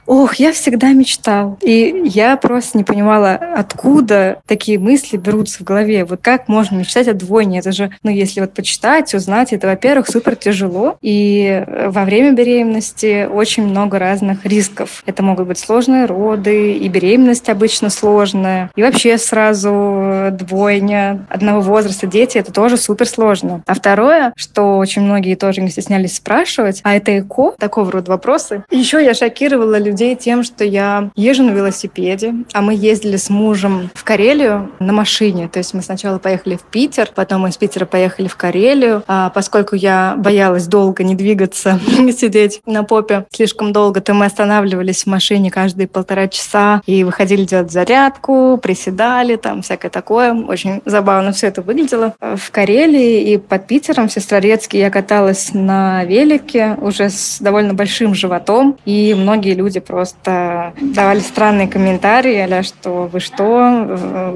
ох, 0.07 0.37
я 0.37 0.53
всегда 0.53 0.93
мечтал. 0.93 1.59
И 1.63 2.03
я 2.05 2.37
просто 2.37 2.79
не 2.79 2.85
понимала, 2.85 3.35
откуда 3.35 4.41
такие 4.47 4.79
мысли 4.79 5.17
берутся 5.17 5.59
в 5.61 5.65
голове. 5.65 6.05
Вот 6.05 6.21
как 6.23 6.49
можно 6.49 6.77
мечтать 6.77 7.09
о 7.09 7.15
двойне? 7.15 7.59
Это 7.59 7.73
же, 7.73 7.91
ну, 8.03 8.11
если 8.11 8.41
вот 8.41 8.55
почитать, 8.55 9.15
узнать, 9.15 9.53
это, 9.53 9.67
во-первых, 9.67 10.09
супер 10.09 10.37
тяжело, 10.37 10.96
и 11.03 11.65
во 11.67 12.05
время 12.05 12.33
беременности 12.33 13.27
очень 13.27 13.67
много 13.67 13.99
разных 13.99 14.45
рисков. 14.45 15.03
Это 15.07 15.23
могут 15.23 15.49
быть 15.49 15.59
сложные 15.59 16.07
роды, 16.07 16.73
и 16.73 16.89
беременность 16.89 17.49
обычно 17.49 17.91
сложная, 17.91 18.71
и 18.75 18.83
вообще 18.83 19.19
сразу 19.19 20.31
двойня 20.33 21.27
одного 21.29 21.61
возраста 21.61 22.07
дети, 22.07 22.39
это 22.39 22.53
тоже 22.53 22.77
супер 22.77 23.07
сложно. 23.07 23.63
А 23.67 23.75
второе, 23.75 24.33
что 24.37 24.79
очень 24.79 25.03
многие 25.03 25.35
тоже 25.35 25.61
не 25.61 25.69
стеснялись 25.69 26.17
спрашивать, 26.17 26.81
а 26.85 26.95
это 26.95 27.19
ЭКО? 27.19 27.55
Такого 27.59 27.91
рода 27.93 28.11
вопросы. 28.11 28.65
Еще 28.71 29.05
я 29.05 29.15
шокировала 29.15 29.79
людей 29.79 30.17
тем, 30.17 30.43
что 30.43 30.65
я 30.65 31.11
езжу 31.17 31.43
на 31.43 31.51
велосипеде, 31.51 32.35
а 32.53 32.63
мы 32.63 32.75
ездили 32.75 33.17
с 33.17 33.31
мужем 33.31 33.91
в 33.95 34.05
Карелию 34.05 34.71
на 34.79 34.93
машине. 34.93 35.49
То 35.49 35.59
есть 35.59 35.75
мы 35.75 35.83
сначала 35.83 36.19
поехали 36.19 36.57
в 36.57 36.63
Питер, 36.63 37.11
потом 37.15 37.43
мы 37.43 37.51
из 37.51 37.57
Питера 37.57 37.85
поехали 37.87 38.29
в 38.29 38.37
Карелию. 38.37 39.03
А 39.07 39.31
поскольку 39.31 39.77
я 39.77 40.15
боялась 40.17 40.67
долго 40.67 40.86
не 41.05 41.15
двигаться, 41.15 41.81
сидеть 42.17 42.61
на 42.67 42.85
попе 42.85 43.27
слишком 43.33 43.73
долго, 43.73 44.01
то 44.01 44.15
мы 44.15 44.27
останавливались 44.27 45.05
в 45.05 45.07
машине 45.07 45.51
каждые 45.51 45.89
полтора 45.89 46.29
часа 46.29 46.83
и 46.87 47.05
выходили 47.05 47.45
делать 47.45 47.71
зарядку, 47.71 48.59
приседали, 48.63 49.37
там 49.37 49.63
всякое 49.63 49.91
такое. 49.91 50.35
Очень 50.35 50.83
забавно 50.85 51.33
все 51.33 51.49
это 51.49 51.63
выглядело. 51.63 52.15
В 52.21 52.51
Карелии 52.51 53.33
и 53.33 53.37
под 53.39 53.67
Питером, 53.67 54.09
в 54.09 54.13
Сестрорецке, 54.13 54.79
я 54.79 54.91
каталась 54.91 55.51
на 55.53 56.05
велике 56.05 56.77
уже 56.81 57.11
с 57.11 57.39
довольно 57.41 57.75
большим 57.75 58.15
животом, 58.15 58.79
и 58.85 59.15
многие 59.15 59.55
люди 59.55 59.81
просто 59.81 60.73
давали 60.81 61.21
странные 61.21 61.69
комментарии, 61.69 62.37
а 62.37 62.63
что 62.63 63.09
вы 63.13 63.21
что, 63.21 63.87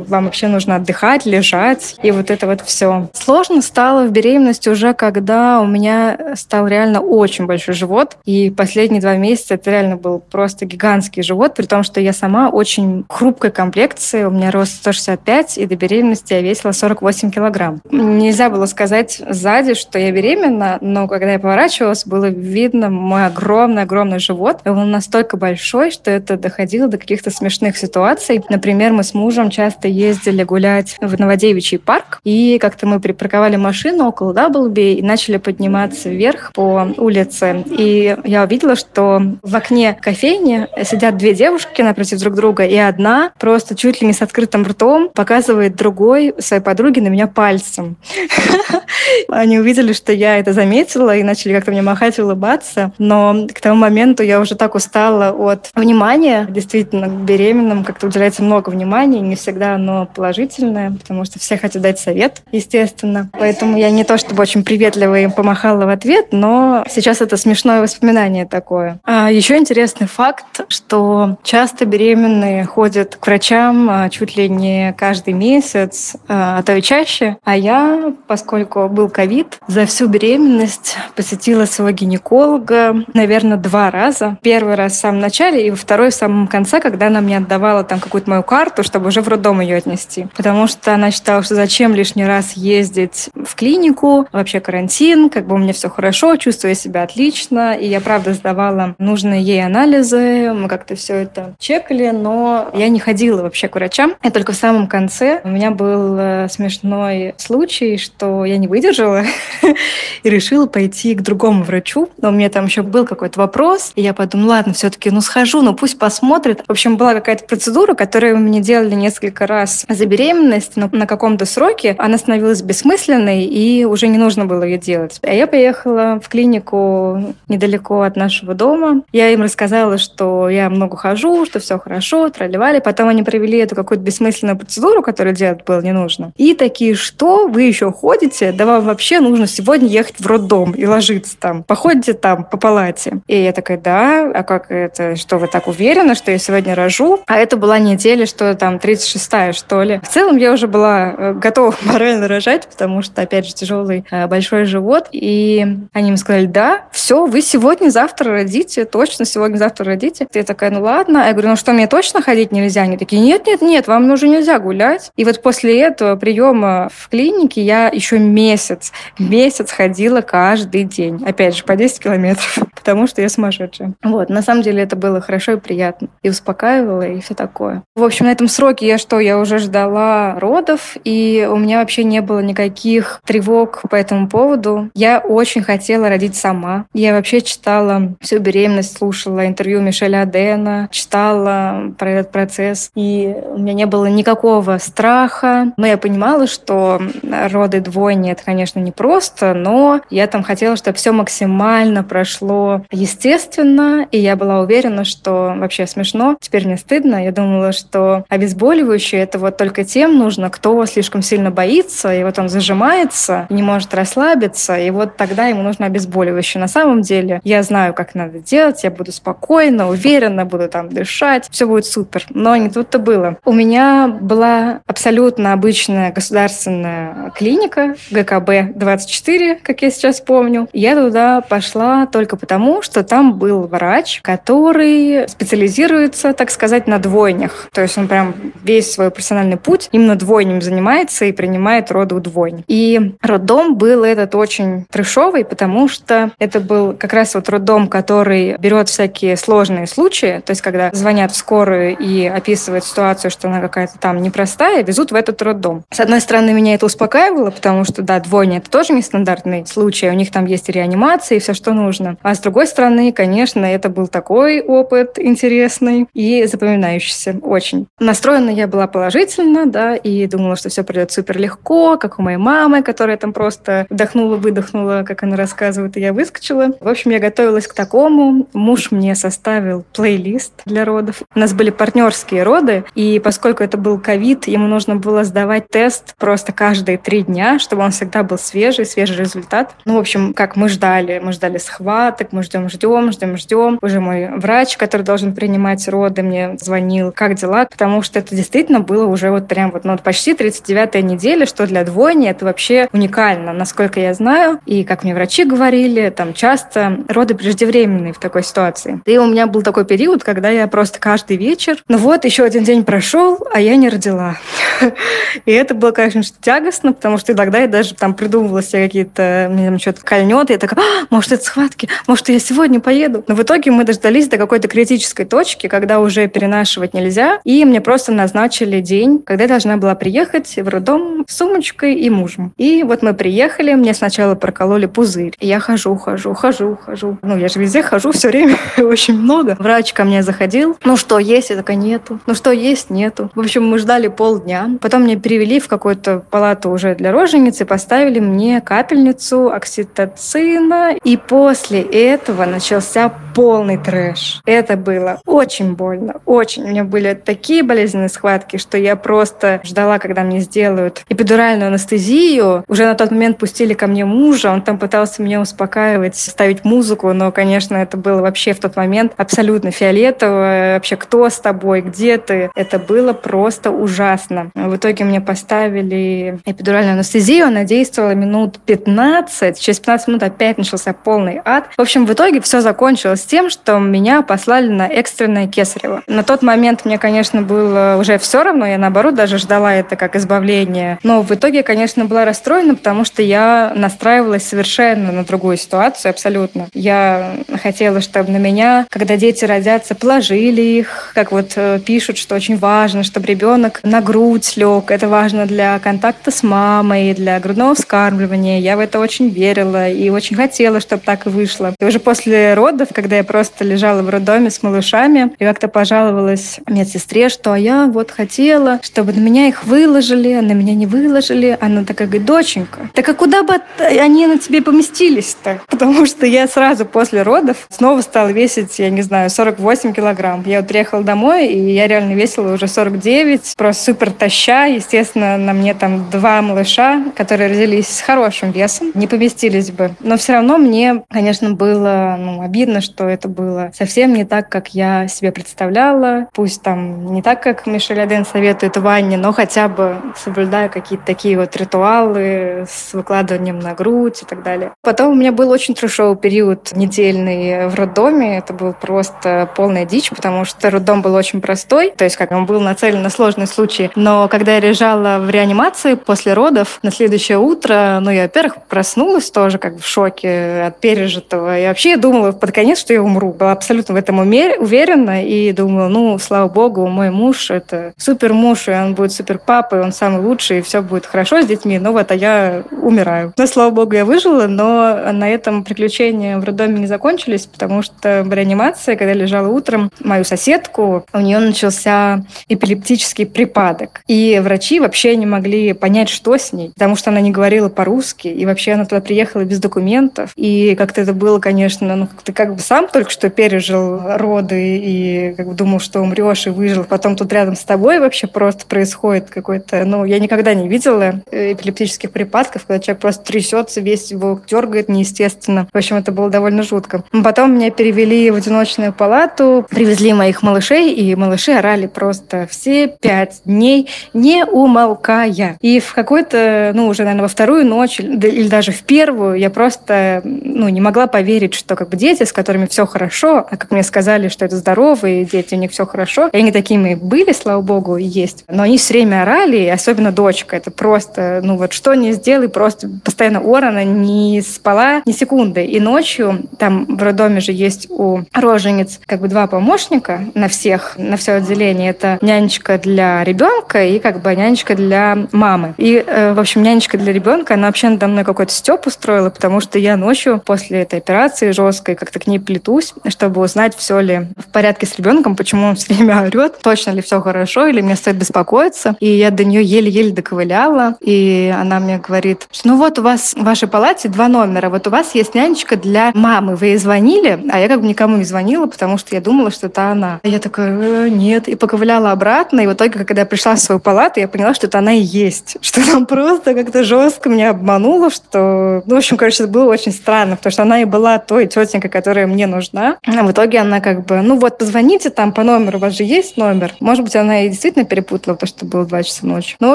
вам 0.08 0.24
вообще 0.24 0.48
нужно 0.48 0.76
отдыхать, 0.76 1.26
лежать, 1.26 1.96
и 2.02 2.10
вот 2.10 2.30
это 2.30 2.46
вот 2.46 2.60
все. 2.62 3.08
Сложно 3.12 3.62
стало 3.62 4.06
в 4.06 4.10
беременности 4.10 4.68
уже, 4.68 4.94
когда 4.94 5.60
у 5.60 5.66
меня 5.66 6.29
стал 6.34 6.66
реально 6.66 7.00
очень 7.00 7.46
большой 7.46 7.74
живот, 7.74 8.16
и 8.24 8.50
последние 8.50 9.00
два 9.00 9.16
месяца 9.16 9.54
это 9.54 9.70
реально 9.70 9.96
был 9.96 10.18
просто 10.18 10.66
гигантский 10.66 11.22
живот, 11.22 11.54
при 11.54 11.66
том, 11.66 11.82
что 11.82 12.00
я 12.00 12.12
сама 12.12 12.48
очень 12.48 13.04
хрупкой 13.08 13.50
комплекции, 13.50 14.24
у 14.24 14.30
меня 14.30 14.50
рост 14.50 14.76
165, 14.76 15.58
и 15.58 15.66
до 15.66 15.76
беременности 15.76 16.32
я 16.32 16.40
весила 16.40 16.72
48 16.72 17.30
килограмм. 17.30 17.80
Нельзя 17.90 18.50
было 18.50 18.66
сказать 18.66 19.20
сзади, 19.28 19.74
что 19.74 19.98
я 19.98 20.10
беременна, 20.12 20.78
но 20.80 21.08
когда 21.08 21.32
я 21.32 21.38
поворачивалась, 21.38 22.06
было 22.06 22.26
видно 22.26 22.90
мой 22.90 23.26
огромный-огромный 23.26 24.18
живот. 24.18 24.60
И 24.64 24.68
он 24.68 24.90
настолько 24.90 25.36
большой, 25.36 25.90
что 25.90 26.10
это 26.10 26.36
доходило 26.36 26.88
до 26.88 26.98
каких-то 26.98 27.30
смешных 27.30 27.76
ситуаций. 27.76 28.42
Например, 28.48 28.92
мы 28.92 29.02
с 29.02 29.14
мужем 29.14 29.50
часто 29.50 29.88
ездили 29.88 30.42
гулять 30.42 30.96
в 31.00 31.18
Новодевичий 31.18 31.78
парк, 31.78 32.20
и 32.24 32.58
как-то 32.60 32.86
мы 32.86 33.00
припарковали 33.00 33.56
машину 33.56 34.06
около 34.06 34.32
Даблби 34.32 34.94
и 34.94 35.02
начали 35.02 35.36
подниматься 35.36 36.08
вверх 36.20 36.52
по 36.52 36.86
улице. 36.98 37.64
И 37.66 38.14
я 38.24 38.44
увидела, 38.44 38.76
что 38.76 39.22
в 39.42 39.56
окне 39.56 39.96
кофейни 40.00 40.68
сидят 40.84 41.16
две 41.16 41.32
девушки 41.32 41.80
напротив 41.80 42.18
друг 42.18 42.34
друга, 42.34 42.64
и 42.66 42.76
одна 42.76 43.32
просто 43.38 43.74
чуть 43.74 44.02
ли 44.02 44.06
не 44.06 44.12
с 44.12 44.20
открытым 44.20 44.64
ртом 44.64 45.08
показывает 45.14 45.76
другой 45.76 46.34
своей 46.38 46.62
подруге 46.62 47.00
на 47.00 47.08
меня 47.08 47.26
пальцем. 47.26 47.96
Они 49.28 49.58
увидели, 49.58 49.92
что 49.94 50.12
я 50.12 50.38
это 50.38 50.52
заметила 50.52 51.16
и 51.16 51.22
начали 51.22 51.54
как-то 51.54 51.70
мне 51.70 51.80
махать 51.82 52.18
улыбаться. 52.18 52.92
Но 52.98 53.46
к 53.52 53.60
тому 53.60 53.76
моменту 53.76 54.22
я 54.22 54.40
уже 54.40 54.56
так 54.56 54.74
устала 54.74 55.30
от 55.30 55.70
внимания. 55.74 56.46
Действительно, 56.50 57.06
беременным 57.06 57.84
как-то 57.84 58.06
уделяется 58.06 58.42
много 58.42 58.68
внимания, 58.68 59.20
не 59.20 59.36
всегда 59.36 59.74
оно 59.74 60.06
положительное, 60.14 60.90
потому 60.90 61.24
что 61.24 61.38
все 61.38 61.56
хотят 61.56 61.82
дать 61.82 61.98
совет, 61.98 62.42
естественно. 62.52 63.30
Поэтому 63.32 63.78
я 63.78 63.90
не 63.90 64.04
то 64.04 64.18
чтобы 64.18 64.42
очень 64.42 64.64
приветливо 64.64 65.20
им 65.20 65.32
помахала 65.32 65.86
в 65.86 65.88
ответ, 65.88 66.09
но 66.30 66.84
сейчас 66.88 67.20
это 67.20 67.36
смешное 67.36 67.80
воспоминание 67.80 68.46
такое. 68.46 69.00
А 69.04 69.30
еще 69.30 69.56
интересный 69.56 70.06
факт, 70.06 70.60
что 70.68 71.38
часто 71.42 71.84
беременные 71.84 72.64
ходят 72.64 73.16
к 73.16 73.26
врачам 73.26 73.88
а, 73.90 74.08
чуть 74.10 74.36
ли 74.36 74.48
не 74.48 74.94
каждый 74.96 75.34
месяц, 75.34 76.16
а, 76.28 76.58
а 76.58 76.62
то 76.62 76.76
и 76.76 76.82
чаще. 76.82 77.36
А 77.44 77.56
я, 77.56 78.12
поскольку 78.26 78.88
был 78.88 79.08
ковид, 79.08 79.58
за 79.66 79.86
всю 79.86 80.06
беременность 80.06 80.96
посетила 81.14 81.64
своего 81.64 81.92
гинеколога, 81.92 83.04
наверное, 83.14 83.56
два 83.56 83.90
раза. 83.90 84.38
Первый 84.42 84.74
раз 84.74 84.92
в 84.92 85.00
самом 85.00 85.20
начале 85.20 85.66
и 85.66 85.70
второй 85.70 86.10
в 86.10 86.14
самом 86.14 86.46
конце, 86.46 86.80
когда 86.80 87.06
она 87.06 87.20
мне 87.20 87.38
отдавала 87.38 87.84
там 87.84 88.00
какую-то 88.00 88.30
мою 88.30 88.42
карту, 88.42 88.82
чтобы 88.82 89.08
уже 89.08 89.22
в 89.22 89.28
роддом 89.28 89.60
ее 89.60 89.76
отнести. 89.76 90.26
Потому 90.36 90.66
что 90.66 90.94
она 90.94 91.10
считала, 91.10 91.42
что 91.42 91.54
зачем 91.54 91.94
лишний 91.94 92.24
раз 92.24 92.52
ездить 92.54 93.30
в 93.34 93.54
клинику, 93.54 94.26
вообще 94.32 94.60
карантин, 94.60 95.30
как 95.30 95.46
бы 95.46 95.54
у 95.54 95.58
меня 95.58 95.72
все 95.72 95.88
хорошо, 95.88 95.99
чувствую 96.38 96.74
себя 96.74 97.02
отлично. 97.02 97.74
И 97.74 97.86
я, 97.86 98.00
правда, 98.00 98.34
сдавала 98.34 98.94
нужные 98.98 99.42
ей 99.42 99.64
анализы, 99.64 100.52
мы 100.52 100.68
как-то 100.68 100.94
все 100.94 101.14
это 101.14 101.54
чекали, 101.58 102.10
но 102.10 102.70
я 102.74 102.88
не 102.88 103.00
ходила 103.00 103.42
вообще 103.42 103.68
к 103.68 103.74
врачам. 103.74 104.14
И 104.22 104.30
только 104.30 104.52
в 104.52 104.56
самом 104.56 104.86
конце 104.86 105.40
у 105.44 105.48
меня 105.48 105.70
был 105.70 106.16
э, 106.18 106.48
смешной 106.50 107.34
случай, 107.36 107.96
что 107.96 108.44
я 108.44 108.58
не 108.58 108.68
выдержала 108.68 109.24
и 110.22 110.30
решила 110.30 110.66
пойти 110.66 111.14
к 111.14 111.22
другому 111.22 111.62
врачу. 111.62 112.08
Но 112.18 112.28
у 112.28 112.32
меня 112.32 112.48
там 112.50 112.66
еще 112.66 112.82
был 112.82 113.06
какой-то 113.06 113.38
вопрос, 113.38 113.92
и 113.94 114.02
я 114.02 114.14
подумала, 114.14 114.50
ладно, 114.50 114.72
все-таки, 114.72 115.10
ну 115.10 115.20
схожу, 115.20 115.62
ну 115.62 115.74
пусть 115.74 115.98
посмотрит. 115.98 116.62
В 116.66 116.70
общем, 116.70 116.96
была 116.96 117.14
какая-то 117.14 117.44
процедура, 117.44 117.94
которую 117.94 118.38
мне 118.38 118.60
делали 118.60 118.94
несколько 118.94 119.46
раз 119.46 119.84
за 119.88 120.06
беременность, 120.06 120.72
но 120.76 120.88
на 120.92 121.06
каком-то 121.06 121.44
сроке 121.46 121.94
она 121.98 122.18
становилась 122.18 122.62
бессмысленной, 122.62 123.44
и 123.44 123.84
уже 123.84 124.08
не 124.08 124.18
нужно 124.18 124.46
было 124.46 124.64
ее 124.64 124.78
делать. 124.78 125.18
А 125.22 125.32
я 125.32 125.46
поехала 125.46 125.89
в 125.94 126.28
клинику 126.28 127.34
недалеко 127.48 128.02
от 128.02 128.16
нашего 128.16 128.54
дома. 128.54 129.02
Я 129.12 129.30
им 129.30 129.42
рассказала, 129.42 129.98
что 129.98 130.48
я 130.48 130.70
много 130.70 130.96
хожу, 130.96 131.46
что 131.46 131.60
все 131.60 131.78
хорошо, 131.78 132.28
тролливали. 132.30 132.80
Потом 132.80 133.08
они 133.08 133.22
провели 133.22 133.58
эту 133.58 133.74
какую-то 133.74 134.02
бессмысленную 134.02 134.56
процедуру, 134.56 135.02
которую 135.02 135.34
делать 135.34 135.64
было 135.64 135.80
не 135.80 135.92
нужно. 135.92 136.32
И 136.36 136.54
такие, 136.54 136.94
что 136.94 137.48
вы 137.48 137.62
еще 137.62 137.92
ходите? 137.92 138.52
Да 138.52 138.66
вам 138.66 138.84
вообще 138.84 139.20
нужно 139.20 139.46
сегодня 139.46 139.88
ехать 139.88 140.18
в 140.18 140.26
роддом 140.26 140.72
и 140.72 140.86
ложиться 140.86 141.36
там. 141.38 141.62
Походите 141.62 142.12
там 142.12 142.44
по 142.44 142.56
палате. 142.56 143.20
И 143.26 143.36
я 143.36 143.52
такая, 143.52 143.78
да, 143.78 144.30
а 144.34 144.42
как 144.42 144.70
это, 144.70 145.16
что 145.16 145.38
вы 145.38 145.46
так 145.46 145.68
уверены, 145.68 146.14
что 146.14 146.30
я 146.30 146.38
сегодня 146.38 146.74
рожу? 146.74 147.20
А 147.26 147.36
это 147.36 147.56
была 147.56 147.78
неделя, 147.78 148.26
что 148.26 148.54
там 148.54 148.76
36-я, 148.76 149.52
что 149.52 149.82
ли. 149.82 150.00
В 150.02 150.08
целом 150.08 150.36
я 150.36 150.52
уже 150.52 150.66
была 150.66 151.14
э, 151.16 151.34
готова 151.34 151.74
морально 151.84 152.28
рожать, 152.28 152.66
потому 152.68 153.02
что, 153.02 153.22
опять 153.22 153.46
же, 153.46 153.54
тяжелый 153.54 154.04
э, 154.10 154.26
большой 154.26 154.64
живот. 154.64 155.08
И 155.12 155.66
они 155.92 156.10
мне 156.10 156.16
сказали, 156.16 156.46
да, 156.46 156.84
все, 156.92 157.26
вы 157.26 157.42
сегодня-завтра 157.42 158.30
родите, 158.32 158.84
точно 158.84 159.24
сегодня-завтра 159.24 159.84
родите. 159.84 160.26
Я 160.32 160.42
такая, 160.44 160.70
ну 160.70 160.82
ладно. 160.82 161.24
Я 161.26 161.32
говорю, 161.32 161.50
ну 161.50 161.56
что, 161.56 161.72
мне 161.72 161.86
точно 161.86 162.22
ходить 162.22 162.52
нельзя? 162.52 162.82
Они 162.82 162.96
такие, 162.96 163.20
нет, 163.22 163.46
нет, 163.46 163.62
нет, 163.62 163.86
вам 163.86 164.10
уже 164.10 164.28
нельзя 164.28 164.58
гулять. 164.58 165.10
И 165.16 165.24
вот 165.24 165.42
после 165.42 165.80
этого 165.80 166.16
приема 166.16 166.88
в 166.94 167.08
клинике 167.08 167.62
я 167.62 167.88
еще 167.88 168.18
месяц, 168.18 168.92
месяц 169.18 169.70
ходила 169.72 170.20
каждый 170.20 170.84
день. 170.84 171.22
Опять 171.26 171.56
же, 171.56 171.64
по 171.64 171.76
10 171.76 172.00
километров, 172.00 172.58
потому 172.74 173.06
что 173.06 173.22
я 173.22 173.28
сумасшедшая. 173.28 173.94
Вот, 174.02 174.28
на 174.28 174.42
самом 174.42 174.62
деле 174.62 174.82
это 174.82 174.96
было 174.96 175.20
хорошо 175.20 175.52
и 175.52 175.56
приятно. 175.56 176.08
И 176.22 176.30
успокаивало, 176.30 177.02
и 177.02 177.20
все 177.20 177.34
такое. 177.34 177.82
В 177.94 178.04
общем, 178.04 178.26
на 178.26 178.32
этом 178.32 178.48
сроке 178.48 178.86
я 178.86 178.98
что, 178.98 179.18
я 179.20 179.38
уже 179.38 179.58
ждала 179.58 180.38
родов, 180.38 180.96
и 181.04 181.48
у 181.50 181.56
меня 181.56 181.80
вообще 181.80 182.04
не 182.04 182.20
было 182.20 182.40
никаких 182.40 183.20
тревог 183.24 183.82
по 183.90 183.96
этому 183.96 184.28
поводу. 184.28 184.90
Я 184.94 185.18
очень 185.18 185.62
хотела 185.70 186.08
родить 186.08 186.34
сама. 186.34 186.86
Я 186.92 187.12
вообще 187.12 187.40
читала 187.42 188.14
всю 188.20 188.40
беременность, 188.40 188.98
слушала 188.98 189.46
интервью 189.46 189.80
Мишеля 189.80 190.22
Адена, 190.22 190.88
читала 190.90 191.92
про 191.96 192.10
этот 192.10 192.32
процесс, 192.32 192.90
и 192.96 193.36
у 193.52 193.58
меня 193.58 193.72
не 193.72 193.86
было 193.86 194.06
никакого 194.06 194.78
страха. 194.78 195.72
Но 195.76 195.86
я 195.86 195.96
понимала, 195.96 196.48
что 196.48 197.00
роды 197.22 197.80
двойни— 197.80 198.32
это, 198.32 198.42
конечно, 198.44 198.80
непросто, 198.80 199.54
но 199.54 200.00
я 200.10 200.26
там 200.26 200.42
хотела, 200.42 200.74
чтобы 200.74 200.96
все 200.96 201.12
максимально 201.12 202.02
прошло 202.02 202.82
естественно, 202.90 204.08
и 204.10 204.18
я 204.18 204.34
была 204.34 204.58
уверена, 204.60 205.04
что 205.04 205.54
вообще 205.56 205.86
смешно. 205.86 206.36
Теперь 206.40 206.66
мне 206.66 206.78
стыдно. 206.78 207.24
Я 207.24 207.30
думала, 207.30 207.70
что 207.70 208.24
обезболивающее— 208.28 209.20
это 209.22 209.38
вот 209.38 209.56
только 209.56 209.84
тем 209.84 210.18
нужно, 210.18 210.50
кто 210.50 210.84
слишком 210.86 211.22
сильно 211.22 211.52
боится, 211.52 212.12
и 212.12 212.24
вот 212.24 212.40
он 212.40 212.48
зажимается, 212.48 213.46
не 213.50 213.62
может 213.62 213.94
расслабиться, 213.94 214.76
и 214.76 214.90
вот 214.90 215.16
тогда 215.16 215.46
ему 215.46 215.59
нужно 215.62 215.86
обезболивающее. 215.86 216.60
На 216.60 216.68
самом 216.68 217.02
деле 217.02 217.40
я 217.44 217.62
знаю, 217.62 217.94
как 217.94 218.14
надо 218.14 218.38
делать, 218.38 218.84
я 218.84 218.90
буду 218.90 219.12
спокойно, 219.12 219.88
уверенно, 219.88 220.44
буду 220.44 220.68
там 220.68 220.88
дышать, 220.88 221.48
все 221.50 221.66
будет 221.66 221.86
супер. 221.86 222.26
Но 222.30 222.56
не 222.56 222.70
тут-то 222.70 222.98
было. 222.98 223.38
У 223.44 223.52
меня 223.52 224.08
была 224.20 224.80
абсолютно 224.86 225.52
обычная 225.52 226.12
государственная 226.12 227.30
клиника, 227.36 227.96
ГКБ-24, 228.10 229.58
как 229.62 229.82
я 229.82 229.90
сейчас 229.90 230.20
помню. 230.20 230.68
Я 230.72 230.94
туда 230.96 231.40
пошла 231.40 232.06
только 232.06 232.36
потому, 232.36 232.82
что 232.82 233.02
там 233.02 233.38
был 233.38 233.62
врач, 233.62 234.20
который 234.22 235.28
специализируется, 235.28 236.32
так 236.32 236.50
сказать, 236.50 236.86
на 236.86 236.98
двойнях. 236.98 237.68
То 237.72 237.82
есть 237.82 237.96
он 237.98 238.08
прям 238.08 238.34
весь 238.62 238.92
свой 238.92 239.10
профессиональный 239.10 239.56
путь 239.56 239.88
именно 239.92 240.16
двойнем 240.16 240.62
занимается 240.62 241.24
и 241.24 241.32
принимает 241.32 241.90
роды 241.90 242.14
у 242.14 242.20
двойни. 242.20 242.64
И 242.66 243.14
роддом 243.22 243.76
был 243.76 244.04
этот 244.04 244.34
очень 244.34 244.86
трешовый, 244.90 245.39
потому 245.44 245.88
что 245.88 246.30
это 246.38 246.60
был 246.60 246.94
как 246.94 247.12
раз 247.12 247.34
вот 247.34 247.48
роддом, 247.48 247.88
который 247.88 248.56
берет 248.58 248.88
всякие 248.88 249.36
сложные 249.36 249.86
случаи, 249.86 250.42
то 250.44 250.50
есть 250.50 250.62
когда 250.62 250.90
звонят 250.92 251.32
в 251.32 251.36
скорую 251.36 251.96
и 251.96 252.26
описывают 252.26 252.84
ситуацию, 252.84 253.30
что 253.30 253.48
она 253.48 253.60
какая-то 253.60 253.98
там 253.98 254.22
непростая, 254.22 254.82
везут 254.82 255.12
в 255.12 255.14
этот 255.14 255.40
роддом. 255.42 255.84
С 255.90 256.00
одной 256.00 256.20
стороны, 256.20 256.52
меня 256.52 256.74
это 256.74 256.86
успокаивало, 256.86 257.50
потому 257.50 257.84
что, 257.84 258.02
да, 258.02 258.20
двойня— 258.20 258.58
это 258.58 258.70
тоже 258.70 258.92
нестандартный 258.92 259.66
случай, 259.66 260.08
у 260.08 260.14
них 260.14 260.30
там 260.30 260.46
есть 260.46 260.68
реанимация, 260.68 261.36
и 261.36 261.40
все, 261.40 261.54
что 261.54 261.72
нужно. 261.72 262.16
А 262.22 262.34
с 262.34 262.40
другой 262.40 262.66
стороны, 262.66 263.12
конечно, 263.12 263.64
это 263.64 263.88
был 263.88 264.06
такой 264.08 264.60
опыт 264.60 265.18
интересный 265.18 266.08
и 266.14 266.46
запоминающийся 266.46 267.36
очень. 267.42 267.86
Настроена 267.98 268.50
я 268.50 268.66
была 268.66 268.86
положительно, 268.86 269.66
да, 269.66 269.94
и 269.96 270.26
думала, 270.26 270.56
что 270.56 270.68
все 270.68 270.82
пройдет 270.82 271.12
супер 271.12 271.38
легко, 271.38 271.96
как 271.96 272.18
у 272.18 272.22
моей 272.22 272.36
мамы, 272.36 272.82
которая 272.82 273.16
там 273.16 273.32
просто 273.32 273.86
вдохнула-выдохнула, 273.90 275.04
как 275.06 275.22
она 275.22 275.29
рассказывает, 275.36 275.96
и 275.96 276.00
я 276.00 276.12
выскочила. 276.12 276.72
В 276.80 276.88
общем, 276.88 277.10
я 277.10 277.18
готовилась 277.18 277.66
к 277.66 277.74
такому. 277.74 278.46
Муж 278.52 278.90
мне 278.90 279.14
составил 279.14 279.84
плейлист 279.92 280.62
для 280.64 280.84
родов. 280.84 281.22
У 281.34 281.38
нас 281.38 281.52
были 281.52 281.70
партнерские 281.70 282.42
роды, 282.42 282.84
и 282.94 283.20
поскольку 283.22 283.62
это 283.62 283.76
был 283.76 283.98
ковид, 283.98 284.46
ему 284.46 284.66
нужно 284.66 284.96
было 284.96 285.24
сдавать 285.24 285.68
тест 285.68 286.14
просто 286.18 286.52
каждые 286.52 286.98
три 286.98 287.22
дня, 287.22 287.58
чтобы 287.58 287.82
он 287.82 287.90
всегда 287.90 288.22
был 288.22 288.38
свежий, 288.38 288.84
свежий 288.84 289.16
результат. 289.16 289.74
Ну, 289.84 289.96
в 289.96 289.98
общем, 289.98 290.34
как 290.34 290.56
мы 290.56 290.68
ждали, 290.68 291.20
мы 291.22 291.32
ждали 291.32 291.58
схваток, 291.58 292.28
мы 292.32 292.42
ждем, 292.42 292.68
ждем, 292.68 293.12
ждем, 293.12 293.36
ждем. 293.36 293.78
Уже 293.82 294.00
мой 294.00 294.28
врач, 294.36 294.76
который 294.76 295.02
должен 295.02 295.34
принимать 295.34 295.86
роды, 295.88 296.22
мне 296.22 296.56
звонил, 296.58 297.12
как 297.12 297.34
дела, 297.34 297.66
потому 297.66 298.02
что 298.02 298.18
это 298.18 298.34
действительно 298.34 298.80
было 298.80 299.06
уже 299.06 299.30
вот 299.30 299.48
прям 299.48 299.70
вот, 299.70 299.84
ну, 299.84 299.96
почти 299.98 300.32
39-я 300.32 301.02
неделя, 301.02 301.46
что 301.46 301.66
для 301.66 301.84
двойни 301.84 302.28
это 302.28 302.44
вообще 302.44 302.88
уникально, 302.92 303.52
насколько 303.52 304.00
я 304.00 304.14
знаю. 304.14 304.60
И 304.66 304.84
как 304.84 305.04
мне 305.04 305.14
врачи 305.20 305.44
говорили, 305.44 306.08
там 306.08 306.32
часто 306.32 307.00
роды 307.06 307.34
преждевременные 307.34 308.14
в 308.14 308.18
такой 308.18 308.42
ситуации. 308.42 309.02
И 309.04 309.18
у 309.18 309.26
меня 309.26 309.46
был 309.46 309.60
такой 309.60 309.84
период, 309.84 310.24
когда 310.24 310.48
я 310.48 310.66
просто 310.66 310.98
каждый 310.98 311.36
вечер, 311.36 311.76
ну 311.88 311.98
вот, 311.98 312.24
еще 312.24 312.42
один 312.42 312.64
день 312.64 312.84
прошел, 312.84 313.46
а 313.52 313.60
я 313.60 313.76
не 313.76 313.90
родила. 313.90 314.38
И 315.44 315.52
это 315.52 315.74
было, 315.74 315.90
конечно, 315.90 316.34
тягостно, 316.40 316.94
потому 316.94 317.18
что 317.18 317.34
иногда 317.34 317.58
я 317.58 317.68
даже 317.68 317.94
там 317.94 318.14
придумывала 318.14 318.62
себе 318.62 318.84
какие-то, 318.84 319.48
мне 319.50 319.66
там 319.66 319.78
что-то 319.78 320.00
кольнет, 320.02 320.48
и 320.48 320.54
я 320.54 320.58
такая, 320.58 320.80
а, 320.80 321.06
может, 321.10 321.32
это 321.32 321.44
схватки, 321.44 321.90
может, 322.06 322.30
я 322.30 322.38
сегодня 322.38 322.80
поеду. 322.80 323.22
Но 323.28 323.34
в 323.34 323.42
итоге 323.42 323.70
мы 323.70 323.84
дождались 323.84 324.26
до 324.28 324.38
какой-то 324.38 324.68
критической 324.68 325.26
точки, 325.26 325.66
когда 325.66 326.00
уже 326.00 326.28
перенашивать 326.28 326.94
нельзя, 326.94 327.40
и 327.44 327.66
мне 327.66 327.82
просто 327.82 328.10
назначили 328.10 328.80
день, 328.80 329.20
когда 329.22 329.44
я 329.44 329.48
должна 329.48 329.76
была 329.76 329.94
приехать 329.94 330.56
в 330.56 330.66
роддом 330.66 331.26
с 331.28 331.36
сумочкой 331.36 331.96
и 331.96 332.08
мужем. 332.08 332.54
И 332.56 332.82
вот 332.84 333.02
мы 333.02 333.12
приехали, 333.12 333.74
мне 333.74 333.92
сначала 333.92 334.34
прокололи 334.34 334.86
пузырь. 335.10 335.34
Я 335.40 335.60
хожу, 335.60 335.96
хожу, 335.96 336.34
хожу, 336.34 336.78
хожу. 336.84 337.18
Ну, 337.22 337.36
я 337.36 337.48
же 337.48 337.60
везде 337.60 337.82
хожу 337.82 338.12
все 338.12 338.28
время, 338.28 338.56
очень 338.78 339.18
много. 339.18 339.56
Врач 339.58 339.92
ко 339.92 340.04
мне 340.04 340.22
заходил. 340.22 340.76
Ну, 340.84 340.96
что 340.96 341.18
есть? 341.18 341.50
Я 341.50 341.56
такая, 341.56 341.76
нету. 341.76 342.20
Ну, 342.26 342.34
что 342.34 342.52
есть? 342.52 342.90
Нету. 342.90 343.30
В 343.34 343.40
общем, 343.40 343.66
мы 343.66 343.78
ждали 343.78 344.08
полдня. 344.08 344.70
Потом 344.80 345.04
меня 345.04 345.18
перевели 345.18 345.60
в 345.60 345.68
какую-то 345.68 346.22
палату 346.30 346.70
уже 346.70 346.94
для 346.94 347.12
роженицы, 347.12 347.64
поставили 347.64 348.20
мне 348.20 348.60
капельницу 348.60 349.50
окситоцина. 349.50 350.96
И 351.02 351.16
после 351.16 351.80
этого 351.80 352.44
начался 352.44 353.12
полный 353.34 353.78
трэш. 353.78 354.40
Это 354.44 354.76
было 354.76 355.20
очень 355.26 355.74
больно, 355.74 356.20
очень. 356.26 356.64
У 356.64 356.68
меня 356.68 356.84
были 356.84 357.14
такие 357.14 357.62
болезненные 357.62 358.08
схватки, 358.08 358.56
что 358.56 358.76
я 358.76 358.96
просто 358.96 359.60
ждала, 359.64 359.98
когда 359.98 360.22
мне 360.22 360.40
сделают 360.40 361.02
эпидуральную 361.08 361.68
анестезию. 361.68 362.64
Уже 362.68 362.84
на 362.84 362.94
тот 362.94 363.10
момент 363.10 363.38
пустили 363.38 363.74
ко 363.74 363.86
мне 363.86 364.04
мужа, 364.04 364.50
он 364.50 364.62
там 364.62 364.78
пытался 364.78 364.99
меня 365.18 365.40
успокаивать, 365.40 366.16
ставить 366.16 366.64
музыку, 366.64 367.12
но, 367.12 367.32
конечно, 367.32 367.76
это 367.76 367.96
было 367.96 368.20
вообще 368.20 368.52
в 368.52 368.60
тот 368.60 368.76
момент 368.76 369.12
абсолютно 369.16 369.70
фиолетово. 369.70 370.74
Вообще, 370.74 370.96
кто 370.96 371.28
с 371.28 371.38
тобой, 371.38 371.80
где 371.80 372.18
ты? 372.18 372.50
Это 372.54 372.78
было 372.78 373.12
просто 373.12 373.70
ужасно. 373.70 374.50
В 374.54 374.76
итоге 374.76 375.04
мне 375.04 375.20
поставили 375.20 376.38
эпидуральную 376.44 376.94
анестезию, 376.94 377.46
она 377.46 377.64
действовала 377.64 378.14
минут 378.14 378.58
15. 378.64 379.58
Через 379.58 379.80
15 379.80 380.08
минут 380.08 380.22
опять 380.22 380.58
начался 380.58 380.92
полный 380.92 381.40
ад. 381.44 381.68
В 381.76 381.80
общем, 381.80 382.06
в 382.06 382.12
итоге 382.12 382.40
все 382.40 382.60
закончилось 382.60 383.24
тем, 383.24 383.50
что 383.50 383.78
меня 383.78 384.22
послали 384.22 384.68
на 384.68 384.86
экстренное 384.86 385.46
кесарево. 385.46 386.02
На 386.06 386.22
тот 386.22 386.42
момент 386.42 386.84
мне, 386.84 386.98
конечно, 386.98 387.42
было 387.42 387.96
уже 387.98 388.18
все 388.18 388.42
равно, 388.42 388.66
я 388.66 388.78
наоборот 388.78 389.14
даже 389.14 389.38
ждала 389.38 389.74
это 389.74 389.96
как 389.96 390.16
избавление. 390.16 390.98
Но 391.02 391.22
в 391.22 391.30
итоге, 391.32 391.62
конечно, 391.62 392.04
была 392.04 392.24
расстроена, 392.24 392.74
потому 392.74 393.04
что 393.04 393.22
я 393.22 393.72
настраивалась 393.74 394.46
совершенно 394.46 394.80
на 394.94 395.24
другую 395.24 395.56
ситуацию, 395.56 396.10
абсолютно. 396.10 396.68
Я 396.74 397.36
хотела, 397.62 398.00
чтобы 398.00 398.30
на 398.30 398.38
меня, 398.38 398.86
когда 398.90 399.16
дети 399.16 399.44
родятся, 399.44 399.94
положили 399.94 400.62
их, 400.62 401.12
как 401.14 401.32
вот 401.32 401.52
э, 401.56 401.80
пишут, 401.84 402.18
что 402.18 402.34
очень 402.34 402.56
важно, 402.56 403.02
чтобы 403.02 403.26
ребенок 403.26 403.80
на 403.82 404.00
грудь 404.00 404.56
лег. 404.56 404.90
Это 404.90 405.08
важно 405.08 405.46
для 405.46 405.78
контакта 405.78 406.30
с 406.30 406.42
мамой, 406.42 407.14
для 407.14 407.38
грудного 407.40 407.74
вскармливания. 407.74 408.58
Я 408.58 408.76
в 408.76 408.80
это 408.80 408.98
очень 408.98 409.28
верила 409.28 409.88
и 409.88 410.08
очень 410.10 410.36
хотела, 410.36 410.80
чтобы 410.80 411.02
так 411.04 411.26
и 411.26 411.30
вышло. 411.30 411.74
И 411.78 411.84
уже 411.84 411.98
после 411.98 412.54
родов, 412.54 412.88
когда 412.92 413.16
я 413.16 413.24
просто 413.24 413.64
лежала 413.64 414.02
в 414.02 414.08
роддоме 414.08 414.50
с 414.50 414.62
малышами, 414.62 415.32
и 415.38 415.44
как-то 415.44 415.68
пожаловалась 415.68 416.60
медсестре, 416.66 417.28
что 417.28 417.54
я 417.54 417.86
вот 417.86 418.10
хотела, 418.10 418.80
чтобы 418.82 419.12
на 419.12 419.20
меня 419.20 419.48
их 419.48 419.64
выложили, 419.64 420.32
а 420.32 420.42
на 420.42 420.52
меня 420.52 420.74
не 420.74 420.86
выложили. 420.86 421.56
Она 421.60 421.84
такая 421.84 422.08
говорит, 422.08 422.26
доченька, 422.26 422.88
так 422.94 423.08
а 423.08 423.14
куда 423.14 423.42
бы 423.42 423.56
они 423.78 424.26
на 424.26 424.38
тебе 424.38 424.62
поместились-то? 424.80 425.60
Потому 425.68 426.06
что 426.06 426.26
я 426.26 426.46
сразу 426.46 426.86
после 426.86 427.22
родов 427.22 427.66
снова 427.68 428.00
стала 428.00 428.28
весить, 428.28 428.78
я 428.78 428.90
не 428.90 429.02
знаю, 429.02 429.30
48 429.30 429.92
килограмм. 429.92 430.42
Я 430.46 430.60
вот 430.60 430.68
приехала 430.68 431.02
домой, 431.02 431.48
и 431.48 431.72
я 431.72 431.86
реально 431.86 432.14
весила 432.14 432.54
уже 432.54 432.66
49, 432.66 433.54
просто 433.56 433.84
супер 433.84 434.10
таща. 434.10 434.64
Естественно, 434.64 435.36
на 435.36 435.52
мне 435.52 435.74
там 435.74 436.08
два 436.10 436.40
малыша, 436.42 437.04
которые 437.16 437.50
родились 437.50 437.88
с 437.88 438.00
хорошим 438.00 438.52
весом, 438.52 438.90
не 438.94 439.06
поместились 439.06 439.70
бы. 439.70 439.90
Но 440.00 440.16
все 440.16 440.34
равно 440.34 440.58
мне, 440.58 441.02
конечно, 441.10 441.50
было 441.50 442.16
ну, 442.18 442.42
обидно, 442.42 442.80
что 442.80 443.08
это 443.08 443.28
было 443.28 443.70
совсем 443.74 444.14
не 444.14 444.24
так, 444.24 444.48
как 444.48 444.68
я 444.74 445.08
себе 445.08 445.32
представляла. 445.32 446.28
Пусть 446.32 446.62
там 446.62 447.12
не 447.12 447.22
так, 447.22 447.42
как 447.42 447.66
Мишель 447.66 448.00
Аден 448.00 448.24
советует 448.24 448.76
Ванне, 448.76 449.16
но 449.16 449.32
хотя 449.32 449.68
бы 449.68 449.96
соблюдаю 450.16 450.70
какие-то 450.70 451.04
такие 451.04 451.36
вот 451.38 451.56
ритуалы 451.56 452.66
с 452.68 452.92
выкладыванием 452.94 453.58
на 453.58 453.74
грудь 453.74 454.22
и 454.22 454.24
так 454.24 454.42
далее. 454.42 454.69
Потом 454.82 455.12
у 455.12 455.14
меня 455.14 455.32
был 455.32 455.50
очень 455.50 455.74
трешовый 455.74 456.16
период 456.16 456.72
недельный 456.72 457.68
в 457.68 457.74
роддоме. 457.74 458.38
Это 458.38 458.52
был 458.52 458.72
просто 458.72 459.48
полная 459.56 459.84
дичь, 459.84 460.10
потому 460.10 460.44
что 460.44 460.70
роддом 460.70 461.02
был 461.02 461.14
очень 461.14 461.40
простой. 461.40 461.92
То 461.96 462.04
есть 462.04 462.16
как 462.16 462.30
он 462.32 462.46
был 462.46 462.60
нацелен 462.60 463.02
на 463.02 463.10
сложные 463.10 463.46
случаи. 463.46 463.90
Но 463.94 464.28
когда 464.28 464.54
я 464.54 464.60
лежала 464.60 465.18
в 465.18 465.30
реанимации 465.30 465.94
после 465.94 466.32
родов, 466.34 466.78
на 466.82 466.90
следующее 466.90 467.38
утро, 467.38 467.98
ну, 468.00 468.10
я, 468.10 468.22
во-первых, 468.22 468.62
проснулась 468.68 469.30
тоже 469.30 469.58
как 469.58 469.78
в 469.78 469.86
шоке 469.86 470.62
от 470.66 470.80
пережитого. 470.80 471.58
И 471.58 471.66
вообще 471.66 471.90
я 471.90 471.96
думала 471.96 472.32
под 472.32 472.52
конец, 472.52 472.78
что 472.78 472.92
я 472.92 473.02
умру. 473.02 473.32
Была 473.32 473.52
абсолютно 473.52 473.94
в 473.94 473.96
этом 473.96 474.18
уверена 474.18 475.24
и 475.24 475.52
думала, 475.52 475.88
ну, 475.88 476.18
слава 476.18 476.48
богу, 476.48 476.86
мой 476.86 477.10
муж— 477.10 477.50
это 477.52 477.92
супер 477.96 478.32
муж, 478.32 478.68
и 478.68 478.72
он 478.72 478.94
будет 478.94 479.12
супер 479.12 479.38
папой, 479.38 479.80
он 479.80 479.92
самый 479.92 480.20
лучший, 480.20 480.58
и 480.58 480.62
все 480.62 480.82
будет 480.82 481.06
хорошо 481.06 481.42
с 481.42 481.46
детьми. 481.46 481.78
Ну 481.78 481.92
вот, 481.92 482.10
а 482.10 482.14
я 482.14 482.62
умираю. 482.82 483.32
Но, 483.36 483.46
слава 483.46 483.70
богу, 483.70 483.94
я 483.94 484.04
выжила, 484.04 484.46
но 484.50 485.12
на 485.12 485.28
этом 485.28 485.64
приключения 485.64 486.38
в 486.38 486.44
роддоме 486.44 486.80
не 486.80 486.86
закончились, 486.86 487.46
потому 487.46 487.82
что 487.82 488.22
в 488.24 488.32
реанимации, 488.32 488.94
когда 488.94 489.12
я 489.12 489.14
лежала 489.14 489.48
утром, 489.48 489.90
мою 490.00 490.24
соседку, 490.24 491.04
у 491.12 491.18
нее 491.18 491.38
начался 491.38 492.24
эпилептический 492.48 493.26
припадок. 493.26 494.02
И 494.06 494.40
врачи 494.42 494.80
вообще 494.80 495.16
не 495.16 495.26
могли 495.26 495.72
понять, 495.72 496.08
что 496.08 496.36
с 496.36 496.52
ней, 496.52 496.70
потому 496.74 496.96
что 496.96 497.10
она 497.10 497.20
не 497.20 497.30
говорила 497.30 497.68
по-русски, 497.68 498.28
и 498.28 498.44
вообще 498.46 498.72
она 498.72 498.84
туда 498.84 499.00
приехала 499.00 499.44
без 499.44 499.58
документов. 499.58 500.32
И 500.36 500.74
как-то 500.76 501.00
это 501.00 501.12
было, 501.12 501.38
конечно, 501.38 501.96
ну, 501.96 502.08
ты 502.24 502.32
как 502.32 502.54
бы 502.54 502.60
сам 502.60 502.88
только 502.88 503.10
что 503.10 503.30
пережил 503.30 504.00
роды 504.16 504.78
и 504.78 505.34
как 505.36 505.48
бы 505.48 505.54
думал, 505.54 505.80
что 505.80 506.00
умрешь 506.00 506.46
и 506.46 506.50
выжил. 506.50 506.84
Потом 506.84 507.16
тут 507.16 507.32
рядом 507.32 507.56
с 507.56 507.64
тобой 507.64 507.98
вообще 508.00 508.26
просто 508.26 508.66
происходит 508.66 509.30
какой-то... 509.30 509.84
Ну, 509.84 510.04
я 510.04 510.18
никогда 510.18 510.54
не 510.54 510.68
видела 510.68 511.20
эпилептических 511.30 512.10
припадков, 512.10 512.66
когда 512.66 512.80
человек 512.80 513.00
просто 513.00 513.24
трясется, 513.24 513.80
весь 513.80 514.10
его 514.10 514.39
дергает 514.48 514.88
неестественно. 514.88 515.66
В 515.72 515.76
общем, 515.76 515.96
это 515.96 516.12
было 516.12 516.30
довольно 516.30 516.62
жутко. 516.62 517.04
Потом 517.24 517.54
меня 517.54 517.70
перевели 517.70 518.30
в 518.30 518.36
одиночную 518.36 518.92
палату, 518.92 519.66
привезли 519.68 520.12
моих 520.12 520.42
малышей, 520.42 520.92
и 520.92 521.14
малыши 521.14 521.52
орали 521.52 521.86
просто 521.86 522.46
все 522.50 522.88
пять 522.88 523.40
дней, 523.44 523.88
не 524.14 524.44
умолкая. 524.44 525.56
И 525.60 525.80
в 525.80 525.94
какой-то, 525.94 526.72
ну, 526.74 526.88
уже, 526.88 527.02
наверное, 527.02 527.22
во 527.22 527.28
вторую 527.28 527.66
ночь 527.66 528.00
или 528.00 528.48
даже 528.48 528.72
в 528.72 528.82
первую 528.82 529.38
я 529.38 529.50
просто, 529.50 530.22
ну, 530.24 530.68
не 530.68 530.80
могла 530.80 531.06
поверить, 531.06 531.54
что 531.54 531.76
как 531.76 531.90
бы 531.90 531.96
дети, 531.96 532.24
с 532.24 532.32
которыми 532.32 532.66
все 532.66 532.86
хорошо, 532.86 533.38
а 533.38 533.56
как 533.56 533.70
мне 533.70 533.82
сказали, 533.82 534.28
что 534.28 534.44
это 534.44 534.56
здоровые 534.56 535.24
дети, 535.24 535.54
у 535.54 535.58
них 535.58 535.70
все 535.70 535.86
хорошо. 535.86 536.28
И 536.32 536.36
они 536.36 536.52
такими 536.52 536.94
были, 536.94 537.32
слава 537.32 537.60
богу, 537.60 537.96
и 537.96 538.04
есть. 538.04 538.44
Но 538.48 538.62
они 538.62 538.78
все 538.78 538.94
время 538.94 539.22
орали, 539.22 539.66
особенно 539.66 540.12
дочка. 540.12 540.56
Это 540.56 540.70
просто, 540.70 541.40
ну 541.42 541.56
вот 541.56 541.72
что 541.72 541.94
не 541.94 542.12
сделай, 542.12 542.48
просто 542.48 542.88
постоянно 543.04 543.40
орана, 543.40 543.84
не 543.84 544.29
спала 544.38 545.02
ни 545.04 545.12
секунды. 545.12 545.64
И 545.64 545.80
ночью, 545.80 546.42
там 546.58 546.86
в 546.86 547.02
роддоме 547.02 547.40
же 547.40 547.52
есть 547.52 547.88
у 547.90 548.20
рожениц 548.32 549.00
как 549.06 549.20
бы 549.20 549.28
два 549.28 549.46
помощника 549.46 550.24
на 550.34 550.48
всех, 550.48 550.94
на 550.96 551.16
все 551.16 551.32
отделение. 551.32 551.90
Это 551.90 552.18
нянечка 552.20 552.78
для 552.78 553.24
ребенка 553.24 553.84
и 553.84 553.98
как 553.98 554.22
бы 554.22 554.34
нянечка 554.34 554.74
для 554.76 555.18
мамы. 555.32 555.74
И, 555.78 556.02
э, 556.06 556.32
в 556.34 556.38
общем, 556.38 556.62
нянечка 556.62 556.98
для 556.98 557.12
ребенка, 557.12 557.54
она 557.54 557.66
вообще 557.66 557.88
надо 557.88 558.06
мной 558.06 558.24
какой-то 558.24 558.52
степ 558.52 558.86
устроила, 558.86 559.30
потому 559.30 559.60
что 559.60 559.78
я 559.78 559.96
ночью 559.96 560.40
после 560.44 560.82
этой 560.82 560.98
операции 560.98 561.50
жесткой 561.50 561.94
как-то 561.94 562.20
к 562.20 562.26
ней 562.26 562.38
плетусь, 562.38 562.94
чтобы 563.08 563.40
узнать, 563.40 563.76
все 563.76 564.00
ли 564.00 564.28
в 564.36 564.46
порядке 564.52 564.86
с 564.86 564.96
ребенком, 564.96 565.36
почему 565.36 565.68
он 565.68 565.76
все 565.76 565.94
время 565.94 566.22
орет, 566.22 566.58
точно 566.62 566.90
ли 566.90 567.02
все 567.02 567.20
хорошо, 567.20 567.66
или 567.66 567.80
мне 567.80 567.96
стоит 567.96 568.16
беспокоиться. 568.16 568.96
И 569.00 569.06
я 569.06 569.30
до 569.30 569.44
нее 569.44 569.62
еле-еле 569.62 570.12
доковыляла, 570.12 570.96
и 571.00 571.52
она 571.56 571.80
мне 571.80 571.98
говорит, 571.98 572.48
ну 572.64 572.76
вот 572.76 572.98
у 572.98 573.02
вас 573.02 573.34
в 573.34 573.42
вашей 573.42 573.68
палате 573.68 574.08
два 574.08 574.19
номера, 574.28 574.70
вот 574.70 574.86
у 574.86 574.90
вас 574.90 575.14
есть 575.14 575.34
нянечка 575.34 575.76
для 575.76 576.10
мамы, 576.14 576.56
вы 576.56 576.66
ей 576.66 576.76
звонили? 576.76 577.46
А 577.50 577.58
я 577.58 577.68
как 577.68 577.80
бы 577.80 577.86
никому 577.86 578.16
не 578.16 578.24
звонила, 578.24 578.66
потому 578.66 578.98
что 578.98 579.14
я 579.14 579.20
думала, 579.20 579.50
что 579.50 579.66
это 579.66 579.88
она. 579.90 580.20
Я 580.22 580.38
такая, 580.38 581.06
э, 581.06 581.08
нет, 581.08 581.48
и 581.48 581.54
поковыляла 581.54 582.12
обратно, 582.12 582.60
и 582.60 582.66
в 582.66 582.72
итоге, 582.72 583.04
когда 583.04 583.22
я 583.22 583.26
пришла 583.26 583.54
в 583.54 583.60
свою 583.60 583.80
палату, 583.80 584.20
я 584.20 584.28
поняла, 584.28 584.54
что 584.54 584.66
это 584.66 584.78
она 584.78 584.92
и 584.92 585.00
есть, 585.00 585.56
что 585.62 585.84
там 585.84 586.06
просто 586.06 586.54
как-то 586.54 586.84
жестко 586.84 587.28
меня 587.28 587.50
обманула, 587.50 588.10
что, 588.10 588.82
ну, 588.86 588.94
в 588.94 588.98
общем, 588.98 589.16
короче, 589.16 589.44
это 589.44 589.52
было 589.52 589.70
очень 589.70 589.92
странно, 589.92 590.36
потому 590.36 590.52
что 590.52 590.62
она 590.62 590.82
и 590.82 590.84
была 590.84 591.18
той 591.18 591.46
тетенькой, 591.46 591.90
которая 591.90 592.26
мне 592.26 592.46
нужна. 592.46 592.96
А 593.06 593.22
в 593.22 593.32
итоге 593.32 593.58
она 593.58 593.80
как 593.80 594.06
бы, 594.06 594.20
ну 594.22 594.38
вот, 594.38 594.58
позвоните 594.58 595.10
там 595.10 595.32
по 595.32 595.42
номеру, 595.42 595.78
у 595.78 595.80
вас 595.80 595.96
же 595.96 596.04
есть 596.04 596.36
номер. 596.36 596.74
Может 596.80 597.04
быть, 597.04 597.16
она 597.16 597.44
и 597.44 597.48
действительно 597.48 597.84
перепутала, 597.84 598.34
потому 598.34 598.48
что 598.48 598.64
было 598.66 598.84
два 598.84 599.02
часа 599.02 599.26
ночи. 599.26 599.56
Ну, 599.60 599.70
в 599.70 599.74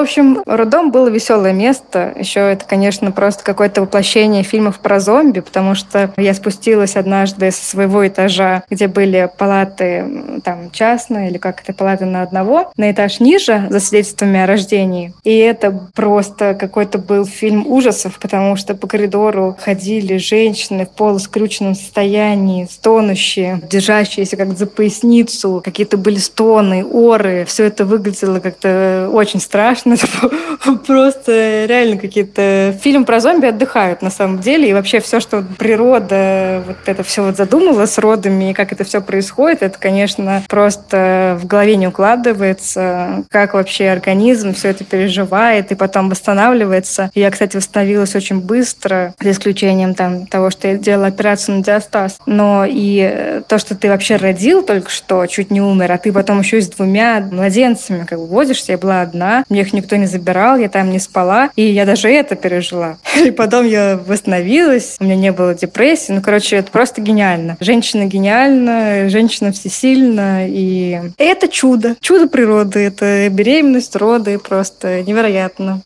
общем, 0.00 0.42
роддом 0.46 0.90
было 0.90 1.08
веселое 1.08 1.52
место. 1.52 2.12
Еще 2.16 2.40
это, 2.40 2.64
конечно, 2.64 3.10
просто 3.12 3.44
какое-то 3.44 3.82
воплощение 3.82 4.35
фильмов 4.42 4.80
про 4.80 5.00
зомби, 5.00 5.40
потому 5.40 5.74
что 5.74 6.12
я 6.16 6.34
спустилась 6.34 6.96
однажды 6.96 7.50
со 7.50 7.64
своего 7.64 8.06
этажа, 8.06 8.62
где 8.70 8.88
были 8.88 9.30
палаты 9.36 10.40
там 10.44 10.70
частные 10.70 11.30
или 11.30 11.38
как 11.38 11.62
это 11.62 11.72
палаты 11.72 12.04
на 12.04 12.22
одного, 12.22 12.72
на 12.76 12.90
этаж 12.90 13.20
ниже 13.20 13.66
за 13.70 13.80
свидетельствами 13.80 14.40
о 14.40 14.46
рождении. 14.46 15.12
И 15.24 15.36
это 15.36 15.88
просто 15.94 16.54
какой-то 16.54 16.98
был 16.98 17.24
фильм 17.26 17.66
ужасов, 17.66 18.18
потому 18.18 18.56
что 18.56 18.74
по 18.74 18.86
коридору 18.86 19.56
ходили 19.60 20.16
женщины 20.16 20.86
в 20.86 20.90
полускрюченном 20.90 21.74
состоянии, 21.74 22.66
стонущие, 22.70 23.60
держащиеся 23.70 24.36
как 24.36 24.56
за 24.56 24.66
поясницу, 24.66 25.62
какие-то 25.64 25.96
были 25.96 26.18
стоны, 26.18 26.84
оры. 26.84 27.44
Все 27.46 27.64
это 27.64 27.84
выглядело 27.84 28.40
как-то 28.40 29.10
очень 29.12 29.40
страшно. 29.40 29.96
Просто 30.86 31.66
реально 31.66 31.96
какие-то... 31.98 32.76
Фильм 32.82 33.04
про 33.04 33.20
зомби 33.20 33.46
отдыхают 33.46 34.02
на 34.02 34.10
самом 34.10 34.25
деле. 34.40 34.70
И 34.70 34.72
вообще 34.72 35.00
все, 35.00 35.20
что 35.20 35.44
природа 35.58 36.62
вот 36.66 36.76
это 36.86 37.02
все 37.02 37.24
вот 37.24 37.36
задумала 37.36 37.86
с 37.86 37.98
родами 37.98 38.50
и 38.50 38.54
как 38.54 38.72
это 38.72 38.84
все 38.84 39.00
происходит, 39.00 39.62
это, 39.62 39.78
конечно, 39.78 40.42
просто 40.48 41.38
в 41.40 41.46
голове 41.46 41.76
не 41.76 41.88
укладывается, 41.88 43.24
как 43.30 43.54
вообще 43.54 43.88
организм 43.88 44.54
все 44.54 44.68
это 44.68 44.84
переживает 44.84 45.72
и 45.72 45.74
потом 45.74 46.10
восстанавливается. 46.10 47.10
Я, 47.14 47.30
кстати, 47.30 47.56
восстановилась 47.56 48.14
очень 48.14 48.40
быстро, 48.40 49.14
за 49.20 49.30
исключением 49.30 49.94
там 49.94 50.26
того, 50.26 50.50
что 50.50 50.68
я 50.68 50.76
делала 50.76 51.08
операцию 51.08 51.58
на 51.58 51.62
диастаз. 51.62 52.18
Но 52.26 52.64
и 52.68 53.42
то, 53.48 53.58
что 53.58 53.74
ты 53.74 53.88
вообще 53.88 54.16
родил 54.16 54.62
только 54.62 54.90
что, 54.90 55.26
чуть 55.26 55.50
не 55.50 55.60
умер, 55.60 55.92
а 55.92 55.98
ты 55.98 56.12
потом 56.12 56.40
еще 56.40 56.58
и 56.58 56.62
с 56.62 56.68
двумя 56.68 57.20
младенцами 57.20 58.04
как 58.04 58.18
бы 58.18 58.26
возишься. 58.26 58.72
Я 58.72 58.78
была 58.78 59.02
одна, 59.02 59.44
мне 59.48 59.60
их 59.62 59.72
никто 59.72 59.96
не 59.96 60.06
забирал, 60.06 60.56
я 60.56 60.68
там 60.68 60.90
не 60.90 60.98
спала, 60.98 61.50
и 61.56 61.62
я 61.62 61.84
даже 61.84 62.08
это 62.08 62.36
пережила. 62.36 62.98
И 63.24 63.30
потом 63.30 63.66
я 63.66 63.96
восстановилась, 64.16 64.96
у 64.98 65.04
меня 65.04 65.14
не 65.14 65.30
было 65.30 65.54
депрессии. 65.54 66.12
Ну, 66.12 66.22
короче, 66.22 66.56
это 66.56 66.72
просто 66.72 67.02
гениально. 67.02 67.58
Женщина 67.60 68.06
гениальна, 68.06 69.10
женщина 69.10 69.52
всесильна, 69.52 70.48
и 70.48 70.98
это 71.18 71.48
чудо. 71.48 71.96
Чудо 72.00 72.26
природы. 72.26 72.80
Это 72.80 73.28
беременность, 73.30 73.94
роды, 73.94 74.38
просто 74.38 75.02
невероятно. 75.02 75.82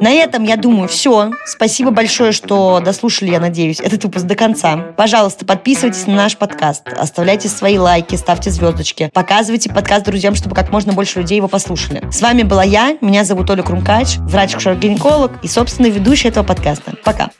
На 0.00 0.10
этом, 0.10 0.44
я 0.44 0.56
думаю, 0.56 0.88
все. 0.88 1.32
Спасибо 1.46 1.90
большое, 1.90 2.32
что 2.32 2.80
дослушали, 2.80 3.30
я 3.30 3.40
надеюсь, 3.40 3.80
этот 3.80 4.04
выпуск 4.04 4.24
до 4.24 4.34
конца. 4.34 4.76
Пожалуйста, 4.96 5.44
подписывайтесь 5.44 6.06
на 6.06 6.14
наш 6.14 6.36
подкаст, 6.36 6.88
оставляйте 6.88 7.48
свои 7.48 7.78
лайки, 7.78 8.14
ставьте 8.16 8.50
звездочки, 8.50 9.10
показывайте 9.12 9.70
подкаст 9.70 10.04
друзьям, 10.04 10.34
чтобы 10.34 10.54
как 10.54 10.70
можно 10.70 10.92
больше 10.92 11.20
людей 11.20 11.36
его 11.36 11.48
послушали. 11.48 12.02
С 12.10 12.20
вами 12.22 12.42
была 12.42 12.64
я, 12.64 12.96
меня 13.00 13.24
зовут 13.24 13.50
Оля 13.50 13.62
Крумкач, 13.62 14.16
врач-гинеколог 14.18 15.32
и, 15.42 15.48
собственно, 15.48 15.86
ведущая 15.86 16.28
этого 16.28 16.44
подкаста. 16.44 16.94
Пока. 17.04 17.30